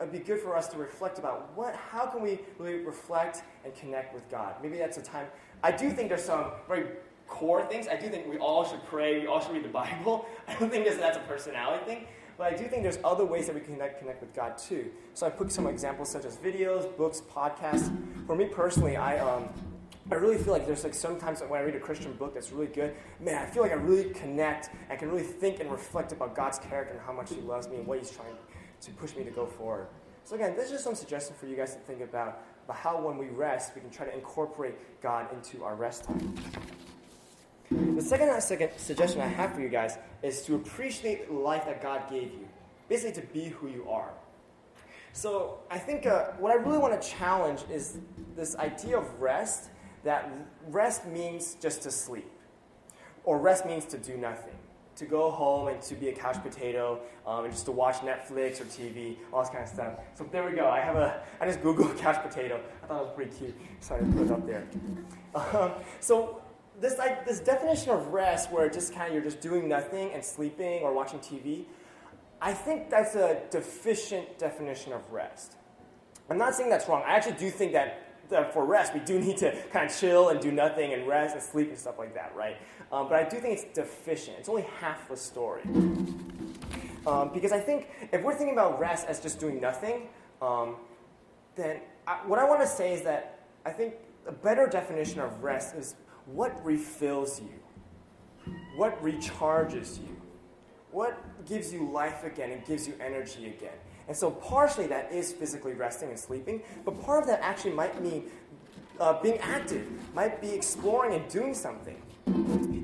it'd 0.00 0.12
be 0.12 0.18
good 0.20 0.40
for 0.40 0.56
us 0.56 0.68
to 0.68 0.78
reflect 0.78 1.18
about 1.18 1.50
what, 1.56 1.74
how 1.74 2.06
can 2.06 2.22
we 2.22 2.38
really 2.58 2.84
reflect 2.84 3.42
and 3.64 3.74
connect 3.74 4.14
with 4.14 4.28
God? 4.30 4.54
Maybe 4.62 4.78
that's 4.78 4.96
a 4.96 5.02
time. 5.02 5.26
I 5.62 5.72
do 5.72 5.90
think 5.90 6.08
there's 6.08 6.24
some 6.24 6.52
very 6.68 6.86
core 7.26 7.64
things. 7.66 7.88
I 7.88 7.96
do 7.96 8.08
think 8.08 8.26
we 8.26 8.38
all 8.38 8.64
should 8.64 8.84
pray. 8.86 9.20
We 9.20 9.26
all 9.26 9.40
should 9.40 9.52
read 9.52 9.64
the 9.64 9.68
Bible. 9.68 10.26
I 10.48 10.54
don't 10.54 10.70
think 10.70 10.86
that's 10.86 11.16
a 11.16 11.20
personality 11.20 11.84
thing. 11.84 12.06
But 12.38 12.52
I 12.52 12.56
do 12.56 12.68
think 12.68 12.84
there's 12.84 13.00
other 13.04 13.24
ways 13.24 13.46
that 13.48 13.54
we 13.54 13.60
can 13.60 13.74
connect, 13.74 13.98
connect 13.98 14.20
with 14.20 14.32
God 14.32 14.56
too. 14.56 14.92
So 15.14 15.26
I 15.26 15.30
put 15.30 15.50
some 15.50 15.66
examples 15.66 16.08
such 16.08 16.24
as 16.24 16.36
videos, 16.36 16.96
books, 16.96 17.20
podcasts. 17.34 17.92
For 18.26 18.36
me 18.36 18.44
personally, 18.44 18.96
I 18.96 19.18
um, 19.18 19.48
I 20.10 20.14
really 20.14 20.38
feel 20.38 20.52
like 20.52 20.64
there's 20.64 20.84
like 20.84 20.94
sometimes 20.94 21.40
when 21.40 21.60
I 21.60 21.64
read 21.64 21.74
a 21.74 21.80
Christian 21.80 22.12
book 22.14 22.32
that's 22.32 22.52
really 22.52 22.68
good, 22.68 22.94
man, 23.20 23.42
I 23.42 23.46
feel 23.46 23.62
like 23.62 23.72
I 23.72 23.74
really 23.74 24.10
connect. 24.10 24.70
I 24.88 24.94
can 24.94 25.10
really 25.10 25.24
think 25.24 25.58
and 25.58 25.70
reflect 25.70 26.12
about 26.12 26.36
God's 26.36 26.60
character 26.60 26.94
and 26.94 27.02
how 27.02 27.12
much 27.12 27.30
He 27.30 27.40
loves 27.40 27.68
me 27.68 27.76
and 27.76 27.86
what 27.86 27.98
He's 27.98 28.10
trying 28.10 28.34
to 28.82 28.90
push 28.92 29.16
me 29.16 29.24
to 29.24 29.30
go 29.30 29.44
forward. 29.44 29.88
So 30.22 30.36
again, 30.36 30.54
this 30.54 30.66
is 30.66 30.70
just 30.72 30.84
some 30.84 30.94
suggestions 30.94 31.38
for 31.38 31.46
you 31.46 31.56
guys 31.56 31.74
to 31.74 31.80
think 31.80 32.02
about, 32.02 32.40
about 32.64 32.76
how 32.76 33.00
when 33.00 33.18
we 33.18 33.28
rest, 33.30 33.74
we 33.74 33.80
can 33.80 33.90
try 33.90 34.06
to 34.06 34.14
incorporate 34.14 35.00
God 35.02 35.26
into 35.32 35.64
our 35.64 35.74
rest 35.74 36.04
time. 36.04 36.34
The 37.70 38.00
second, 38.00 38.40
second 38.40 38.70
suggestion 38.78 39.20
I 39.20 39.26
have 39.26 39.54
for 39.54 39.60
you 39.60 39.68
guys 39.68 39.98
is 40.22 40.42
to 40.42 40.54
appreciate 40.54 41.28
the 41.28 41.34
life 41.34 41.66
that 41.66 41.82
God 41.82 42.08
gave 42.10 42.32
you. 42.32 42.48
Basically, 42.88 43.20
to 43.20 43.28
be 43.28 43.44
who 43.48 43.68
you 43.68 43.86
are. 43.90 44.10
So, 45.12 45.58
I 45.70 45.78
think 45.78 46.06
uh, 46.06 46.26
what 46.38 46.52
I 46.52 46.54
really 46.54 46.78
want 46.78 47.00
to 47.00 47.08
challenge 47.08 47.60
is 47.70 47.98
this 48.36 48.56
idea 48.56 48.98
of 48.98 49.20
rest 49.20 49.68
that 50.04 50.30
rest 50.68 51.06
means 51.06 51.56
just 51.60 51.82
to 51.82 51.90
sleep, 51.90 52.30
or 53.24 53.38
rest 53.38 53.66
means 53.66 53.84
to 53.86 53.98
do 53.98 54.16
nothing. 54.16 54.54
To 54.96 55.04
go 55.04 55.30
home 55.30 55.68
and 55.68 55.80
to 55.82 55.94
be 55.94 56.08
a 56.08 56.12
couch 56.12 56.42
potato, 56.42 57.00
um, 57.26 57.44
and 57.44 57.52
just 57.52 57.66
to 57.66 57.72
watch 57.72 57.96
Netflix 57.96 58.60
or 58.60 58.64
TV, 58.64 59.16
all 59.32 59.42
this 59.42 59.50
kind 59.50 59.62
of 59.62 59.68
stuff. 59.68 59.94
So 60.14 60.26
there 60.32 60.44
we 60.44 60.52
go. 60.56 60.68
I 60.68 60.80
have 60.80 60.96
a, 60.96 61.22
I 61.40 61.46
just 61.46 61.60
Googled 61.60 61.98
couch 62.04 62.20
potato. 62.22 62.60
I 62.82 62.86
thought 62.86 63.00
it 63.02 63.04
was 63.04 63.14
pretty 63.14 63.36
cute, 63.36 63.54
so 63.80 63.94
I 63.94 63.98
put 63.98 64.26
it 64.26 64.30
up 64.30 64.46
there. 64.46 64.66
Um, 65.34 65.72
so 66.00 66.40
this 66.80 66.98
like 66.98 67.26
this 67.26 67.40
definition 67.40 67.90
of 67.90 68.08
rest 68.08 68.50
where 68.50 68.68
just 68.68 68.94
kind 68.94 69.08
of 69.08 69.14
you're 69.14 69.22
just 69.22 69.40
doing 69.40 69.68
nothing 69.68 70.12
and 70.12 70.24
sleeping 70.24 70.82
or 70.82 70.92
watching 70.92 71.18
TV, 71.18 71.64
I 72.40 72.52
think 72.52 72.90
that's 72.90 73.14
a 73.14 73.40
deficient 73.50 74.38
definition 74.38 74.92
of 74.92 75.10
rest. 75.10 75.56
I'm 76.30 76.38
not 76.38 76.54
saying 76.54 76.70
that's 76.70 76.88
wrong. 76.88 77.02
I 77.06 77.14
actually 77.16 77.36
do 77.36 77.50
think 77.50 77.72
that, 77.72 78.28
that 78.28 78.52
for 78.52 78.64
rest 78.64 78.94
we 78.94 79.00
do 79.00 79.18
need 79.18 79.38
to 79.38 79.56
kind 79.72 79.90
of 79.90 79.96
chill 79.96 80.28
and 80.28 80.40
do 80.40 80.52
nothing 80.52 80.92
and 80.92 81.06
rest 81.06 81.34
and 81.34 81.42
sleep 81.42 81.68
and 81.68 81.78
stuff 81.78 81.98
like 81.98 82.14
that, 82.14 82.34
right? 82.36 82.56
Um, 82.92 83.08
but 83.08 83.16
I 83.16 83.28
do 83.28 83.38
think 83.38 83.58
it's 83.58 83.74
deficient. 83.74 84.36
It's 84.38 84.48
only 84.48 84.66
half 84.80 85.08
the 85.08 85.16
story. 85.16 85.62
Um, 87.06 87.30
because 87.32 87.52
I 87.52 87.60
think 87.60 87.88
if 88.12 88.22
we're 88.22 88.34
thinking 88.34 88.54
about 88.54 88.78
rest 88.78 89.06
as 89.06 89.20
just 89.20 89.40
doing 89.40 89.60
nothing, 89.60 90.08
um, 90.42 90.76
then 91.56 91.80
I, 92.06 92.16
what 92.26 92.38
I 92.38 92.44
want 92.44 92.60
to 92.60 92.66
say 92.66 92.92
is 92.92 93.02
that 93.02 93.40
I 93.64 93.70
think 93.70 93.94
a 94.26 94.32
better 94.32 94.66
definition 94.66 95.20
of 95.20 95.42
rest 95.42 95.74
is 95.74 95.94
what 96.32 96.64
refills 96.64 97.40
you? 97.40 98.52
What 98.76 99.02
recharges 99.02 99.98
you? 99.98 100.16
What 100.90 101.18
gives 101.46 101.72
you 101.72 101.90
life 101.90 102.24
again 102.24 102.50
and 102.50 102.64
gives 102.64 102.86
you 102.86 102.94
energy 103.00 103.46
again? 103.46 103.76
And 104.06 104.16
so, 104.16 104.30
partially 104.30 104.86
that 104.86 105.12
is 105.12 105.32
physically 105.32 105.74
resting 105.74 106.08
and 106.08 106.18
sleeping, 106.18 106.62
but 106.84 107.00
part 107.02 107.22
of 107.22 107.28
that 107.28 107.40
actually 107.42 107.72
might 107.72 108.02
mean 108.02 108.30
uh, 108.98 109.20
being 109.20 109.38
active, 109.38 109.86
might 110.14 110.40
be 110.40 110.50
exploring 110.50 111.14
and 111.14 111.28
doing 111.28 111.54
something. 111.54 112.00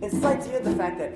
It's 0.02 0.14
this 0.14 0.24
idea 0.24 0.58
of 0.58 0.64
the 0.64 0.74
fact 0.76 0.98
that 0.98 1.12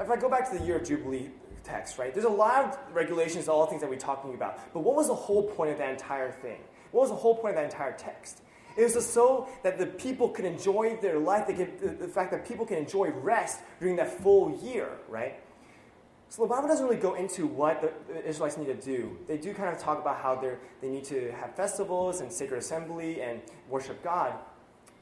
if 0.00 0.10
I 0.10 0.16
go 0.16 0.28
back 0.28 0.50
to 0.50 0.58
the 0.58 0.64
year 0.64 0.78
of 0.78 0.86
Jubilee 0.86 1.30
text, 1.64 1.98
right, 1.98 2.14
there's 2.14 2.26
a 2.26 2.30
lot 2.30 2.64
of 2.64 2.78
regulations, 2.94 3.48
all 3.48 3.64
the 3.64 3.70
things 3.70 3.82
that 3.82 3.90
we're 3.90 3.96
talking 3.96 4.34
about, 4.34 4.72
but 4.72 4.80
what 4.80 4.94
was 4.94 5.08
the 5.08 5.14
whole 5.14 5.42
point 5.42 5.70
of 5.70 5.78
that 5.78 5.90
entire 5.90 6.30
thing? 6.30 6.58
What 6.92 7.02
was 7.02 7.10
the 7.10 7.16
whole 7.16 7.34
point 7.34 7.56
of 7.56 7.56
that 7.56 7.64
entire 7.64 7.92
text? 7.92 8.42
It 8.76 8.94
was 8.94 9.06
so 9.06 9.48
that 9.62 9.78
the 9.78 9.86
people 9.86 10.28
could 10.28 10.44
enjoy 10.44 10.96
their 11.00 11.18
life, 11.18 11.46
they 11.46 11.54
the, 11.54 12.08
fact 12.08 12.30
that 12.32 12.46
people 12.46 12.66
can 12.66 12.76
enjoy 12.76 13.10
rest 13.10 13.60
during 13.80 13.96
that 13.96 14.20
full 14.20 14.58
year, 14.62 14.90
right? 15.08 15.40
So 16.28 16.42
the 16.42 16.48
Bible 16.48 16.68
doesn't 16.68 16.84
really 16.84 17.00
go 17.00 17.14
into 17.14 17.46
what 17.46 17.80
the 17.80 18.28
Israelites 18.28 18.58
need 18.58 18.66
to 18.66 18.74
do. 18.74 19.16
They 19.26 19.38
do 19.38 19.54
kind 19.54 19.74
of 19.74 19.80
talk 19.80 20.00
about 20.00 20.18
how 20.18 20.34
they 20.80 20.88
need 20.88 21.04
to 21.04 21.32
have 21.32 21.54
festivals 21.54 22.20
and 22.20 22.30
sacred 22.30 22.58
assembly 22.58 23.22
and 23.22 23.40
worship 23.70 24.02
God. 24.02 24.34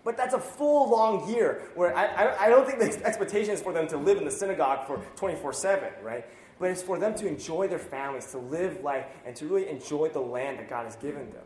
But 0.04 0.18
that's 0.18 0.34
a 0.34 0.38
full 0.38 0.90
long 0.90 1.32
year 1.32 1.70
where 1.74 1.96
I, 1.96 2.04
I, 2.04 2.44
I 2.44 2.48
don't 2.50 2.66
think 2.66 2.78
the 2.78 3.06
expectation 3.06 3.54
is 3.54 3.62
for 3.62 3.72
them 3.72 3.88
to 3.88 3.96
live 3.96 4.18
in 4.18 4.24
the 4.24 4.30
synagogue 4.30 4.86
for 4.86 4.98
24 5.16 5.52
7, 5.54 5.88
right? 6.02 6.26
But 6.58 6.70
it's 6.70 6.82
for 6.82 6.98
them 6.98 7.14
to 7.16 7.26
enjoy 7.26 7.68
their 7.68 7.78
families, 7.78 8.26
to 8.30 8.38
live 8.38 8.82
life, 8.84 9.06
and 9.26 9.34
to 9.36 9.46
really 9.46 9.68
enjoy 9.68 10.10
the 10.10 10.20
land 10.20 10.58
that 10.58 10.68
God 10.68 10.84
has 10.84 10.94
given 10.96 11.30
them. 11.30 11.42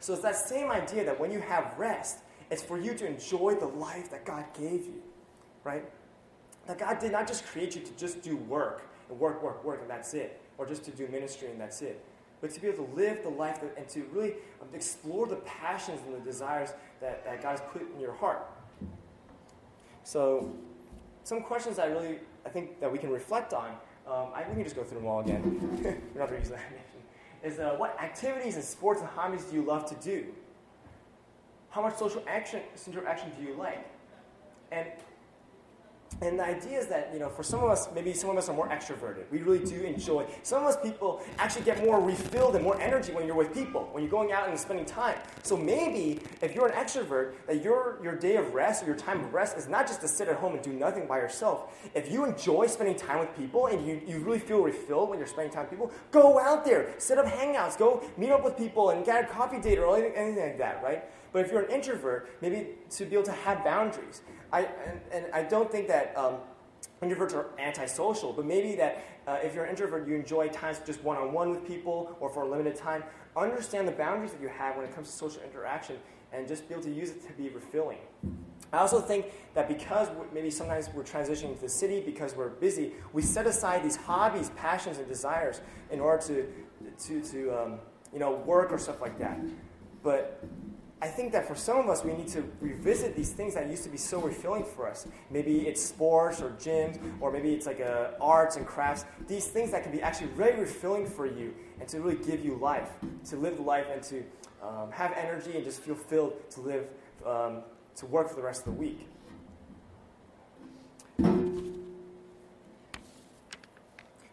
So 0.00 0.14
it's 0.14 0.22
that 0.22 0.36
same 0.36 0.70
idea 0.70 1.04
that 1.04 1.20
when 1.20 1.30
you 1.30 1.40
have 1.40 1.74
rest, 1.78 2.20
it's 2.50 2.62
for 2.62 2.80
you 2.80 2.94
to 2.94 3.06
enjoy 3.06 3.54
the 3.54 3.66
life 3.66 4.10
that 4.10 4.24
God 4.24 4.44
gave 4.58 4.86
you, 4.86 5.02
right? 5.62 5.84
That 6.66 6.78
God 6.78 6.98
did 6.98 7.12
not 7.12 7.28
just 7.28 7.44
create 7.46 7.76
you 7.76 7.82
to 7.82 7.92
just 7.96 8.22
do 8.22 8.36
work 8.36 8.88
and 9.08 9.20
work, 9.20 9.42
work, 9.42 9.62
work, 9.62 9.80
and 9.82 9.90
that's 9.90 10.14
it, 10.14 10.40
or 10.56 10.66
just 10.66 10.84
to 10.84 10.90
do 10.90 11.06
ministry 11.08 11.50
and 11.50 11.60
that's 11.60 11.82
it, 11.82 12.02
but 12.40 12.50
to 12.50 12.60
be 12.60 12.68
able 12.68 12.86
to 12.86 12.94
live 12.94 13.22
the 13.22 13.28
life 13.28 13.60
that, 13.60 13.74
and 13.76 13.88
to 13.90 14.02
really 14.12 14.32
um, 14.62 14.68
explore 14.74 15.26
the 15.26 15.36
passions 15.36 16.00
and 16.06 16.14
the 16.14 16.20
desires 16.20 16.70
that, 17.00 17.22
that 17.24 17.42
God 17.42 17.50
has 17.50 17.60
put 17.70 17.82
in 17.94 18.00
your 18.00 18.14
heart. 18.14 18.46
So, 20.02 20.50
some 21.24 21.42
questions 21.42 21.78
I 21.78 21.86
really 21.86 22.20
I 22.46 22.48
think 22.48 22.80
that 22.80 22.90
we 22.90 22.98
can 22.98 23.10
reflect 23.10 23.52
on. 23.52 23.70
Um, 24.06 24.28
I, 24.34 24.44
we 24.48 24.54
can 24.54 24.64
just 24.64 24.76
go 24.76 24.82
through 24.82 25.00
them 25.00 25.06
all 25.06 25.20
again. 25.20 25.42
We're 26.14 26.20
not 26.20 26.30
going 26.30 26.42
to 26.42 26.48
use 26.48 26.48
that 26.48 26.60
is 27.42 27.58
uh, 27.58 27.74
what 27.76 27.98
activities 28.00 28.56
and 28.56 28.64
sports 28.64 29.00
and 29.00 29.08
hobbies 29.10 29.44
do 29.44 29.56
you 29.56 29.62
love 29.62 29.86
to 29.86 29.94
do? 29.96 30.26
How 31.70 31.82
much 31.82 31.96
social 31.96 32.22
action, 32.26 32.60
interaction 32.86 33.30
do 33.38 33.44
you 33.44 33.54
like? 33.54 33.86
And 34.72 34.88
and 36.22 36.38
the 36.38 36.44
idea 36.44 36.78
is 36.78 36.86
that, 36.88 37.10
you 37.12 37.18
know, 37.18 37.30
for 37.30 37.42
some 37.42 37.60
of 37.60 37.70
us, 37.70 37.88
maybe 37.94 38.12
some 38.12 38.28
of 38.30 38.36
us 38.36 38.48
are 38.50 38.54
more 38.54 38.68
extroverted. 38.68 39.24
We 39.30 39.38
really 39.38 39.64
do 39.64 39.80
enjoy. 39.82 40.26
Some 40.42 40.62
of 40.62 40.68
us 40.68 40.76
people 40.82 41.22
actually 41.38 41.64
get 41.64 41.82
more 41.82 41.98
refilled 41.98 42.56
and 42.56 42.64
more 42.64 42.78
energy 42.80 43.12
when 43.12 43.26
you're 43.26 43.36
with 43.36 43.54
people, 43.54 43.88
when 43.92 44.02
you're 44.02 44.10
going 44.10 44.30
out 44.30 44.48
and 44.48 44.58
spending 44.58 44.84
time. 44.84 45.16
So 45.42 45.56
maybe 45.56 46.20
if 46.42 46.54
you're 46.54 46.66
an 46.66 46.74
extrovert, 46.74 47.32
that 47.46 47.62
your, 47.62 47.98
your 48.02 48.16
day 48.16 48.36
of 48.36 48.52
rest 48.52 48.82
or 48.82 48.86
your 48.86 48.96
time 48.96 49.24
of 49.24 49.32
rest 49.32 49.56
is 49.56 49.66
not 49.66 49.86
just 49.86 50.02
to 50.02 50.08
sit 50.08 50.28
at 50.28 50.36
home 50.36 50.52
and 50.52 50.62
do 50.62 50.72
nothing 50.72 51.06
by 51.06 51.16
yourself. 51.16 51.74
If 51.94 52.12
you 52.12 52.26
enjoy 52.26 52.66
spending 52.66 52.96
time 52.96 53.20
with 53.20 53.34
people 53.34 53.68
and 53.68 53.86
you, 53.86 54.02
you 54.06 54.18
really 54.18 54.38
feel 54.38 54.60
refilled 54.60 55.08
when 55.08 55.18
you're 55.18 55.26
spending 55.26 55.52
time 55.52 55.62
with 55.62 55.70
people, 55.70 55.90
go 56.10 56.38
out 56.38 56.66
there, 56.66 56.94
set 56.98 57.16
up 57.16 57.26
hangouts, 57.26 57.78
go 57.78 58.04
meet 58.18 58.30
up 58.30 58.44
with 58.44 58.58
people 58.58 58.90
and 58.90 59.06
get 59.06 59.24
a 59.24 59.26
coffee 59.26 59.58
date 59.58 59.78
or 59.78 59.96
anything, 59.96 60.14
anything 60.16 60.44
like 60.44 60.58
that, 60.58 60.82
right? 60.82 61.04
But 61.32 61.46
if 61.46 61.52
you're 61.52 61.62
an 61.62 61.70
introvert, 61.70 62.28
maybe 62.42 62.68
to 62.90 63.04
be 63.04 63.14
able 63.14 63.24
to 63.24 63.32
have 63.32 63.64
boundaries. 63.64 64.22
I, 64.52 64.62
and, 64.62 65.00
and 65.12 65.26
I 65.32 65.42
don't 65.42 65.70
think 65.70 65.88
that 65.88 66.16
um, 66.16 66.36
introverts 67.02 67.34
are 67.34 67.50
antisocial, 67.58 68.32
but 68.32 68.44
maybe 68.44 68.74
that 68.76 69.04
uh, 69.26 69.38
if 69.42 69.54
you're 69.54 69.64
an 69.64 69.70
introvert, 69.70 70.08
you 70.08 70.14
enjoy 70.14 70.48
times 70.48 70.80
just 70.84 71.02
one 71.02 71.16
on 71.16 71.32
one 71.32 71.50
with 71.50 71.66
people 71.66 72.16
or 72.20 72.28
for 72.28 72.42
a 72.42 72.48
limited 72.48 72.76
time. 72.76 73.04
Understand 73.36 73.86
the 73.86 73.92
boundaries 73.92 74.32
that 74.32 74.40
you 74.40 74.48
have 74.48 74.76
when 74.76 74.84
it 74.84 74.94
comes 74.94 75.08
to 75.10 75.16
social 75.16 75.42
interaction 75.42 75.96
and 76.32 76.46
just 76.46 76.68
be 76.68 76.74
able 76.74 76.84
to 76.84 76.92
use 76.92 77.10
it 77.10 77.26
to 77.26 77.32
be 77.34 77.48
refilling. 77.48 77.98
I 78.72 78.78
also 78.78 79.00
think 79.00 79.26
that 79.54 79.66
because 79.66 80.08
maybe 80.32 80.50
sometimes 80.50 80.88
we're 80.94 81.02
transitioning 81.02 81.56
to 81.56 81.60
the 81.60 81.68
city 81.68 82.00
because 82.00 82.36
we're 82.36 82.50
busy, 82.50 82.92
we 83.12 83.22
set 83.22 83.46
aside 83.46 83.82
these 83.82 83.96
hobbies, 83.96 84.50
passions, 84.50 84.98
and 84.98 85.08
desires 85.08 85.60
in 85.90 85.98
order 85.98 86.22
to, 86.26 86.46
to, 87.06 87.20
to 87.32 87.50
um, 87.60 87.78
you 88.12 88.20
know, 88.20 88.32
work 88.32 88.70
or 88.70 88.78
stuff 88.78 89.00
like 89.00 89.18
that. 89.18 89.40
But 90.02 90.44
I 91.02 91.08
think 91.08 91.32
that 91.32 91.48
for 91.48 91.54
some 91.54 91.78
of 91.78 91.88
us, 91.88 92.04
we 92.04 92.12
need 92.12 92.28
to 92.28 92.44
revisit 92.60 93.16
these 93.16 93.32
things 93.32 93.54
that 93.54 93.70
used 93.70 93.84
to 93.84 93.88
be 93.88 93.96
so 93.96 94.20
refilling 94.20 94.64
for 94.64 94.86
us. 94.86 95.08
Maybe 95.30 95.66
it's 95.66 95.82
sports 95.82 96.42
or 96.42 96.50
gyms, 96.50 96.98
or 97.20 97.32
maybe 97.32 97.54
it's 97.54 97.66
like 97.66 97.80
uh, 97.80 98.10
arts 98.20 98.56
and 98.56 98.66
crafts. 98.66 99.06
These 99.26 99.46
things 99.46 99.70
that 99.70 99.82
can 99.82 99.92
be 99.92 100.02
actually 100.02 100.28
very 100.28 100.60
refilling 100.60 101.06
for 101.06 101.26
you 101.26 101.54
and 101.80 101.88
to 101.88 102.00
really 102.00 102.22
give 102.22 102.44
you 102.44 102.56
life, 102.56 102.90
to 103.30 103.36
live 103.36 103.58
life 103.60 103.86
and 103.90 104.02
to 104.02 104.22
um, 104.62 104.90
have 104.92 105.12
energy 105.16 105.52
and 105.54 105.64
just 105.64 105.80
feel 105.80 105.94
filled 105.94 106.50
to 106.50 106.60
live, 106.60 106.86
um, 107.24 107.62
to 107.96 108.04
work 108.04 108.28
for 108.28 108.36
the 108.36 108.42
rest 108.42 108.66
of 108.66 108.74
the 108.74 108.78
week. 108.78 109.06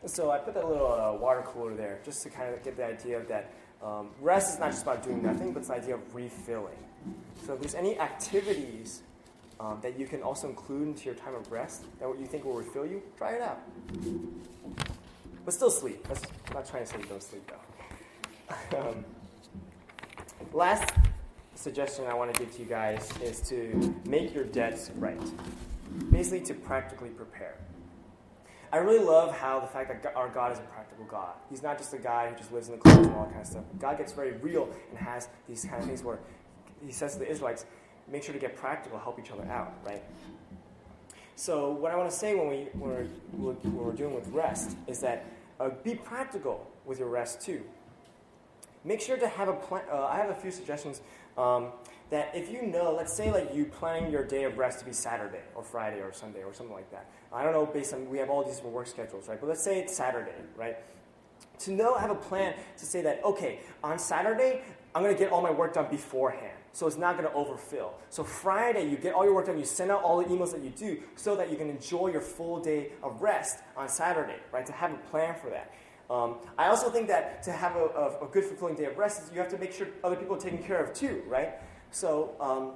so 0.05 0.31
I 0.31 0.37
put 0.37 0.53
that 0.53 0.67
little 0.67 0.91
uh, 0.91 1.13
water 1.13 1.43
cooler 1.45 1.75
there 1.75 1.99
just 2.03 2.23
to 2.23 2.29
kind 2.29 2.53
of 2.53 2.63
get 2.63 2.77
the 2.77 2.85
idea 2.85 3.17
of 3.17 3.27
that 3.27 3.53
um, 3.83 4.09
rest 4.21 4.53
is 4.53 4.59
not 4.59 4.71
just 4.71 4.83
about 4.83 5.03
doing 5.03 5.21
nothing, 5.21 5.53
but 5.53 5.59
it's 5.59 5.67
the 5.69 5.75
idea 5.75 5.95
of 5.95 6.15
refilling. 6.15 6.77
So 7.45 7.53
if 7.53 7.61
there's 7.61 7.75
any 7.75 7.99
activities 7.99 9.03
um, 9.59 9.79
that 9.81 9.99
you 9.99 10.07
can 10.07 10.21
also 10.21 10.49
include 10.49 10.87
into 10.87 11.05
your 11.05 11.15
time 11.15 11.35
of 11.35 11.51
rest 11.51 11.83
that 11.99 12.07
you 12.19 12.25
think 12.25 12.45
will 12.45 12.53
refill 12.53 12.85
you, 12.85 13.01
try 13.17 13.33
it 13.33 13.41
out. 13.41 13.59
But 15.45 15.53
still 15.53 15.71
sleep. 15.71 16.05
That's, 16.07 16.21
I'm 16.47 16.53
not 16.55 16.67
trying 16.67 16.85
to 16.85 16.89
say 16.89 16.97
don't 17.07 17.23
sleep 17.23 17.49
though. 17.49 18.79
um, 18.89 19.05
last 20.53 20.93
suggestion 21.55 22.05
I 22.05 22.13
want 22.13 22.33
to 22.33 22.39
give 22.43 22.53
to 22.55 22.61
you 22.61 22.67
guys 22.67 23.09
is 23.21 23.41
to 23.49 23.95
make 24.05 24.33
your 24.33 24.43
debts 24.43 24.91
right. 24.95 25.19
Basically, 26.11 26.41
to 26.41 26.53
practically 26.53 27.09
prepare. 27.09 27.55
I 28.71 28.77
really 28.77 29.03
love 29.03 29.37
how 29.37 29.59
the 29.59 29.67
fact 29.67 30.03
that 30.03 30.15
our 30.15 30.29
God 30.29 30.51
is 30.51 30.59
a 30.59 30.63
practical 30.63 31.05
God. 31.05 31.33
He's 31.49 31.63
not 31.63 31.77
just 31.77 31.93
a 31.93 31.97
guy 31.97 32.29
who 32.29 32.35
just 32.35 32.51
lives 32.51 32.67
in 32.67 32.75
the 32.75 32.81
clouds 32.81 33.07
and 33.07 33.15
all 33.15 33.23
that 33.23 33.31
kind 33.31 33.41
of 33.41 33.47
stuff. 33.47 33.63
God 33.79 33.97
gets 33.97 34.11
very 34.11 34.33
real 34.33 34.69
and 34.89 34.97
has 34.97 35.29
these 35.47 35.63
kind 35.63 35.81
of 35.81 35.85
things 35.85 36.03
where 36.03 36.19
he 36.85 36.91
says 36.91 37.13
to 37.13 37.19
the 37.19 37.29
Israelites, 37.29 37.65
make 38.09 38.23
sure 38.23 38.33
to 38.33 38.39
get 38.39 38.57
practical, 38.57 38.99
help 38.99 39.19
each 39.19 39.31
other 39.31 39.45
out, 39.45 39.73
right? 39.85 40.03
So 41.35 41.71
what 41.71 41.91
I 41.91 41.95
want 41.95 42.09
to 42.09 42.15
say 42.15 42.35
when, 42.35 42.47
we, 42.49 42.55
when, 42.73 43.09
we're, 43.33 43.53
when 43.53 43.75
we're 43.75 43.91
doing 43.93 44.13
with 44.13 44.27
rest 44.29 44.75
is 44.87 44.99
that 44.99 45.25
uh, 45.59 45.69
be 45.83 45.95
practical 45.95 46.69
with 46.85 46.99
your 46.99 47.09
rest 47.09 47.41
too. 47.41 47.63
Make 48.83 49.01
sure 49.01 49.17
to 49.17 49.27
have 49.27 49.47
a 49.47 49.53
plan. 49.53 49.83
Uh, 49.91 50.05
I 50.05 50.17
have 50.17 50.29
a 50.29 50.35
few 50.35 50.51
suggestions 50.51 51.01
um, 51.37 51.67
that 52.09 52.31
if 52.33 52.51
you 52.51 52.63
know, 52.63 52.93
let's 52.95 53.15
say 53.15 53.31
like 53.31 53.53
you 53.53 53.65
planning 53.65 54.11
your 54.11 54.23
day 54.23 54.43
of 54.43 54.57
rest 54.57 54.79
to 54.79 54.85
be 54.85 54.93
Saturday 54.93 55.41
or 55.55 55.63
Friday 55.63 55.99
or 55.99 56.13
Sunday 56.13 56.43
or 56.43 56.53
something 56.53 56.75
like 56.75 56.89
that. 56.91 57.09
I 57.33 57.43
don't 57.43 57.53
know 57.53 57.65
based 57.65 57.93
on 57.93 58.09
we 58.09 58.17
have 58.19 58.29
all 58.29 58.43
these 58.43 58.55
different 58.55 58.75
work 58.75 58.87
schedules, 58.87 59.27
right? 59.27 59.39
But 59.39 59.47
let's 59.47 59.63
say 59.63 59.79
it's 59.79 59.95
Saturday, 59.95 60.31
right? 60.55 60.77
To 61.59 61.71
know, 61.71 61.95
have 61.97 62.11
a 62.11 62.15
plan 62.15 62.53
to 62.77 62.85
say 62.85 63.01
that 63.01 63.23
okay, 63.23 63.59
on 63.83 63.99
Saturday 63.99 64.61
I'm 64.97 65.03
to 65.03 65.13
get 65.13 65.31
all 65.31 65.43
my 65.43 65.51
work 65.51 65.73
done 65.73 65.91
beforehand. 65.91 66.57
So 66.71 66.87
it's 66.87 66.97
not 66.97 67.17
going 67.17 67.29
to 67.29 67.35
overfill. 67.35 67.93
So 68.09 68.23
Friday, 68.23 68.89
you 68.89 68.97
get 68.97 69.13
all 69.13 69.25
your 69.25 69.35
work 69.35 69.45
done, 69.45 69.59
you 69.59 69.65
send 69.65 69.91
out 69.91 70.01
all 70.03 70.17
the 70.17 70.25
emails 70.25 70.51
that 70.53 70.61
you 70.61 70.71
do 70.71 71.01
so 71.15 71.35
that 71.35 71.51
you 71.51 71.57
can 71.57 71.69
enjoy 71.69 72.07
your 72.07 72.21
full 72.21 72.59
day 72.59 72.93
of 73.03 73.21
rest 73.21 73.59
on 73.75 73.89
Saturday, 73.89 74.37
right? 74.51 74.65
To 74.65 74.73
have 74.73 74.91
a 74.91 74.97
plan 75.09 75.35
for 75.39 75.49
that. 75.51 75.71
Um, 76.09 76.37
I 76.57 76.67
also 76.67 76.89
think 76.89 77.07
that 77.09 77.43
to 77.43 77.51
have 77.51 77.75
a, 77.75 77.85
a, 77.85 78.25
a, 78.25 78.27
good, 78.31 78.45
fulfilling 78.45 78.75
day 78.75 78.85
of 78.85 78.97
rest, 78.97 79.23
is 79.23 79.31
you 79.31 79.39
have 79.39 79.49
to 79.49 79.57
make 79.57 79.71
sure 79.71 79.87
other 80.03 80.15
people 80.15 80.35
are 80.35 80.39
taken 80.39 80.63
care 80.63 80.83
of 80.83 80.93
too, 80.93 81.21
right? 81.27 81.55
So 81.97 82.35
um, 82.39 82.73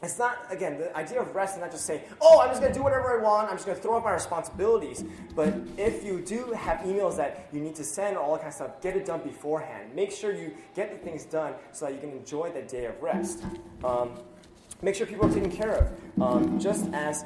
it's 0.00 0.16
not, 0.16 0.46
again, 0.48 0.78
the 0.78 0.96
idea 0.96 1.20
of 1.20 1.34
rest 1.34 1.56
is 1.56 1.60
not 1.60 1.72
just 1.72 1.84
saying, 1.84 2.02
oh, 2.20 2.40
I'm 2.40 2.50
just 2.50 2.60
going 2.60 2.72
to 2.72 2.78
do 2.78 2.84
whatever 2.84 3.18
I 3.18 3.22
want, 3.22 3.50
I'm 3.50 3.56
just 3.56 3.66
going 3.66 3.76
to 3.76 3.82
throw 3.82 3.96
up 3.96 4.04
my 4.04 4.12
responsibilities. 4.12 5.02
But 5.34 5.54
if 5.76 6.04
you 6.04 6.20
do 6.20 6.52
have 6.52 6.78
emails 6.86 7.16
that 7.16 7.48
you 7.52 7.60
need 7.60 7.74
to 7.74 7.82
send 7.82 8.16
all 8.16 8.32
that 8.34 8.42
kind 8.42 8.48
of 8.48 8.54
stuff, 8.54 8.80
get 8.80 8.96
it 8.96 9.06
done 9.06 9.22
beforehand. 9.22 9.92
Make 9.92 10.12
sure 10.12 10.32
you 10.32 10.54
get 10.76 10.92
the 10.92 10.98
things 10.98 11.24
done 11.24 11.54
so 11.72 11.86
that 11.86 11.94
you 11.94 12.00
can 12.00 12.12
enjoy 12.12 12.50
the 12.52 12.62
day 12.62 12.84
of 12.84 13.02
rest. 13.02 13.42
Um, 13.82 14.12
make 14.82 14.94
sure 14.94 15.04
people 15.04 15.26
are 15.26 15.34
taken 15.34 15.50
care 15.50 15.72
of. 15.72 16.22
Um, 16.22 16.60
just 16.60 16.88
as 16.92 17.24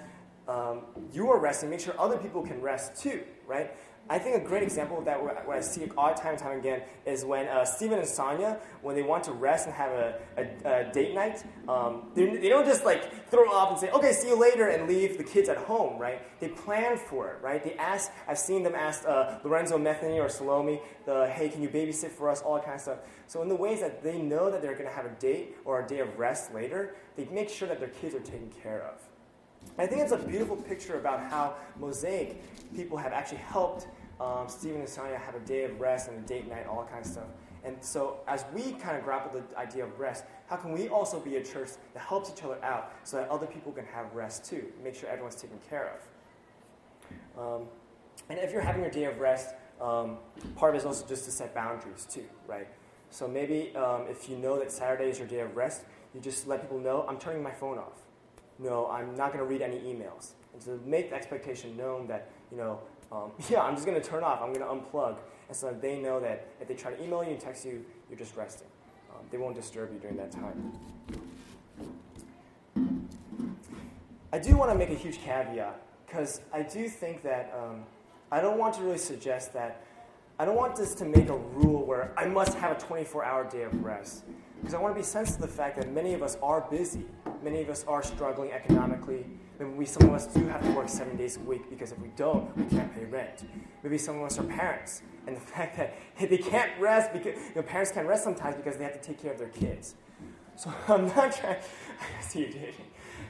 um, 0.49 0.81
you 1.13 1.31
are 1.31 1.39
resting, 1.39 1.69
make 1.69 1.81
sure 1.81 1.95
other 2.01 2.17
people 2.17 2.41
can 2.41 2.59
rest 2.63 3.03
too, 3.03 3.23
right? 3.47 3.71
I 4.09 4.19
think 4.19 4.37
a 4.37 4.47
great 4.47 4.63
example 4.63 4.99
of 4.99 5.07
that, 5.07 5.23
what 5.23 5.57
I 5.57 5.61
see 5.61 5.89
all 5.97 6.13
time 6.13 6.33
and 6.33 6.39
time 6.39 6.59
again, 6.59 6.83
is 7.07 7.25
when 7.25 7.49
uh, 7.49 7.65
Steven 7.65 7.99
and 7.99 8.07
Sonia, 8.07 8.59
when 8.83 8.95
they 8.95 9.03
want 9.03 9.25
to 9.25 9.33
rest 9.33 9.67
and 9.67 9.75
have 9.75 9.93
a, 9.93 10.19
a, 10.37 10.89
a 10.89 10.93
date 10.93 11.15
night, 11.15 11.43
um, 11.69 12.11
they, 12.15 12.37
they 12.37 12.49
don't 12.51 12.67
just 12.67 12.85
like 12.85 13.29
throw 13.31 13.51
up 13.51 13.71
and 13.71 13.79
say, 13.81 13.91
okay, 13.91 14.13
see 14.13 14.29
you 14.29 14.39
later, 14.39 14.69
and 14.69 14.87
leave 14.87 15.17
the 15.17 15.25
kids 15.25 15.49
at 15.49 15.57
home, 15.57 15.99
right? 15.99 16.21
They 16.39 16.49
plan 16.49 16.99
for 16.99 17.31
it, 17.31 17.43
right? 17.43 17.65
They 17.65 17.75
ask, 17.75 18.11
I've 18.29 18.39
seen 18.39 18.63
them 18.63 18.75
ask 18.75 19.07
uh, 19.07 19.39
Lorenzo 19.43 19.79
Metheny 19.79 20.23
or 20.23 20.29
Salome, 20.29 20.81
the, 21.07 21.27
hey, 21.29 21.49
can 21.49 21.63
you 21.63 21.71
babysit 21.71 22.11
for 22.11 22.29
us, 22.29 22.43
all 22.43 22.57
that 22.57 22.65
kind 22.65 22.75
of 22.75 22.83
stuff. 22.83 22.99
So 23.27 23.41
in 23.41 23.49
the 23.49 23.57
ways 23.57 23.81
that 23.81 24.03
they 24.03 24.19
know 24.19 24.51
that 24.51 24.61
they're 24.61 24.75
going 24.75 24.89
to 24.89 24.95
have 24.95 25.07
a 25.07 25.15
date 25.19 25.57
or 25.65 25.83
a 25.83 25.87
day 25.87 26.01
of 26.01 26.19
rest 26.19 26.53
later, 26.53 26.95
they 27.17 27.25
make 27.27 27.49
sure 27.49 27.69
that 27.69 27.81
their 27.81 27.89
kids 27.89 28.15
are 28.15 28.21
taken 28.21 28.51
care 28.63 28.83
of. 28.83 29.01
I 29.77 29.87
think 29.87 30.03
it's 30.03 30.13
a 30.13 30.19
beautiful 30.19 30.57
picture 30.57 30.99
about 30.99 31.21
how 31.21 31.55
Mosaic 31.79 32.41
people 32.75 32.97
have 32.97 33.13
actually 33.13 33.39
helped 33.39 33.89
um, 34.21 34.49
Stephen 34.49 34.81
and 34.81 34.89
Sonia 34.89 35.19
have 35.19 35.35
a 35.35 35.41
day 35.41 35.65
of 35.65 35.81
rest 35.81 36.09
and 36.09 36.25
a 36.25 36.27
date 36.27 36.49
night, 36.49 36.67
all 36.67 36.83
that 36.83 36.91
kind 36.91 37.05
of 37.05 37.11
stuff. 37.11 37.27
And 37.65 37.77
so, 37.81 38.21
as 38.29 38.45
we 38.55 38.73
kind 38.73 38.97
of 38.97 39.05
grapple 39.05 39.41
the 39.41 39.59
idea 39.59 39.85
of 39.85 39.99
rest, 39.99 40.25
how 40.47 40.57
can 40.57 40.73
we 40.73 40.89
also 40.89 41.19
be 41.19 41.37
a 41.37 41.43
church 41.43 41.71
that 41.95 42.01
helps 42.01 42.31
each 42.31 42.45
other 42.45 42.63
out 42.63 42.93
so 43.05 43.17
that 43.17 43.29
other 43.31 43.47
people 43.47 43.73
can 43.73 43.87
have 43.87 44.15
rest 44.15 44.45
too? 44.45 44.67
Make 44.83 44.95
sure 44.95 45.09
everyone's 45.09 45.35
taken 45.35 45.59
care 45.69 45.99
of. 47.37 47.61
Um, 47.61 47.67
and 48.29 48.39
if 48.39 48.53
you're 48.53 48.61
having 48.61 48.83
your 48.83 48.91
day 48.91 49.05
of 49.05 49.19
rest, 49.19 49.55
um, 49.81 50.19
part 50.57 50.71
of 50.71 50.77
it 50.77 50.79
is 50.79 50.87
also 50.87 51.07
just 51.07 51.25
to 51.25 51.33
set 51.33 51.55
boundaries 51.55 52.07
too, 52.09 52.25
right? 52.47 52.69
So 53.11 53.27
maybe 53.27 53.75
um, 53.75 54.07
if 54.09 54.29
you 54.29 54.37
know 54.37 54.59
that 54.59 54.71
Saturday 54.71 55.09
is 55.09 55.19
your 55.19 55.29
day 55.29 55.41
of 55.41 55.57
rest, 55.57 55.83
you 56.15 56.21
just 56.21 56.47
let 56.47 56.61
people 56.61 56.79
know, 56.79 57.05
I'm 57.09 57.19
turning 57.19 57.43
my 57.43 57.51
phone 57.51 57.79
off. 57.79 58.05
No, 58.59 58.89
I'm 58.89 59.17
not 59.17 59.33
going 59.33 59.45
to 59.45 59.51
read 59.51 59.63
any 59.63 59.79
emails. 59.79 60.33
And 60.53 60.63
to 60.63 60.79
make 60.87 61.11
the 61.11 61.17
expectation 61.17 61.77
known 61.77 62.07
that, 62.07 62.31
you 62.51 62.57
know, 62.57 62.81
um, 63.11 63.33
yeah, 63.51 63.63
I'm 63.63 63.75
just 63.75 63.87
going 63.87 64.01
to 64.01 64.07
turn 64.07 64.23
off. 64.23 64.41
I'm 64.43 64.53
going 64.53 64.61
to 64.61 64.67
unplug. 64.67 65.17
And 65.49 65.57
so 65.57 65.67
that 65.67 65.83
they 65.83 65.99
know 65.99 66.21
that 66.21 66.49
if 66.61 66.69
they 66.69 66.75
try 66.75 66.93
to 66.93 67.03
email 67.03 67.23
you 67.23 67.31
and 67.31 67.41
text 67.41 67.65
you, 67.65 67.85
you're 68.09 68.19
just 68.19 68.37
resting. 68.37 68.69
Um, 69.11 69.27
they 69.31 69.39
won't 69.39 69.55
disturb 69.55 69.93
you 69.93 69.99
during 69.99 70.17
that 70.17 70.31
time. 70.31 70.73
I 74.33 74.39
do 74.39 74.57
want 74.57 74.73
to 74.73 74.77
make 74.77 74.91
a 74.91 74.95
huge 74.95 75.19
caveat 75.19 75.81
because 76.07 76.41
I 76.53 76.63
do 76.63 76.89
think 76.89 77.23
that 77.23 77.55
um, 77.57 77.85
I 78.33 78.41
don't 78.41 78.59
want 78.59 78.75
to 78.75 78.83
really 78.83 78.99
suggest 78.99 79.53
that 79.53 79.85
I 80.39 80.45
don't 80.45 80.57
want 80.57 80.75
this 80.75 80.95
to 80.97 81.05
make 81.05 81.29
a 81.29 81.37
rule 81.37 81.87
where 81.87 82.13
I 82.17 82.27
must 82.27 82.59
have 82.59 82.77
a 82.77 82.81
24 82.81 83.25
hour 83.25 83.49
day 83.49 83.63
of 83.63 83.85
rest. 83.85 84.25
Because 84.61 84.75
I 84.75 84.81
want 84.81 84.95
to 84.95 84.99
be 84.99 85.05
sensitive 85.05 85.43
to 85.43 85.47
the 85.47 85.53
fact 85.53 85.77
that 85.79 85.93
many 85.93 86.15
of 86.15 86.23
us 86.23 86.37
are 86.43 86.63
busy. 86.63 87.05
Many 87.45 87.61
of 87.61 87.69
us 87.69 87.85
are 87.87 88.03
struggling 88.03 88.53
economically. 88.53 89.27
Maybe 89.59 89.71
we, 89.73 89.85
some 89.85 90.09
of 90.09 90.15
us 90.15 90.27
do 90.27 90.47
have 90.47 90.63
to 90.63 90.71
work 90.71 90.89
seven 90.89 91.15
days 91.15 91.37
a 91.37 91.41
week 91.41 91.69
because 91.69 91.93
if 91.93 91.99
we 91.99 92.09
don't, 92.17 92.57
we 92.57 92.65
can't 92.65 92.93
pay 92.95 93.05
rent. 93.05 93.45
Maybe 93.83 93.99
some 93.99 94.17
of 94.17 94.23
us 94.23 94.39
are 94.39 94.45
parents. 94.45 95.03
And 95.27 95.37
the 95.37 95.41
fact 95.55 95.77
that 95.77 95.95
they 96.19 96.39
can't 96.39 96.73
rest 96.81 97.13
because 97.13 97.37
you 97.37 97.57
know, 97.57 97.63
parents 97.63 97.93
can't 97.93 98.09
rest 98.09 98.25
sometimes 98.25 98.57
because 98.57 98.79
they 98.79 98.85
have 98.85 98.95
to 98.95 99.07
take 99.07 99.21
care 99.23 99.31
of 99.31 99.39
their 99.39 99.49
kids. 99.49 99.95
So 100.57 100.73
I'm 100.89 101.07
not 101.09 101.37
trying. 101.37 101.59
I 102.19 102.23
see 102.23 102.41
you 102.41 102.49
did. 102.49 102.75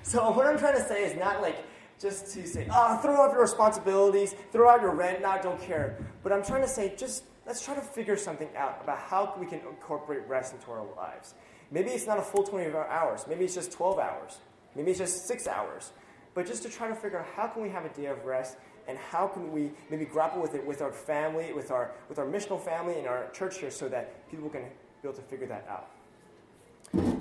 So 0.05 0.31
what 0.31 0.47
I'm 0.47 0.59
trying 0.59 0.77
to 0.77 0.87
say 0.87 1.05
is 1.05 1.19
not 1.19 1.43
like 1.43 1.57
just 1.99 2.33
to 2.35 2.47
say, 2.47 2.69
oh, 2.71 2.99
throw 2.99 3.21
out 3.21 3.33
your 3.33 3.41
responsibilities, 3.41 4.37
throw 4.53 4.71
out 4.71 4.81
your 4.81 4.95
rent, 4.95 5.23
not 5.23 5.43
don't 5.43 5.61
care. 5.61 5.99
But 6.23 6.33
I'm 6.33 6.45
trying 6.45 6.63
to 6.63 6.69
say, 6.69 6.95
just 6.97 7.25
let's 7.47 7.65
try 7.65 7.75
to 7.75 7.81
figure 7.81 8.17
something 8.17 8.49
out 8.57 8.79
about 8.81 8.99
how 8.99 9.35
we 9.41 9.47
can 9.47 9.59
incorporate 9.69 10.21
rest 10.29 10.55
into 10.55 10.71
our 10.71 10.85
lives. 10.97 11.35
Maybe 11.75 11.91
it's 11.91 12.07
not 12.07 12.19
a 12.19 12.23
full 12.23 12.45
24 12.45 12.89
hours. 12.89 13.25
Maybe 13.29 13.45
it's 13.45 13.55
just 13.57 13.73
12 13.73 13.99
hours. 13.99 14.39
Maybe 14.77 14.93
it's 14.93 15.01
just 15.01 15.27
six 15.27 15.49
hours. 15.49 15.91
but 16.35 16.47
just 16.47 16.63
to 16.63 16.69
try 16.69 16.89
to 16.89 16.95
figure 16.95 17.19
out 17.19 17.27
how 17.37 17.47
can 17.47 17.63
we 17.63 17.69
have 17.69 17.85
a 17.85 17.89
day 17.91 18.07
of 18.07 18.25
rest 18.25 18.57
and 18.89 18.99
how 18.99 19.27
can 19.29 19.53
we 19.53 19.71
maybe 19.89 20.05
grapple 20.05 20.43
with 20.43 20.55
it 20.55 20.65
with 20.67 20.83
our 20.83 20.93
family, 20.93 21.53
with 21.53 21.71
our, 21.71 21.93
with 22.09 22.19
our 22.19 22.27
missional 22.27 22.61
family 22.61 22.99
and 22.99 23.07
our 23.07 23.31
church 23.31 23.59
here 23.59 23.71
so 23.71 23.89
that 23.89 24.29
people 24.31 24.49
can 24.49 24.63
be 24.63 25.09
able 25.09 25.15
to 25.15 25.23
figure 25.23 25.47
that 25.47 25.65
out. 25.69 25.91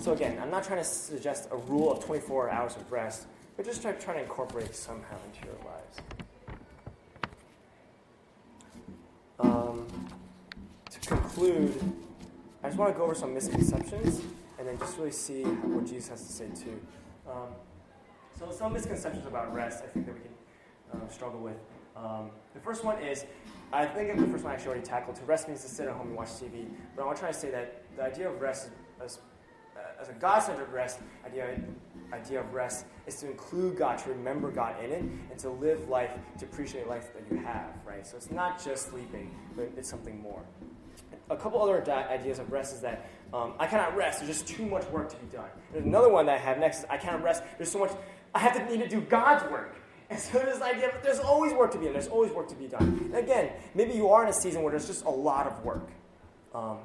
So 0.01 0.13
again, 0.13 0.39
I'm 0.41 0.49
not 0.51 0.63
trying 0.63 0.79
to 0.79 0.85
suggest 0.85 1.47
a 1.51 1.57
rule 1.57 1.91
of 1.91 2.03
24 2.03 2.49
hours 2.49 2.75
of 2.75 2.91
rest, 2.91 3.27
but 3.55 3.65
just 3.65 3.81
try, 3.81 3.91
trying 3.93 4.17
to 4.17 4.23
incorporate 4.23 4.75
somehow 4.75 5.17
into 5.25 5.47
your 5.47 5.57
lives. 5.63 6.01
Um, 9.39 9.87
to 10.91 10.99
conclude, 10.99 11.93
I 12.63 12.67
just 12.67 12.79
want 12.79 12.93
to 12.93 12.97
go 12.97 13.05
over 13.05 13.15
some 13.15 13.33
misconceptions 13.33 14.21
and 14.63 14.69
then 14.69 14.87
just 14.87 14.97
really 14.97 15.11
see 15.11 15.43
what 15.43 15.85
Jesus 15.85 16.07
has 16.07 16.25
to 16.25 16.31
say 16.31 16.47
too. 16.47 16.79
Um, 17.29 17.49
so 18.39 18.49
some 18.49 18.71
misconceptions 18.71 19.27
about 19.27 19.53
rest 19.53 19.83
I 19.83 19.87
think 19.87 20.05
that 20.05 20.15
we 20.15 20.21
can 20.21 21.01
uh, 21.01 21.09
struggle 21.09 21.41
with. 21.41 21.57
Um, 21.97 22.31
the 22.53 22.61
first 22.61 22.85
one 22.85 22.97
is, 23.03 23.25
I 23.73 23.85
think 23.85 24.17
the 24.17 24.25
first 24.27 24.45
one 24.45 24.51
I 24.51 24.55
actually 24.55 24.69
already 24.69 24.85
tackled. 24.85 25.17
To 25.17 25.25
rest 25.25 25.49
means 25.49 25.63
to 25.63 25.67
sit 25.67 25.89
at 25.89 25.93
home 25.93 26.07
and 26.07 26.15
watch 26.15 26.29
TV. 26.29 26.65
But 26.95 27.01
I 27.01 27.05
want 27.05 27.17
to 27.17 27.21
try 27.21 27.31
to 27.31 27.37
say 27.37 27.51
that 27.51 27.83
the 27.97 28.03
idea 28.03 28.29
of 28.29 28.39
rest 28.39 28.69
as, 29.03 29.19
as 29.99 30.07
a 30.07 30.13
God-centered 30.13 30.71
rest, 30.71 30.99
idea, 31.25 31.59
idea 32.13 32.39
of 32.39 32.53
rest 32.53 32.85
is 33.05 33.17
to 33.17 33.29
include 33.29 33.75
God, 33.75 33.97
to 33.99 34.09
remember 34.11 34.49
God 34.49 34.81
in 34.81 34.91
it, 34.91 35.01
and 35.01 35.37
to 35.39 35.49
live 35.49 35.89
life, 35.89 36.11
to 36.39 36.45
appreciate 36.45 36.87
life 36.87 37.13
that 37.13 37.23
you 37.29 37.43
have, 37.43 37.73
right? 37.85 38.07
So 38.07 38.15
it's 38.15 38.31
not 38.31 38.63
just 38.63 38.91
sleeping, 38.91 39.35
but 39.57 39.69
it's 39.75 39.89
something 39.89 40.21
more. 40.21 40.41
A 41.29 41.37
couple 41.37 41.61
other 41.61 41.83
ideas 42.09 42.39
of 42.39 42.51
rest 42.51 42.75
is 42.75 42.81
that 42.81 43.09
um, 43.33 43.53
I 43.57 43.65
cannot 43.65 43.95
rest. 43.95 44.19
There's 44.19 44.39
just 44.39 44.47
too 44.47 44.65
much 44.65 44.85
work 44.87 45.09
to 45.09 45.15
be 45.17 45.25
done. 45.27 45.49
There's 45.71 45.85
another 45.85 46.09
one 46.09 46.25
that 46.27 46.35
I 46.35 46.37
have 46.37 46.59
next 46.59 46.79
is 46.79 46.85
I 46.89 46.97
cannot 46.97 47.23
rest. 47.23 47.43
There's 47.57 47.71
so 47.71 47.79
much. 47.79 47.91
I 48.35 48.39
have 48.39 48.53
to 48.55 48.65
need 48.65 48.83
to 48.83 48.89
do 48.89 49.01
God's 49.01 49.49
work. 49.51 49.75
And 50.09 50.19
so 50.19 50.37
this 50.37 50.61
idea 50.61 50.91
that 50.91 51.01
there's 51.01 51.21
always 51.21 51.53
work 51.53 51.71
to 51.71 51.79
be 51.79 51.85
done. 51.85 51.93
There's 51.93 52.09
always 52.09 52.31
work 52.33 52.47
to 52.49 52.55
be 52.55 52.67
done. 52.67 53.09
And 53.13 53.15
again, 53.15 53.51
maybe 53.73 53.93
you 53.93 54.09
are 54.09 54.21
in 54.21 54.29
a 54.29 54.33
season 54.33 54.61
where 54.61 54.69
there's 54.69 54.85
just 54.85 55.05
a 55.05 55.09
lot 55.09 55.47
of 55.47 55.63
work. 55.65 55.89
Um, 56.53 56.79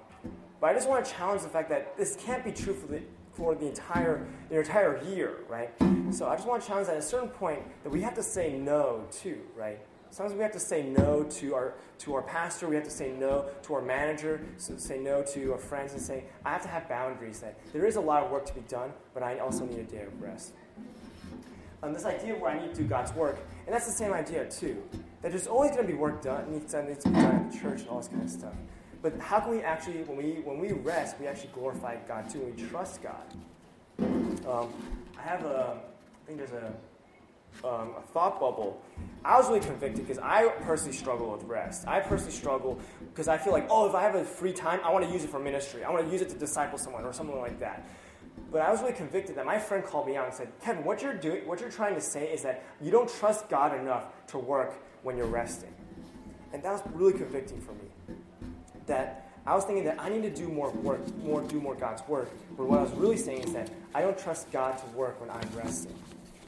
but 0.60 0.70
I 0.70 0.72
just 0.72 0.88
want 0.88 1.04
to 1.04 1.10
challenge 1.10 1.42
the 1.42 1.48
fact 1.48 1.68
that 1.68 1.96
this 1.98 2.16
can't 2.16 2.42
be 2.42 2.52
true 2.52 2.72
for 2.72 2.86
the 2.86 3.02
for 3.32 3.54
the 3.54 3.66
entire 3.66 4.26
the 4.48 4.58
entire 4.58 5.02
year, 5.04 5.40
right? 5.48 5.70
So 6.10 6.26
I 6.26 6.36
just 6.36 6.48
want 6.48 6.62
to 6.62 6.68
challenge 6.68 6.86
that 6.86 6.96
at 6.96 7.02
a 7.02 7.06
certain 7.06 7.28
point 7.28 7.60
that 7.84 7.90
we 7.90 8.00
have 8.00 8.14
to 8.14 8.22
say 8.22 8.56
no 8.56 9.04
too, 9.10 9.40
right? 9.54 9.78
Sometimes 10.18 10.36
we 10.36 10.42
have 10.42 10.52
to 10.52 10.58
say 10.58 10.82
no 10.82 11.22
to 11.22 11.54
our 11.54 11.74
to 11.98 12.14
our 12.14 12.22
pastor. 12.22 12.68
We 12.68 12.74
have 12.74 12.82
to 12.82 12.90
say 12.90 13.12
no 13.12 13.46
to 13.62 13.74
our 13.74 13.82
manager. 13.82 14.40
So 14.56 14.76
say 14.76 14.98
no 14.98 15.22
to 15.22 15.52
our 15.52 15.58
friends 15.58 15.92
and 15.92 16.02
say 16.02 16.24
I 16.44 16.50
have 16.50 16.62
to 16.62 16.68
have 16.68 16.88
boundaries. 16.88 17.38
That 17.38 17.56
there 17.72 17.86
is 17.86 17.94
a 17.94 18.00
lot 18.00 18.24
of 18.24 18.32
work 18.32 18.44
to 18.46 18.54
be 18.54 18.62
done, 18.62 18.92
but 19.14 19.22
I 19.22 19.38
also 19.38 19.64
need 19.64 19.78
a 19.78 19.84
day 19.84 20.02
of 20.02 20.20
rest 20.20 20.54
um, 21.82 21.92
this 21.92 22.04
idea 22.04 22.34
where 22.34 22.50
I 22.50 22.60
need 22.60 22.74
to 22.74 22.82
do 22.82 22.88
God's 22.88 23.12
work. 23.12 23.38
And 23.66 23.74
that's 23.74 23.86
the 23.86 23.92
same 23.92 24.12
idea, 24.12 24.48
too. 24.50 24.82
That 25.22 25.30
there's 25.30 25.46
always 25.46 25.70
going 25.70 25.86
to 25.86 25.92
be 25.92 25.96
work 25.96 26.22
done, 26.22 26.50
needs 26.50 26.72
to, 26.72 26.82
needs 26.82 27.04
to 27.04 27.10
be 27.10 27.14
done 27.14 27.34
at 27.36 27.52
the 27.52 27.58
church 27.58 27.80
and 27.82 27.88
all 27.88 27.98
this 27.98 28.08
kind 28.08 28.22
of 28.22 28.30
stuff. 28.30 28.54
But 29.02 29.18
how 29.20 29.40
can 29.40 29.52
we 29.52 29.62
actually, 29.62 30.02
when 30.02 30.16
we, 30.16 30.40
when 30.42 30.58
we 30.58 30.72
rest, 30.72 31.16
we 31.20 31.26
actually 31.26 31.50
glorify 31.54 31.96
God, 32.08 32.28
too, 32.28 32.42
and 32.42 32.56
we 32.56 32.68
trust 32.68 33.00
God? 33.02 33.34
Um, 34.00 34.72
I 35.16 35.22
have 35.22 35.44
a, 35.44 35.76
I 35.78 36.26
think 36.26 36.38
there's 36.38 36.50
a, 36.50 36.72
um, 37.64 37.94
a 37.96 38.02
thought 38.12 38.40
bubble. 38.40 38.82
I 39.24 39.36
was 39.36 39.48
really 39.48 39.60
convicted 39.60 40.06
because 40.06 40.22
I 40.22 40.48
personally 40.62 40.96
struggle 40.96 41.32
with 41.32 41.42
rest. 41.44 41.86
I 41.86 42.00
personally 42.00 42.32
struggle 42.32 42.78
because 43.10 43.28
I 43.28 43.36
feel 43.36 43.52
like, 43.52 43.66
oh, 43.70 43.88
if 43.88 43.94
I 43.94 44.02
have 44.02 44.14
a 44.14 44.24
free 44.24 44.52
time, 44.52 44.80
I 44.84 44.92
want 44.92 45.04
to 45.06 45.12
use 45.12 45.24
it 45.24 45.30
for 45.30 45.38
ministry. 45.38 45.84
I 45.84 45.90
want 45.90 46.06
to 46.06 46.12
use 46.12 46.22
it 46.22 46.28
to 46.30 46.36
disciple 46.36 46.78
someone 46.78 47.04
or 47.04 47.12
something 47.12 47.38
like 47.38 47.58
that. 47.60 47.84
But 48.50 48.62
I 48.62 48.70
was 48.70 48.80
really 48.80 48.94
convicted 48.94 49.36
that 49.36 49.44
my 49.44 49.58
friend 49.58 49.84
called 49.84 50.06
me 50.06 50.16
out 50.16 50.26
and 50.26 50.34
said, 50.34 50.48
Kevin, 50.62 50.84
what 50.84 51.02
you're 51.02 51.14
doing, 51.14 51.46
what 51.46 51.60
you're 51.60 51.70
trying 51.70 51.94
to 51.94 52.00
say 52.00 52.32
is 52.32 52.42
that 52.42 52.64
you 52.80 52.90
don't 52.90 53.08
trust 53.08 53.48
God 53.48 53.78
enough 53.78 54.04
to 54.28 54.38
work 54.38 54.74
when 55.02 55.16
you're 55.16 55.26
resting. 55.26 55.74
And 56.52 56.62
that 56.62 56.72
was 56.72 56.82
really 56.94 57.12
convicting 57.12 57.60
for 57.60 57.72
me. 57.72 58.16
That 58.86 59.30
I 59.46 59.54
was 59.54 59.64
thinking 59.64 59.84
that 59.84 60.00
I 60.00 60.08
need 60.08 60.22
to 60.22 60.30
do 60.30 60.48
more 60.48 60.70
work, 60.70 61.00
more 61.18 61.42
do 61.42 61.60
more 61.60 61.74
God's 61.74 62.06
work. 62.08 62.30
But 62.56 62.66
what 62.66 62.78
I 62.78 62.82
was 62.82 62.92
really 62.92 63.16
saying 63.16 63.44
is 63.44 63.52
that 63.52 63.70
I 63.94 64.00
don't 64.02 64.18
trust 64.18 64.50
God 64.50 64.78
to 64.78 64.86
work 64.96 65.20
when 65.20 65.30
I'm 65.30 65.48
resting. 65.54 65.94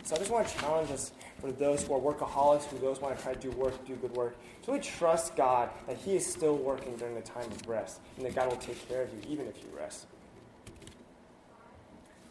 So 0.04 0.16
I 0.16 0.18
just 0.18 0.30
want 0.30 0.48
to 0.48 0.58
challenge 0.58 0.90
us 0.90 1.12
for 1.40 1.50
those 1.52 1.84
who 1.84 1.94
are 1.94 2.00
workaholics, 2.00 2.64
who 2.64 2.78
those 2.78 2.98
who 2.98 3.04
want 3.04 3.16
to 3.16 3.22
try 3.22 3.32
to 3.32 3.40
do 3.40 3.50
work, 3.52 3.84
do 3.86 3.96
good 3.96 4.12
work, 4.12 4.36
to 4.62 4.72
really 4.72 4.82
trust 4.82 5.36
God 5.36 5.70
that 5.86 5.96
He 5.96 6.16
is 6.16 6.26
still 6.26 6.56
working 6.56 6.96
during 6.96 7.14
the 7.14 7.22
time 7.22 7.50
of 7.50 7.68
rest, 7.68 8.00
and 8.16 8.26
that 8.26 8.34
God 8.34 8.48
will 8.50 8.58
take 8.58 8.86
care 8.88 9.02
of 9.02 9.10
you 9.12 9.20
even 9.28 9.46
if 9.46 9.56
you 9.58 9.68
rest. 9.76 10.06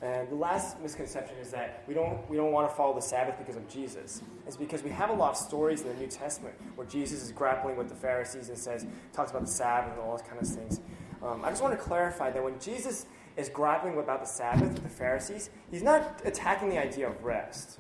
And 0.02 0.30
the 0.30 0.36
last 0.36 0.80
misconception 0.80 1.36
is 1.40 1.52
that 1.52 1.84
we 1.86 1.94
don't, 1.94 2.28
we 2.30 2.38
don't 2.38 2.54
want 2.54 2.70
to 2.70 2.76
follow 2.76 2.96
the 2.96 3.02
Sabbath 3.02 3.38
because 3.38 3.58
of 3.58 3.68
Jesus. 3.68 4.22
It's 4.48 4.56
because 4.56 4.82
we 4.82 4.92
have 4.92 5.10
a 5.10 5.14
lot 5.14 5.32
of 5.32 5.38
stories 5.38 5.82
in 5.82 5.90
the 5.90 5.96
New 5.96 6.08
Testament 6.08 6.56
where 6.76 6.88
Jesus 6.88 7.22
is 7.22 7.34
grappling 7.34 7.76
with 7.76 7.90
the 7.90 7.96
Pharisees 7.96 8.48
and 8.48 8.58
says, 8.58 8.86
talks 9.12 9.32
about 9.32 9.42
the 9.42 9.52
Sabbath 9.52 9.92
and 9.92 10.02
all 10.02 10.16
those 10.16 10.26
kind 10.26 10.42
of 10.42 10.48
things. 10.48 10.80
Um, 11.22 11.44
I 11.44 11.50
just 11.50 11.62
want 11.62 11.78
to 11.78 11.84
clarify 11.84 12.32
that 12.32 12.42
when 12.42 12.58
Jesus 12.62 13.08
is 13.36 13.50
grappling 13.50 13.98
about 13.98 14.22
the 14.22 14.28
Sabbath 14.28 14.72
with 14.72 14.84
the 14.84 14.90
Pharisees, 14.90 15.50
he's 15.70 15.84
not 15.84 16.22
attacking 16.24 16.70
the 16.70 16.78
idea 16.78 17.10
of 17.10 17.22
rest. 17.22 17.80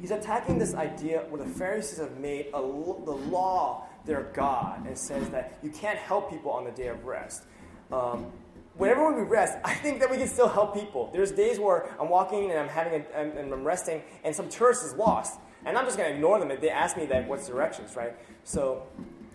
He's 0.00 0.10
attacking 0.10 0.58
this 0.58 0.74
idea 0.74 1.20
where 1.28 1.42
the 1.42 1.48
Pharisees 1.48 1.98
have 1.98 2.18
made 2.18 2.46
a, 2.48 2.60
the 2.60 3.18
law 3.30 3.86
their 4.04 4.24
God 4.34 4.86
and 4.86 4.96
says 4.96 5.28
that 5.30 5.58
you 5.62 5.70
can't 5.70 5.98
help 5.98 6.30
people 6.30 6.50
on 6.50 6.64
the 6.64 6.70
day 6.70 6.88
of 6.88 7.04
rest. 7.04 7.44
Um, 7.92 8.32
whenever 8.74 9.12
we 9.12 9.22
rest, 9.22 9.58
I 9.64 9.74
think 9.74 10.00
that 10.00 10.10
we 10.10 10.16
can 10.16 10.28
still 10.28 10.48
help 10.48 10.74
people. 10.74 11.10
There's 11.12 11.32
days 11.32 11.58
where 11.58 11.94
I'm 12.00 12.08
walking 12.08 12.50
and 12.50 12.58
I'm 12.58 12.68
having 12.68 13.04
a, 13.14 13.18
and 13.18 13.52
I'm 13.52 13.64
resting, 13.64 14.02
and 14.24 14.34
some 14.34 14.48
tourist 14.48 14.84
is 14.84 14.94
lost, 14.94 15.38
and 15.64 15.76
I'm 15.76 15.84
just 15.84 15.96
going 15.96 16.10
to 16.10 16.14
ignore 16.14 16.38
them 16.38 16.50
if 16.50 16.60
they 16.60 16.70
ask 16.70 16.96
me 16.96 17.06
that 17.06 17.28
what's 17.28 17.46
directions, 17.46 17.96
right? 17.96 18.14
So, 18.44 18.86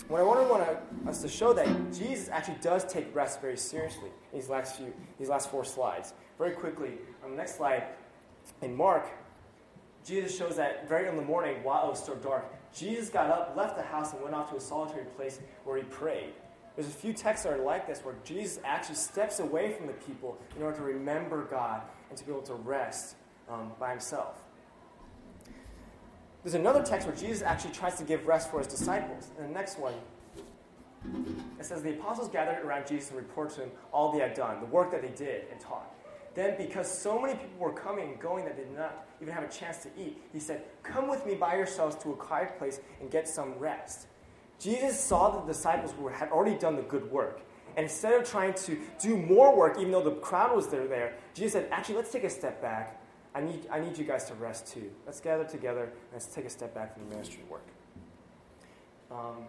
what 0.08 0.20
I 0.20 0.24
want 0.24 0.40
to 0.42 0.48
want 0.48 1.08
us 1.08 1.22
to 1.24 1.28
show 1.28 1.54
that 1.54 1.68
Jesus 1.92 2.30
actually 2.30 2.58
does 2.62 2.86
take 2.86 3.14
rest 3.16 3.42
very 3.42 3.58
seriously. 3.58 4.10
In 4.32 4.40
these 4.40 4.50
last 4.50 4.78
few, 4.78 4.94
these 5.18 5.30
last 5.30 5.50
four 5.50 5.66
slides, 5.66 6.14
very 6.38 6.52
quickly. 6.52 6.94
On 7.24 7.32
the 7.32 7.38
next 7.38 7.58
slide, 7.58 7.86
in 8.62 8.76
Mark, 8.76 9.08
Jesus 10.06 10.38
shows 10.38 10.56
that 10.58 10.88
very 10.88 11.10
in 11.10 11.16
the 11.16 11.24
morning, 11.24 11.64
while 11.64 11.88
it 11.88 11.90
was 11.90 12.00
still 12.00 12.16
dark, 12.16 12.46
Jesus 12.74 13.10
got 13.10 13.32
up, 13.32 13.56
left 13.58 13.76
the 13.76 13.84
house, 13.84 14.14
and 14.14 14.22
went 14.22 14.36
off 14.36 14.52
to 14.52 14.58
a 14.58 14.62
solitary 14.62 15.06
place 15.18 15.40
where 15.64 15.78
he 15.78 15.84
prayed. 15.84 16.34
There's 16.76 16.88
a 16.88 16.92
few 16.92 17.12
texts 17.12 17.46
that 17.46 17.54
are 17.54 17.64
like 17.64 17.88
this 17.88 18.00
where 18.00 18.16
Jesus 18.24 18.60
actually 18.64 18.96
steps 18.96 19.40
away 19.40 19.74
from 19.74 19.88
the 19.88 19.94
people 19.94 20.38
in 20.56 20.62
order 20.62 20.78
to 20.78 20.84
remember 20.84 21.46
God 21.46 21.82
and 22.10 22.18
to 22.18 22.24
be 22.24 22.32
able 22.32 22.44
to 22.44 22.54
rest 22.54 23.16
um, 23.50 23.72
by 23.80 23.92
himself. 23.92 24.36
There's 26.44 26.54
another 26.54 26.84
text 26.84 27.08
where 27.08 27.16
Jesus 27.16 27.42
actually 27.42 27.74
tries 27.74 27.96
to 27.98 28.04
give 28.04 28.28
rest 28.28 28.52
for 28.52 28.60
his 28.60 28.68
disciples. 28.68 29.32
And 29.40 29.50
the 29.50 29.54
next 29.54 29.80
one, 29.80 29.96
it 31.60 31.66
says, 31.66 31.82
The 31.82 31.92
apostles 31.92 32.30
gathered 32.30 32.64
around 32.64 32.86
Jesus 32.86 33.10
and 33.10 33.18
reported 33.18 33.56
to 33.56 33.62
him 33.64 33.72
all 33.92 34.12
they 34.12 34.20
had 34.20 34.36
done, 34.36 34.60
the 34.60 34.68
work 34.68 34.92
that 34.92 35.02
they 35.02 35.08
did 35.10 35.46
and 35.50 35.60
taught. 35.60 35.92
Then, 36.36 36.56
because 36.58 36.92
so 36.92 37.20
many 37.20 37.34
people 37.34 37.58
were 37.58 37.72
coming 37.72 38.10
and 38.10 38.20
going 38.20 38.44
that 38.46 38.58
did 38.58 38.70
not 38.76 39.08
even 39.22 39.34
have 39.34 39.44
a 39.44 39.48
chance 39.48 39.78
to 39.84 39.90
eat, 39.98 40.22
he 40.34 40.40
said, 40.40 40.64
Come 40.84 41.08
with 41.08 41.26
me 41.26 41.34
by 41.34 41.56
yourselves 41.56 41.96
to 42.04 42.12
a 42.12 42.16
quiet 42.16 42.58
place 42.58 42.82
and 43.00 43.10
get 43.10 43.28
some 43.28 43.54
rest. 43.58 44.08
Jesus 44.60 45.00
saw 45.00 45.32
that 45.32 45.48
the 45.48 45.54
disciples 45.54 45.94
who 45.98 46.10
had 46.10 46.30
already 46.30 46.58
done 46.58 46.76
the 46.76 46.82
good 46.82 47.10
work. 47.10 47.42
And 47.78 47.86
instead 47.86 48.14
of 48.14 48.30
trying 48.30 48.54
to 48.54 48.78
do 49.02 49.18
more 49.18 49.56
work, 49.56 49.78
even 49.80 49.92
though 49.92 50.04
the 50.04 50.16
crowd 50.16 50.56
was 50.56 50.68
there, 50.68 50.88
there 50.88 51.14
Jesus 51.34 51.54
said, 51.54 51.68
actually, 51.72 51.96
let's 51.96 52.12
take 52.12 52.24
a 52.24 52.30
step 52.30 52.62
back. 52.62 53.02
I 53.34 53.42
need, 53.42 53.68
I 53.70 53.80
need 53.80 53.98
you 53.98 54.06
guys 54.06 54.26
to 54.26 54.34
rest 54.36 54.68
too. 54.68 54.92
Let's 55.06 55.20
gather 55.20 55.44
together 55.44 55.84
and 55.84 55.92
let's 56.14 56.28
take 56.28 56.46
a 56.46 56.50
step 56.50 56.74
back 56.74 56.94
from 56.94 57.10
the 57.10 57.16
ministry 57.16 57.44
work. 57.50 57.68
Um, 59.12 59.46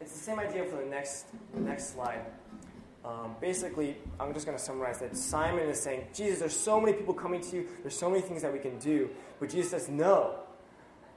it's 0.00 0.12
the 0.12 0.18
same 0.18 0.38
idea 0.38 0.64
for 0.64 0.76
the 0.76 0.86
next, 0.86 1.26
the 1.54 1.60
next 1.60 1.92
slide. 1.92 2.24
Um, 3.04 3.34
basically, 3.40 3.96
I'm 4.20 4.32
just 4.32 4.46
going 4.46 4.56
to 4.56 4.62
summarize 4.62 4.98
that 5.00 5.16
Simon 5.16 5.68
is 5.68 5.80
saying, 5.80 6.06
Jesus, 6.14 6.38
there's 6.38 6.56
so 6.56 6.80
many 6.80 6.92
people 6.92 7.14
coming 7.14 7.40
to 7.40 7.56
you. 7.56 7.68
There's 7.82 7.98
so 7.98 8.08
many 8.08 8.22
things 8.22 8.42
that 8.42 8.52
we 8.52 8.60
can 8.60 8.78
do. 8.78 9.10
But 9.40 9.50
Jesus 9.50 9.70
says, 9.72 9.88
no 9.88 10.36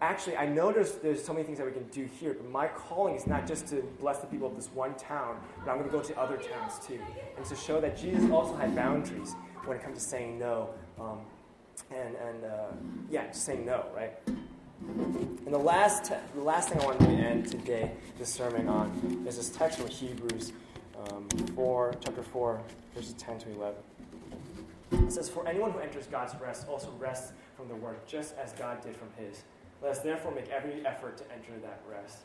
actually, 0.01 0.37
I 0.37 0.45
know 0.45 0.71
there's, 0.71 0.93
there's 0.95 1.23
so 1.23 1.33
many 1.33 1.45
things 1.45 1.57
that 1.57 1.65
we 1.65 1.73
can 1.73 1.87
do 1.89 2.05
here, 2.19 2.33
but 2.33 2.49
my 2.49 2.67
calling 2.67 3.15
is 3.15 3.27
not 3.27 3.47
just 3.47 3.67
to 3.67 3.81
bless 3.99 4.19
the 4.19 4.27
people 4.27 4.47
of 4.47 4.55
this 4.55 4.69
one 4.73 4.95
town, 4.95 5.39
but 5.63 5.71
I'm 5.71 5.77
going 5.77 5.89
to 5.89 5.95
go 5.95 6.01
to 6.01 6.19
other 6.19 6.37
towns 6.37 6.85
too. 6.85 6.99
And 7.37 7.45
to 7.45 7.55
show 7.55 7.81
that 7.81 7.97
Jesus 7.97 8.29
also 8.29 8.55
had 8.55 8.75
boundaries 8.75 9.33
when 9.65 9.77
it 9.77 9.83
comes 9.83 9.97
to 9.97 10.03
saying 10.03 10.37
no. 10.39 10.69
Um, 10.99 11.19
and, 11.91 12.15
and 12.15 12.45
uh, 12.45 12.67
yeah, 13.09 13.27
just 13.27 13.45
saying 13.45 13.65
no, 13.65 13.85
right? 13.95 14.13
And 14.27 15.53
the 15.53 15.57
last, 15.57 16.05
te- 16.05 16.15
the 16.35 16.41
last 16.41 16.69
thing 16.69 16.81
I 16.81 16.85
want 16.85 16.99
to 16.99 17.07
end 17.07 17.49
today, 17.49 17.91
this 18.19 18.29
sermon 18.29 18.67
on, 18.67 19.25
is 19.27 19.37
this 19.37 19.49
text 19.49 19.79
from 19.79 19.87
Hebrews 19.87 20.51
um, 21.11 21.27
4, 21.55 21.95
chapter 22.03 22.23
4, 22.23 22.61
verses 22.93 23.13
10 23.13 23.39
to 23.39 23.51
11. 23.51 23.75
It 24.91 25.11
says, 25.11 25.29
For 25.29 25.47
anyone 25.47 25.71
who 25.71 25.79
enters 25.79 26.07
God's 26.07 26.33
rest 26.41 26.67
also 26.67 26.91
rests 26.99 27.33
from 27.57 27.67
the 27.67 27.75
work, 27.75 28.07
just 28.07 28.35
as 28.37 28.53
God 28.53 28.81
did 28.81 28.95
from 28.95 29.09
his. 29.17 29.43
Let 29.81 29.91
us 29.91 29.99
therefore 29.99 30.33
make 30.33 30.49
every 30.49 30.85
effort 30.85 31.17
to 31.17 31.23
enter 31.31 31.51
that 31.61 31.81
rest. 31.89 32.19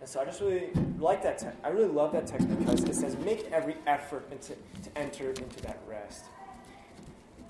And 0.00 0.08
so 0.08 0.20
I 0.20 0.24
just 0.24 0.40
really 0.40 0.70
like 0.98 1.22
that 1.22 1.38
text. 1.38 1.58
I 1.64 1.68
really 1.68 1.88
love 1.88 2.12
that 2.12 2.26
text 2.26 2.48
because 2.48 2.84
it 2.84 2.94
says, 2.94 3.16
make 3.18 3.50
every 3.50 3.76
effort 3.86 4.28
into, 4.30 4.54
to 4.54 4.98
enter 4.98 5.30
into 5.30 5.62
that 5.62 5.80
rest. 5.88 6.24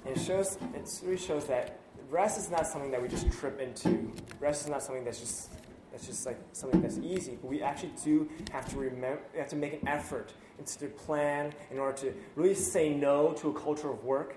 And 0.06 0.16
it 0.16 0.20
shows, 0.20 0.58
it 0.74 0.88
really 1.04 1.18
shows 1.18 1.46
that 1.46 1.78
rest 2.10 2.38
is 2.38 2.50
not 2.50 2.66
something 2.66 2.90
that 2.90 3.02
we 3.02 3.08
just 3.08 3.30
trip 3.32 3.60
into. 3.60 4.10
Rest 4.40 4.62
is 4.62 4.70
not 4.70 4.82
something 4.82 5.04
that's 5.04 5.20
just 5.20 5.50
that's 5.92 6.06
just 6.06 6.26
like 6.26 6.38
something 6.52 6.80
that's 6.80 6.98
easy. 6.98 7.38
But 7.40 7.48
we 7.48 7.62
actually 7.62 7.92
do 8.04 8.28
have 8.52 8.68
to 8.70 8.76
remember. 8.76 9.20
We 9.32 9.38
have 9.38 9.48
to 9.48 9.56
make 9.56 9.72
an 9.72 9.88
effort 9.88 10.32
into 10.58 10.78
the 10.78 10.86
plan 10.86 11.52
in 11.70 11.78
order 11.78 11.96
to 11.98 12.14
really 12.36 12.54
say 12.54 12.92
no 12.92 13.32
to 13.34 13.50
a 13.50 13.52
culture 13.52 13.90
of 13.90 14.04
work 14.04 14.36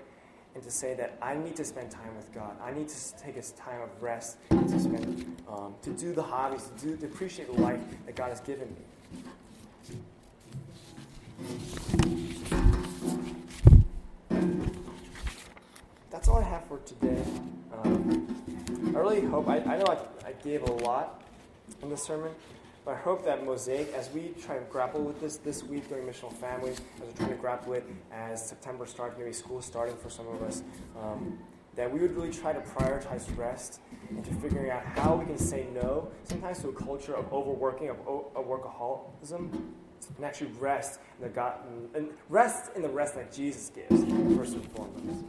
and 0.54 0.62
to 0.62 0.70
say 0.70 0.94
that 0.94 1.16
I 1.22 1.34
need 1.34 1.56
to 1.56 1.64
spend 1.64 1.90
time 1.90 2.14
with 2.16 2.32
God. 2.32 2.56
I 2.62 2.72
need 2.72 2.88
to 2.88 3.16
take 3.16 3.36
a 3.36 3.42
time 3.42 3.80
of 3.80 4.02
rest 4.02 4.36
to 4.50 4.80
spend, 4.80 5.42
um, 5.48 5.74
to 5.82 5.90
do 5.90 6.12
the 6.12 6.22
hobbies, 6.22 6.70
to 6.76 6.86
do, 6.86 6.96
to 6.96 7.06
appreciate 7.06 7.54
the 7.54 7.60
life 7.60 7.80
that 8.06 8.14
God 8.14 8.28
has 8.28 8.40
given 8.40 8.68
me. 8.68 8.82
That's 16.10 16.28
all 16.28 16.38
I 16.38 16.42
have 16.42 16.64
for 16.66 16.78
today. 16.80 17.22
Um, 17.82 18.94
I 18.94 18.98
really 18.98 19.22
hope, 19.22 19.48
I, 19.48 19.56
I 19.56 19.78
know 19.78 19.86
I, 19.86 20.28
I 20.28 20.32
gave 20.44 20.62
a 20.62 20.72
lot 20.72 21.22
in 21.82 21.88
the 21.88 21.96
sermon, 21.96 22.30
but 22.84 22.94
I 22.94 22.98
hope 22.98 23.24
that 23.24 23.44
Mosaic, 23.44 23.92
as 23.94 24.10
we 24.10 24.34
try 24.40 24.58
to 24.58 24.64
grapple 24.64 25.02
with 25.02 25.20
this 25.20 25.36
this 25.36 25.62
week 25.62 25.88
during 25.88 26.06
Missional 26.06 26.32
Families, 26.32 26.80
as 26.96 27.02
we're 27.02 27.12
trying 27.12 27.30
to 27.30 27.36
grapple 27.36 27.74
it 27.74 27.84
as 28.12 28.46
September 28.46 28.86
starts, 28.86 29.16
maybe 29.18 29.32
school 29.32 29.62
starting 29.62 29.96
for 29.96 30.10
some 30.10 30.26
of 30.28 30.42
us, 30.42 30.62
um, 31.00 31.38
that 31.76 31.90
we 31.90 32.00
would 32.00 32.14
really 32.16 32.32
try 32.32 32.52
to 32.52 32.60
prioritize 32.60 33.26
rest 33.38 33.80
and 34.10 34.24
to 34.24 34.32
figuring 34.34 34.70
out 34.70 34.84
how 34.84 35.14
we 35.14 35.24
can 35.24 35.38
say 35.38 35.66
no 35.72 36.10
sometimes 36.24 36.60
to 36.60 36.68
a 36.68 36.72
culture 36.72 37.14
of 37.14 37.32
overworking, 37.32 37.88
of, 37.88 37.98
of 38.06 38.46
workaholism, 38.46 39.50
and 40.16 40.24
actually 40.24 40.50
rest 40.58 40.98
in 41.18 41.24
the 41.24 41.30
God, 41.30 41.60
and 41.94 42.10
rest 42.28 42.72
in 42.74 42.82
the 42.82 42.88
rest 42.88 43.14
that 43.14 43.32
Jesus 43.32 43.70
gives, 43.70 44.02
first 44.36 44.54
and 44.54 44.68
foremost. 44.72 45.24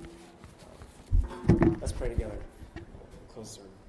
Let's 1.80 1.92
pray 1.92 2.10
together. 2.10 2.38
Close 3.34 3.52
service. 3.52 3.73